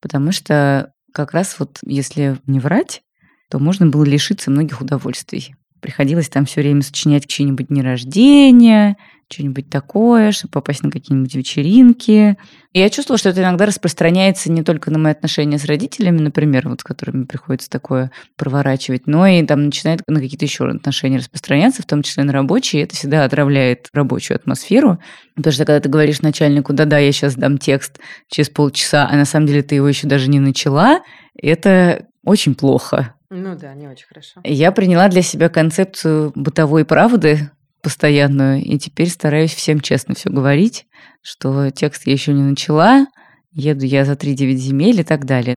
потому 0.00 0.30
что 0.30 0.92
как 1.12 1.32
раз 1.32 1.56
вот 1.58 1.80
если 1.84 2.38
не 2.46 2.60
врать, 2.60 3.02
то 3.50 3.58
можно 3.58 3.86
было 3.88 4.04
лишиться 4.04 4.52
многих 4.52 4.80
удовольствий. 4.80 5.56
Приходилось 5.80 6.28
там 6.28 6.44
все 6.44 6.60
время 6.60 6.82
сочинять 6.82 7.26
чьи-нибудь 7.26 7.66
дни 7.66 7.82
рождения, 7.82 8.96
что-нибудь 9.30 9.68
такое, 9.68 10.32
чтобы 10.32 10.52
попасть 10.52 10.82
на 10.82 10.90
какие-нибудь 10.90 11.34
вечеринки. 11.34 12.36
И 12.72 12.80
я 12.80 12.90
чувствовала, 12.90 13.18
что 13.18 13.28
это 13.30 13.42
иногда 13.42 13.66
распространяется 13.66 14.50
не 14.50 14.62
только 14.62 14.90
на 14.90 14.98
мои 14.98 15.12
отношения 15.12 15.58
с 15.58 15.64
родителями, 15.64 16.18
например, 16.18 16.68
вот 16.68 16.80
с 16.80 16.84
которыми 16.84 17.24
приходится 17.24 17.68
такое 17.68 18.10
проворачивать, 18.36 19.06
но 19.06 19.26
и 19.26 19.42
там 19.44 19.66
начинает 19.66 20.02
на 20.06 20.20
какие-то 20.20 20.44
еще 20.44 20.68
отношения 20.68 21.18
распространяться, 21.18 21.82
в 21.82 21.86
том 21.86 22.02
числе 22.02 22.24
на 22.24 22.32
рабочие. 22.32 22.82
Это 22.82 22.96
всегда 22.96 23.24
отравляет 23.24 23.88
рабочую 23.92 24.36
атмосферу. 24.36 24.98
Потому 25.34 25.52
что 25.52 25.64
когда 25.64 25.80
ты 25.80 25.88
говоришь 25.88 26.20
начальнику, 26.20 26.72
да-да, 26.72 26.98
я 26.98 27.12
сейчас 27.12 27.34
дам 27.34 27.58
текст 27.58 27.98
через 28.28 28.48
полчаса, 28.48 29.08
а 29.10 29.16
на 29.16 29.24
самом 29.24 29.46
деле 29.46 29.62
ты 29.62 29.74
его 29.74 29.88
еще 29.88 30.06
даже 30.06 30.28
не 30.28 30.40
начала, 30.40 31.02
это 31.40 32.06
очень 32.24 32.54
плохо. 32.54 33.14
Ну 33.30 33.56
да, 33.56 33.74
не 33.74 33.88
очень 33.88 34.06
хорошо. 34.06 34.40
Я 34.42 34.72
приняла 34.72 35.08
для 35.08 35.22
себя 35.22 35.48
концепцию 35.50 36.32
бытовой 36.34 36.84
правды 36.86 37.50
постоянную, 37.88 38.62
и 38.62 38.78
теперь 38.78 39.08
стараюсь 39.08 39.54
всем 39.54 39.80
честно 39.80 40.14
все 40.14 40.28
говорить, 40.28 40.84
что 41.22 41.70
текст 41.70 42.06
я 42.06 42.12
еще 42.12 42.34
не 42.34 42.42
начала, 42.42 43.06
еду 43.50 43.86
я 43.86 44.04
за 44.04 44.12
3-9 44.12 44.56
земель 44.56 45.00
и 45.00 45.04
так 45.04 45.24
далее. 45.24 45.54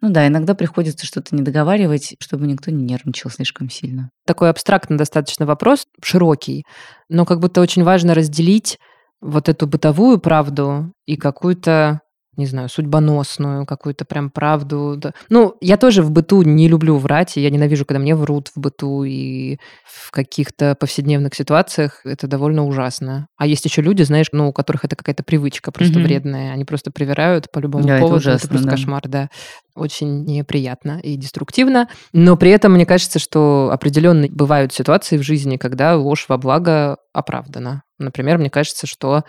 Ну 0.00 0.08
да, 0.08 0.26
иногда 0.26 0.54
приходится 0.54 1.04
что-то 1.04 1.36
не 1.36 1.42
договаривать, 1.42 2.16
чтобы 2.20 2.46
никто 2.46 2.70
не 2.70 2.84
нервничал 2.84 3.28
слишком 3.30 3.68
сильно. 3.68 4.08
Такой 4.24 4.48
абстрактный 4.48 4.96
достаточно 4.96 5.44
вопрос, 5.44 5.84
широкий, 6.02 6.64
но 7.10 7.26
как 7.26 7.38
будто 7.38 7.60
очень 7.60 7.84
важно 7.84 8.14
разделить 8.14 8.78
вот 9.20 9.50
эту 9.50 9.66
бытовую 9.66 10.18
правду 10.18 10.90
и 11.04 11.18
какую-то 11.18 12.00
не 12.36 12.46
знаю, 12.46 12.68
судьбоносную, 12.68 13.66
какую-то 13.66 14.04
прям 14.04 14.30
правду. 14.30 14.94
Да. 14.96 15.12
Ну, 15.28 15.56
я 15.60 15.76
тоже 15.76 16.02
в 16.02 16.10
быту 16.10 16.42
не 16.42 16.68
люблю 16.68 16.96
врать, 16.96 17.36
и 17.36 17.40
я 17.40 17.50
ненавижу, 17.50 17.84
когда 17.84 17.98
мне 18.00 18.14
врут 18.14 18.48
в 18.54 18.58
быту 18.60 19.04
и 19.04 19.58
в 19.86 20.10
каких-то 20.10 20.74
повседневных 20.74 21.34
ситуациях. 21.34 22.00
Это 22.04 22.26
довольно 22.26 22.64
ужасно. 22.64 23.26
А 23.36 23.46
есть 23.46 23.64
еще 23.64 23.82
люди, 23.82 24.02
знаешь, 24.02 24.26
ну, 24.32 24.48
у 24.48 24.52
которых 24.52 24.84
это 24.84 24.96
какая-то 24.96 25.22
привычка 25.22 25.72
просто 25.72 25.98
Мгм. 25.98 26.04
вредная. 26.06 26.52
Они 26.52 26.64
просто 26.64 26.90
привирают 26.90 27.50
по 27.50 27.58
любому 27.58 27.86
Да, 27.86 27.94
это 27.94 28.00
поводу. 28.02 28.16
ужасно, 28.18 28.48
просто 28.48 28.66
да. 28.66 28.70
кошмар, 28.72 29.02
да. 29.06 29.28
Очень 29.74 30.24
неприятно 30.24 31.00
и 31.02 31.16
деструктивно. 31.16 31.88
Но 32.12 32.36
при 32.36 32.50
этом 32.50 32.72
мне 32.72 32.86
кажется, 32.86 33.18
что 33.18 33.70
определенно 33.72 34.26
бывают 34.28 34.72
ситуации 34.72 35.16
в 35.18 35.22
жизни, 35.22 35.56
когда 35.56 35.96
ложь 35.96 36.26
во 36.28 36.36
благо 36.38 36.96
оправдана. 37.12 37.82
Например, 37.98 38.38
мне 38.38 38.50
кажется, 38.50 38.86
что 38.86 39.22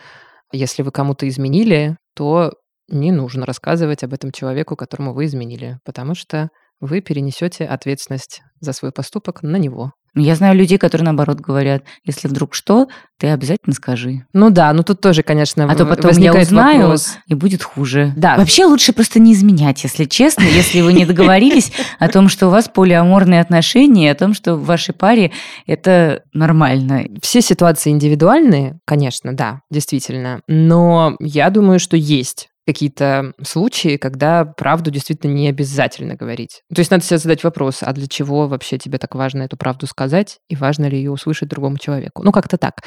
если 0.51 0.83
вы 0.83 0.91
кому-то 0.91 1.27
изменили, 1.27 1.97
то 2.15 2.53
не 2.87 3.11
нужно 3.11 3.45
рассказывать 3.45 4.03
об 4.03 4.13
этом 4.13 4.31
человеку, 4.31 4.75
которому 4.75 5.13
вы 5.13 5.25
изменили, 5.25 5.79
потому 5.83 6.15
что 6.15 6.49
вы 6.81 7.01
перенесете 7.01 7.65
ответственность 7.65 8.41
за 8.59 8.73
свой 8.73 8.91
поступок 8.91 9.43
на 9.43 9.57
него. 9.57 9.91
Но 10.15 10.21
Я 10.21 10.35
знаю 10.35 10.55
людей, 10.55 10.77
которые 10.77 11.03
наоборот 11.03 11.41
говорят, 11.41 11.83
если 12.05 12.29
вдруг 12.29 12.53
что, 12.53 12.87
ты 13.19 13.27
обязательно 13.27 13.73
скажи. 13.73 14.25
Ну 14.31 14.49
да, 14.49 14.71
ну 14.71 14.81
тут 14.81 15.01
тоже, 15.01 15.23
конечно, 15.23 15.69
А 15.69 15.75
то 15.75 15.85
потом 15.85 16.11
я 16.11 16.33
узнаю, 16.33 16.83
вопрос. 16.83 17.17
и 17.27 17.33
будет 17.33 17.63
хуже. 17.63 18.13
Да. 18.15 18.37
Вообще 18.37 18.63
лучше 18.63 18.93
просто 18.93 19.19
не 19.19 19.33
изменять, 19.33 19.83
если 19.83 20.05
честно, 20.05 20.43
если 20.43 20.79
вы 20.79 20.93
не 20.93 21.05
договорились 21.05 21.73
о 21.99 22.07
том, 22.07 22.29
что 22.29 22.47
у 22.47 22.49
вас 22.49 22.69
полиаморные 22.69 23.41
отношения, 23.41 24.11
о 24.11 24.15
том, 24.15 24.33
что 24.33 24.55
в 24.55 24.63
вашей 24.65 24.93
паре 24.93 25.33
это 25.67 26.23
нормально. 26.33 27.03
Все 27.21 27.41
ситуации 27.41 27.89
индивидуальные, 27.89 28.79
конечно, 28.85 29.35
да, 29.35 29.59
действительно. 29.69 30.39
Но 30.47 31.17
я 31.19 31.49
думаю, 31.49 31.79
что 31.79 31.97
есть 31.97 32.47
какие-то 32.65 33.33
случаи, 33.43 33.97
когда 33.97 34.45
правду 34.45 34.91
действительно 34.91 35.33
не 35.33 35.49
обязательно 35.49 36.15
говорить. 36.15 36.63
То 36.73 36.79
есть 36.79 36.91
надо 36.91 37.03
себе 37.03 37.19
задать 37.19 37.43
вопрос, 37.43 37.79
а 37.81 37.93
для 37.93 38.07
чего 38.07 38.47
вообще 38.47 38.77
тебе 38.77 38.97
так 38.97 39.15
важно 39.15 39.43
эту 39.43 39.57
правду 39.57 39.87
сказать, 39.87 40.39
и 40.49 40.55
важно 40.55 40.85
ли 40.85 40.97
ее 40.97 41.11
услышать 41.11 41.49
другому 41.49 41.77
человеку? 41.77 42.23
Ну, 42.23 42.31
как-то 42.31 42.57
так. 42.57 42.81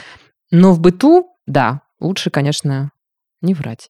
Но 0.51 0.73
в 0.73 0.81
быту, 0.81 1.29
да, 1.47 1.83
лучше, 2.01 2.31
конечно, 2.31 2.91
не 3.41 3.55
врать. 3.55 3.89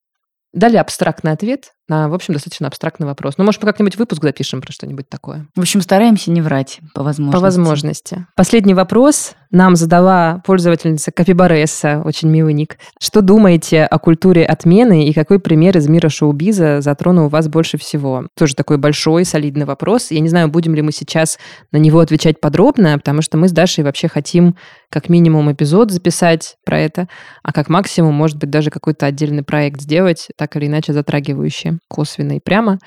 Дали 0.53 0.77
абстрактный 0.77 1.33
ответ 1.33 1.73
на, 1.89 2.09
в 2.09 2.15
общем, 2.15 2.35
достаточно 2.35 2.67
абстрактный 2.67 3.07
вопрос. 3.07 3.35
Ну, 3.39 3.45
может, 3.45 3.63
мы 3.63 3.67
как-нибудь 3.67 3.97
выпуск 3.97 4.23
запишем 4.23 4.61
про 4.61 4.73
что-нибудь 4.73 5.09
такое. 5.09 5.47
В 5.57 5.61
общем, 5.61 5.81
стараемся 5.81 6.31
не 6.31 6.43
врать 6.43 6.81
по 6.95 7.03
возможности. 7.03 7.37
По 7.37 7.41
возможности. 7.41 8.27
Последний 8.37 8.75
вопрос 8.75 9.35
нам 9.51 9.77
задала 9.77 10.43
пользовательница 10.45 11.11
Капибаресса, 11.11 12.03
очень 12.05 12.29
милый 12.29 12.53
ник. 12.53 12.79
Что 13.01 13.23
думаете 13.23 13.85
о 13.85 13.99
культуре 13.99 14.45
отмены 14.45 15.09
и 15.09 15.15
какой 15.15 15.41
пример 15.41 15.79
из 15.79 15.89
мира 15.89 16.11
шоу-биза 16.11 16.83
затронул 16.83 17.29
вас 17.29 17.49
больше 17.49 17.79
всего? 17.79 18.27
Тоже 18.37 18.55
такой 18.55 18.77
большой, 18.77 19.25
солидный 19.25 19.65
вопрос. 19.65 20.11
Я 20.11 20.21
не 20.21 20.29
знаю, 20.29 20.49
будем 20.49 20.75
ли 20.75 20.83
мы 20.83 20.93
сейчас 20.93 21.39
на 21.73 21.79
него 21.79 22.01
отвечать 22.01 22.41
подробно, 22.41 22.99
потому 22.99 23.23
что 23.23 23.39
мы 23.39 23.49
с 23.49 23.53
Дашей 23.53 23.85
вообще 23.85 24.09
хотим 24.09 24.57
как 24.91 25.09
минимум 25.09 25.51
эпизод 25.51 25.91
записать 25.91 26.57
про 26.65 26.79
это, 26.79 27.09
а 27.43 27.53
как 27.53 27.69
максимум, 27.69 28.15
может 28.15 28.37
быть, 28.37 28.51
даже 28.51 28.71
какой-то 28.71 29.07
отдельный 29.07 29.43
проект 29.43 29.81
сделать, 29.81 30.29
так 30.37 30.57
или 30.57 30.67
иначе 30.67 30.93
затрагивающий 30.93 31.78
косвенно 31.89 32.37
и 32.37 32.41
прямо, 32.41 32.79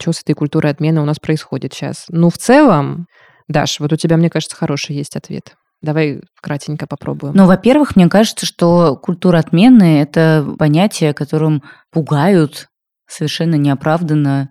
что 0.00 0.12
с 0.12 0.22
этой 0.22 0.34
культурой 0.34 0.72
отмены 0.72 1.00
у 1.00 1.04
нас 1.04 1.18
происходит 1.18 1.74
сейчас. 1.74 2.06
Ну, 2.08 2.30
в 2.30 2.38
целом, 2.38 3.06
Даш, 3.48 3.80
вот 3.80 3.92
у 3.92 3.96
тебя, 3.96 4.16
мне 4.16 4.30
кажется, 4.30 4.56
хороший 4.56 4.96
есть 4.96 5.16
ответ. 5.16 5.56
Давай 5.82 6.20
кратенько 6.42 6.86
попробуем. 6.86 7.34
Ну, 7.34 7.46
во-первых, 7.46 7.96
мне 7.96 8.08
кажется, 8.08 8.44
что 8.46 8.96
культура 8.96 9.38
отмены– 9.38 10.00
это 10.02 10.46
понятие, 10.58 11.14
которым 11.14 11.62
пугают 11.90 12.68
совершенно 13.08 13.54
неоправданно 13.54 14.50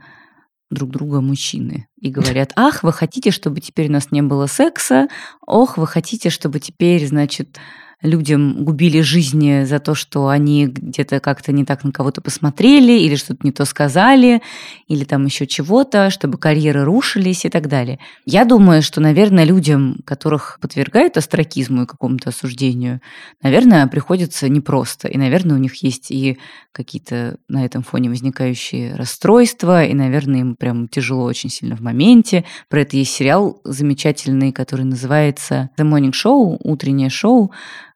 друг 0.71 0.89
друга 0.89 1.21
мужчины. 1.21 1.87
И 2.01 2.09
говорят, 2.11 2.51
ах, 2.55 2.83
вы 2.83 2.91
хотите, 2.91 3.31
чтобы 3.31 3.61
теперь 3.61 3.89
у 3.89 3.93
нас 3.93 4.11
не 4.11 4.21
было 4.21 4.47
секса, 4.47 5.07
ох, 5.45 5.77
вы 5.77 5.87
хотите, 5.87 6.29
чтобы 6.29 6.59
теперь, 6.59 7.05
значит, 7.07 7.57
людям 8.01 8.63
губили 8.63 9.01
жизни 9.01 9.65
за 9.65 9.79
то, 9.79 9.93
что 9.93 10.29
они 10.29 10.67
где-то 10.67 11.19
как-то 11.19 11.51
не 11.51 11.65
так 11.65 11.83
на 11.83 11.91
кого-то 11.91 12.21
посмотрели, 12.21 12.93
или 12.93 13.15
что-то 13.15 13.39
не 13.43 13.51
то 13.51 13.65
сказали, 13.65 14.41
или 14.87 15.03
там 15.03 15.25
еще 15.25 15.45
чего-то, 15.45 16.09
чтобы 16.09 16.37
карьеры 16.37 16.83
рушились 16.83 17.45
и 17.45 17.49
так 17.49 17.67
далее. 17.67 17.99
Я 18.25 18.45
думаю, 18.45 18.81
что, 18.81 19.01
наверное, 19.01 19.43
людям, 19.43 19.97
которых 20.05 20.59
подвергают 20.61 21.17
астракизму 21.17 21.83
и 21.83 21.85
какому-то 21.85 22.29
осуждению, 22.29 23.01
наверное, 23.43 23.85
приходится 23.87 24.47
непросто. 24.47 25.07
И, 25.09 25.17
наверное, 25.17 25.57
у 25.57 25.59
них 25.59 25.83
есть 25.83 26.09
и 26.11 26.37
какие-то 26.71 27.37
на 27.49 27.65
этом 27.65 27.83
фоне 27.83 28.09
возникающие 28.09 28.95
расстройства, 28.95 29.83
и, 29.83 29.93
наверное, 29.93 30.41
им 30.41 30.55
прям 30.55 30.87
тяжело 30.87 31.25
очень 31.25 31.49
сильно 31.49 31.75
в 31.75 31.81
моменте. 31.81 32.45
Про 32.69 32.81
это 32.81 32.95
есть 32.95 33.11
сериал 33.11 33.59
замечательный, 33.65 34.53
который 34.53 34.85
называется 34.85 35.69
The 35.77 35.85
Morning 35.85 36.13
Show, 36.13 36.57
утреннее 36.63 37.09
шоу. 37.09 37.51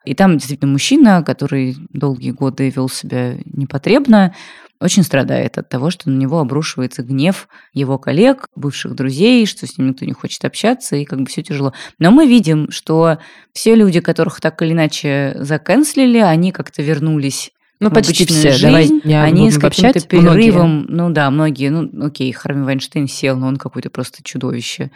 И 0.05 0.13
там 0.13 0.37
действительно 0.37 0.71
мужчина, 0.71 1.23
который 1.23 1.77
долгие 1.91 2.31
годы 2.31 2.69
вел 2.69 2.89
себя 2.89 3.37
непотребно, 3.45 4.33
очень 4.79 5.03
страдает 5.03 5.57
от 5.57 5.69
того, 5.69 5.89
что 5.89 6.09
на 6.09 6.17
него 6.17 6.39
обрушивается 6.39 7.03
гнев 7.03 7.47
его 7.73 7.97
коллег, 7.97 8.47
бывших 8.55 8.95
друзей, 8.95 9.45
что 9.45 9.65
с 9.65 9.77
ним 9.77 9.89
никто 9.89 10.05
не 10.05 10.11
хочет 10.11 10.43
общаться, 10.43 10.97
и 10.97 11.05
как 11.05 11.19
бы 11.19 11.25
все 11.25 11.41
тяжело. 11.41 11.73
Но 11.99 12.11
мы 12.11 12.27
видим, 12.27 12.69
что 12.69 13.19
все 13.53 13.75
люди, 13.75 14.01
которых 14.01 14.41
так 14.41 14.61
или 14.61 14.73
иначе 14.73 15.35
заканцлили, 15.39 16.17
они 16.17 16.51
как-то 16.51 16.81
вернулись 16.81 17.51
ну, 17.79 17.89
в 17.89 17.93
почти 17.93 18.25
все. 18.25 18.51
жизнь, 18.51 19.01
Давай 19.03 19.29
они 19.29 19.51
с 19.51 19.57
каким-то 19.57 19.99
перерывом, 20.01 20.85
ну 20.87 21.09
да, 21.09 21.29
многие, 21.31 21.69
ну 21.69 22.05
окей, 22.05 22.31
Харви 22.31 22.61
Вайнштейн 22.61 23.07
сел, 23.07 23.37
но 23.37 23.47
он 23.47 23.57
какое-то 23.57 23.89
просто 23.89 24.23
чудовище, 24.23 24.91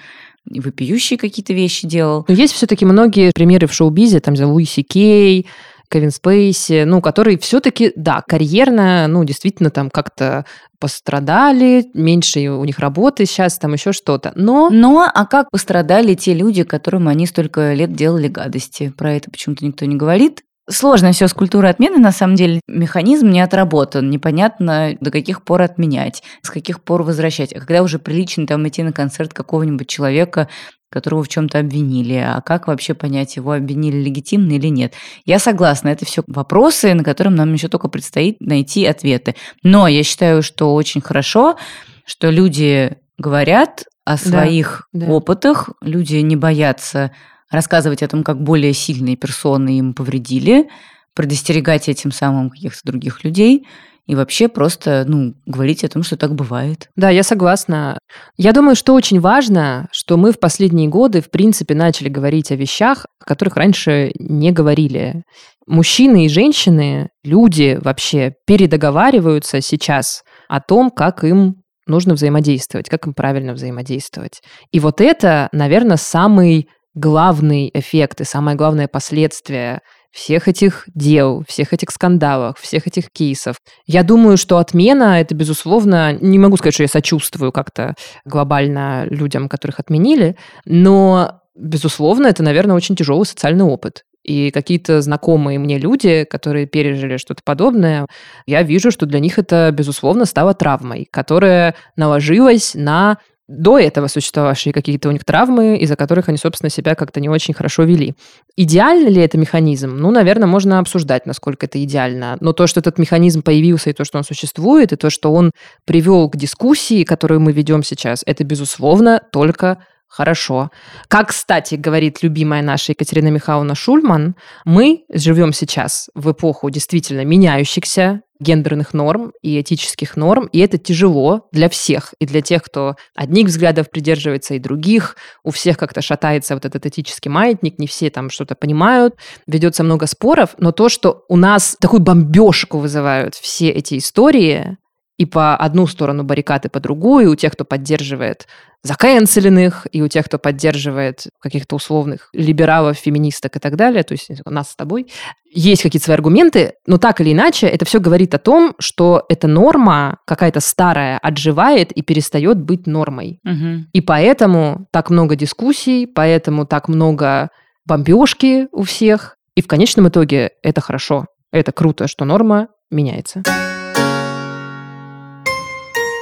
и 0.49 0.59
вопиющие 0.59 1.17
какие-то 1.17 1.53
вещи 1.53 1.87
делал. 1.87 2.25
Но 2.27 2.33
есть 2.33 2.53
все-таки 2.53 2.85
многие 2.85 3.31
примеры 3.33 3.67
в 3.67 3.73
шоу-бизе, 3.73 4.19
там, 4.19 4.35
за 4.35 4.47
Луиси 4.47 4.81
Кей, 4.81 5.47
Кевин 5.89 6.11
Спейси, 6.11 6.83
ну, 6.83 7.01
которые 7.01 7.37
все-таки, 7.37 7.93
да, 7.95 8.21
карьерно, 8.27 9.07
ну, 9.07 9.23
действительно 9.23 9.69
там 9.69 9.89
как-то 9.89 10.45
пострадали, 10.79 11.85
меньше 11.93 12.39
у 12.49 12.63
них 12.65 12.79
работы 12.79 13.25
сейчас, 13.25 13.57
там 13.57 13.73
еще 13.73 13.93
что-то. 13.93 14.31
Но... 14.35 14.69
Но, 14.69 15.09
а 15.11 15.25
как 15.25 15.49
пострадали 15.49 16.13
те 16.13 16.33
люди, 16.33 16.63
которым 16.63 17.07
они 17.07 17.25
столько 17.25 17.73
лет 17.73 17.93
делали 17.93 18.27
гадости? 18.27 18.93
Про 18.95 19.13
это 19.13 19.31
почему-то 19.31 19.65
никто 19.65 19.85
не 19.85 19.95
говорит. 19.95 20.43
Сложно 20.69 21.13
все 21.13 21.27
с 21.27 21.33
культурой 21.33 21.71
отмены, 21.71 21.97
на 21.97 22.11
самом 22.11 22.35
деле. 22.35 22.59
Механизм 22.67 23.29
не 23.29 23.39
отработан. 23.39 24.09
Непонятно, 24.09 24.97
до 24.99 25.11
каких 25.11 25.43
пор 25.43 25.61
отменять, 25.61 26.23
с 26.41 26.49
каких 26.49 26.81
пор 26.81 27.03
возвращать. 27.03 27.53
А 27.53 27.59
когда 27.59 27.81
уже 27.83 27.99
прилично 27.99 28.45
там 28.45 28.67
идти 28.67 28.83
на 28.83 28.91
концерт 28.91 29.33
какого-нибудь 29.33 29.87
человека, 29.87 30.49
которого 30.89 31.23
в 31.23 31.29
чем-то 31.29 31.59
обвинили, 31.59 32.15
а 32.15 32.41
как 32.41 32.67
вообще 32.67 32.93
понять, 32.93 33.35
его 33.35 33.53
обвинили 33.53 33.97
легитимно 33.97 34.53
или 34.53 34.67
нет. 34.67 34.93
Я 35.25 35.39
согласна, 35.39 35.89
это 35.89 36.05
все 36.05 36.23
вопросы, 36.27 36.93
на 36.93 37.03
которые 37.03 37.33
нам 37.33 37.53
еще 37.53 37.67
только 37.67 37.87
предстоит 37.87 38.39
найти 38.41 38.85
ответы. 38.85 39.35
Но 39.63 39.87
я 39.87 40.03
считаю, 40.03 40.41
что 40.41 40.73
очень 40.73 41.01
хорошо, 41.01 41.57
что 42.05 42.29
люди 42.29 42.97
говорят 43.17 43.83
о 44.05 44.17
своих 44.17 44.87
да, 44.93 45.07
да. 45.07 45.13
опытах, 45.13 45.69
люди 45.81 46.15
не 46.17 46.35
боятся 46.35 47.11
рассказывать 47.51 48.03
о 48.03 48.07
том, 48.07 48.23
как 48.23 48.41
более 48.41 48.73
сильные 48.73 49.15
персоны 49.15 49.77
им 49.77 49.93
повредили, 49.93 50.69
предостерегать 51.13 51.89
этим 51.89 52.11
самым 52.11 52.49
каких-то 52.49 52.81
других 52.83 53.23
людей 53.23 53.65
и 54.07 54.15
вообще 54.15 54.47
просто, 54.47 55.03
ну, 55.05 55.33
говорить 55.45 55.83
о 55.83 55.89
том, 55.89 56.01
что 56.01 56.15
так 56.15 56.33
бывает. 56.33 56.89
Да, 56.95 57.09
я 57.09 57.23
согласна. 57.23 57.99
Я 58.37 58.53
думаю, 58.53 58.75
что 58.75 58.93
очень 58.93 59.19
важно, 59.19 59.89
что 59.91 60.15
мы 60.15 60.31
в 60.31 60.39
последние 60.39 60.87
годы, 60.87 61.21
в 61.21 61.29
принципе, 61.29 61.75
начали 61.75 62.07
говорить 62.07 62.51
о 62.51 62.55
вещах, 62.55 63.05
о 63.19 63.25
которых 63.25 63.57
раньше 63.57 64.11
не 64.17 64.51
говорили. 64.51 65.23
Мужчины 65.67 66.25
и 66.25 66.29
женщины, 66.29 67.09
люди 67.25 67.77
вообще 67.81 68.33
передоговариваются 68.45 69.59
сейчас 69.59 70.23
о 70.47 70.61
том, 70.61 70.89
как 70.89 71.25
им 71.25 71.63
нужно 71.85 72.13
взаимодействовать, 72.13 72.89
как 72.89 73.07
им 73.07 73.13
правильно 73.13 73.53
взаимодействовать. 73.53 74.41
И 74.71 74.79
вот 74.79 75.01
это, 75.01 75.49
наверное, 75.51 75.97
самый 75.97 76.69
главный 76.97 77.69
эффект 77.73 78.21
и 78.21 78.25
самое 78.25 78.57
главное 78.57 78.87
последствие 78.87 79.81
всех 80.11 80.47
этих 80.47 80.85
дел, 80.95 81.43
всех 81.47 81.73
этих 81.73 81.91
скандалов, 81.91 82.57
всех 82.59 82.87
этих 82.87 83.11
кейсов. 83.11 83.57
Я 83.85 84.01
думаю, 84.01 84.37
что 84.37 84.57
отмена 84.57 85.21
это, 85.21 85.35
безусловно, 85.35 86.13
не 86.13 86.39
могу 86.39 86.57
сказать, 86.57 86.73
что 86.73 86.83
я 86.83 86.89
сочувствую 86.89 87.51
как-то 87.51 87.93
глобально 88.25 89.05
людям, 89.05 89.47
которых 89.47 89.79
отменили, 89.79 90.35
но, 90.65 91.41
безусловно, 91.55 92.27
это, 92.27 92.41
наверное, 92.41 92.75
очень 92.75 92.95
тяжелый 92.95 93.25
социальный 93.25 93.65
опыт. 93.65 94.03
И 94.23 94.49
какие-то 94.49 95.01
знакомые 95.01 95.59
мне 95.59 95.77
люди, 95.77 96.25
которые 96.25 96.65
пережили 96.65 97.17
что-то 97.17 97.41
подобное, 97.45 98.07
я 98.47 98.63
вижу, 98.63 98.89
что 98.89 99.05
для 99.05 99.19
них 99.19 99.37
это, 99.37 99.69
безусловно, 99.71 100.25
стало 100.25 100.55
травмой, 100.55 101.07
которая 101.11 101.75
наложилась 101.95 102.73
на 102.73 103.19
до 103.47 103.79
этого 103.79 104.07
существовавшие 104.07 104.73
какие-то 104.73 105.07
у 105.09 105.11
них 105.11 105.23
травмы, 105.23 105.77
из-за 105.77 105.95
которых 105.95 106.27
они, 106.27 106.37
собственно, 106.37 106.69
себя 106.69 106.95
как-то 106.95 107.19
не 107.19 107.29
очень 107.29 107.53
хорошо 107.53 107.83
вели. 107.83 108.15
Идеально 108.55 109.07
ли 109.07 109.21
это 109.21 109.37
механизм? 109.37 109.95
Ну, 109.95 110.11
наверное, 110.11 110.47
можно 110.47 110.79
обсуждать, 110.79 111.25
насколько 111.25 111.65
это 111.65 111.81
идеально. 111.83 112.37
Но 112.41 112.51
то, 112.51 112.67
что 112.67 112.81
этот 112.81 112.99
механизм 112.99 113.41
появился, 113.41 113.89
и 113.89 113.93
то, 113.93 114.03
что 114.03 114.17
он 114.17 114.25
существует, 114.25 114.91
и 114.91 114.97
то, 114.97 115.09
что 115.09 115.31
он 115.31 115.51
привел 115.85 116.29
к 116.29 116.35
дискуссии, 116.35 117.03
которую 117.03 117.39
мы 117.39 117.53
ведем 117.53 117.83
сейчас, 117.83 118.21
это, 118.25 118.43
безусловно, 118.43 119.21
только 119.31 119.77
Хорошо. 120.07 120.71
Как, 121.09 121.29
кстати, 121.29 121.75
говорит 121.75 122.23
любимая 122.23 122.61
наша 122.61 122.93
Екатерина 122.93 123.27
Михайловна 123.27 123.75
Шульман, 123.75 124.35
мы 124.63 125.03
живем 125.13 125.51
сейчас 125.53 126.09
в 126.15 126.31
эпоху 126.31 126.69
действительно 126.69 127.25
меняющихся 127.25 128.21
гендерных 128.39 128.93
норм 128.93 129.33
и 129.41 129.59
этических 129.59 130.15
норм, 130.15 130.47
и 130.51 130.59
это 130.59 130.77
тяжело 130.77 131.47
для 131.51 131.69
всех, 131.69 132.13
и 132.19 132.25
для 132.25 132.41
тех, 132.41 132.63
кто 132.63 132.95
одних 133.15 133.47
взглядов 133.47 133.89
придерживается, 133.89 134.53
и 134.53 134.59
других. 134.59 135.17
У 135.43 135.51
всех 135.51 135.77
как-то 135.77 136.01
шатается 136.01 136.53
вот 136.53 136.65
этот 136.65 136.85
этический 136.85 137.29
маятник, 137.29 137.79
не 137.79 137.87
все 137.87 138.09
там 138.09 138.29
что-то 138.29 138.55
понимают, 138.55 139.15
ведется 139.47 139.83
много 139.83 140.05
споров, 140.05 140.55
но 140.59 140.71
то, 140.71 140.89
что 140.89 141.25
у 141.29 141.35
нас 141.35 141.75
такую 141.79 141.99
бомбежку 141.99 142.77
вызывают 142.77 143.35
все 143.35 143.69
эти 143.69 143.97
истории, 143.97 144.77
и 145.17 145.25
по 145.25 145.57
одну 145.57 145.87
сторону 145.87 146.23
баррикады, 146.23 146.69
по 146.69 146.79
другую, 146.79 147.31
у 147.31 147.35
тех, 147.35 147.53
кто 147.53 147.65
поддерживает 147.65 148.47
заканцеленных, 148.83 149.87
и 149.91 150.01
у 150.01 150.07
тех, 150.07 150.25
кто 150.25 150.37
поддерживает 150.37 151.27
каких-то 151.39 151.75
условных 151.75 152.29
либералов, 152.33 152.97
феминисток 152.97 153.55
и 153.55 153.59
так 153.59 153.75
далее, 153.75 154.03
то 154.03 154.13
есть 154.13 154.29
нас 154.45 154.71
с 154.71 154.75
тобой, 154.75 155.07
есть 155.51 155.81
какие-то 155.81 156.05
свои 156.05 156.15
аргументы, 156.15 156.73
но 156.85 156.97
так 156.97 157.19
или 157.21 157.33
иначе 157.33 157.67
это 157.67 157.85
все 157.85 157.99
говорит 157.99 158.33
о 158.33 158.37
том, 158.37 158.75
что 158.79 159.25
эта 159.29 159.47
норма 159.47 160.19
какая-то 160.25 160.59
старая 160.59 161.17
отживает 161.17 161.91
и 161.91 162.01
перестает 162.01 162.59
быть 162.61 162.87
нормой. 162.87 163.39
Угу. 163.43 163.87
И 163.93 164.01
поэтому 164.01 164.87
так 164.91 165.09
много 165.09 165.35
дискуссий, 165.35 166.05
поэтому 166.05 166.65
так 166.65 166.87
много 166.87 167.49
бомбежки 167.85 168.67
у 168.71 168.83
всех. 168.83 169.37
И 169.55 169.61
в 169.61 169.67
конечном 169.67 170.09
итоге 170.09 170.51
это 170.61 170.81
хорошо, 170.81 171.25
это 171.51 171.71
круто, 171.71 172.07
что 172.07 172.25
норма 172.25 172.67
меняется. 172.91 173.43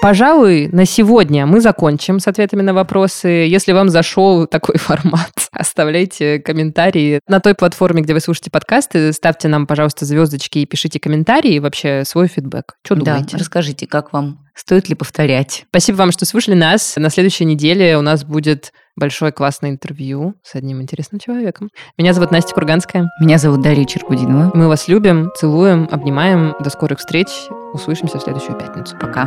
Пожалуй, 0.06 0.70
на 0.72 0.86
сегодня 0.86 1.48
мы 1.48 1.62
закончим 1.62 2.20
с 2.20 2.28
ответами 2.28 2.62
на 2.62 2.76
вопросы. 2.76 3.28
Если 3.28 3.72
вам 3.72 3.90
зашел 3.90 4.46
такой 4.46 4.78
формат, 4.78 5.50
оставляйте 5.52 6.38
комментарии 6.38 7.22
на 7.28 7.40
той 7.40 7.56
платформе, 7.56 8.04
где 8.04 8.14
вы 8.14 8.20
слушаете 8.20 8.52
подкасты. 8.52 9.12
Ставьте 9.14 9.48
нам, 9.48 9.66
пожалуйста, 9.66 10.06
звездочки 10.06 10.60
и 10.60 10.68
пишите 10.68 11.00
комментарии 11.00 11.56
и 11.56 11.60
вообще 11.60 12.04
свой 12.06 12.28
фидбэк. 12.28 12.76
Что 12.84 12.94
думаете? 12.94 13.30
Да, 13.32 13.38
расскажите, 13.40 13.88
как 13.88 14.14
вам? 14.14 14.45
Стоит 14.56 14.88
ли 14.88 14.96
повторять? 14.96 15.66
Спасибо 15.70 15.98
вам, 15.98 16.12
что 16.12 16.26
слушали 16.26 16.56
нас. 16.56 16.96
На 16.96 17.10
следующей 17.10 17.44
неделе 17.44 17.98
у 17.98 18.02
нас 18.02 18.24
будет 18.24 18.72
большое 18.96 19.34
классное 19.34 19.70
интервью 19.70 20.36
с 20.44 20.56
одним 20.56 20.82
интересным 20.82 21.20
человеком. 21.20 21.70
Меня 21.98 22.14
зовут 22.14 22.32
Настя 22.32 22.54
Курганская. 22.54 23.10
Меня 23.20 23.38
зовут 23.38 23.62
Дарья 23.62 23.84
Черкудинова. 23.84 24.52
Мы 24.56 24.70
вас 24.70 24.88
любим, 24.88 25.30
целуем, 25.38 25.90
обнимаем. 25.92 26.56
До 26.62 26.70
скорых 26.70 27.00
встреч. 27.00 27.28
Услышимся 27.74 28.18
в 28.18 28.24
следующую 28.24 28.58
пятницу. 28.58 28.96
Пока. 28.98 29.26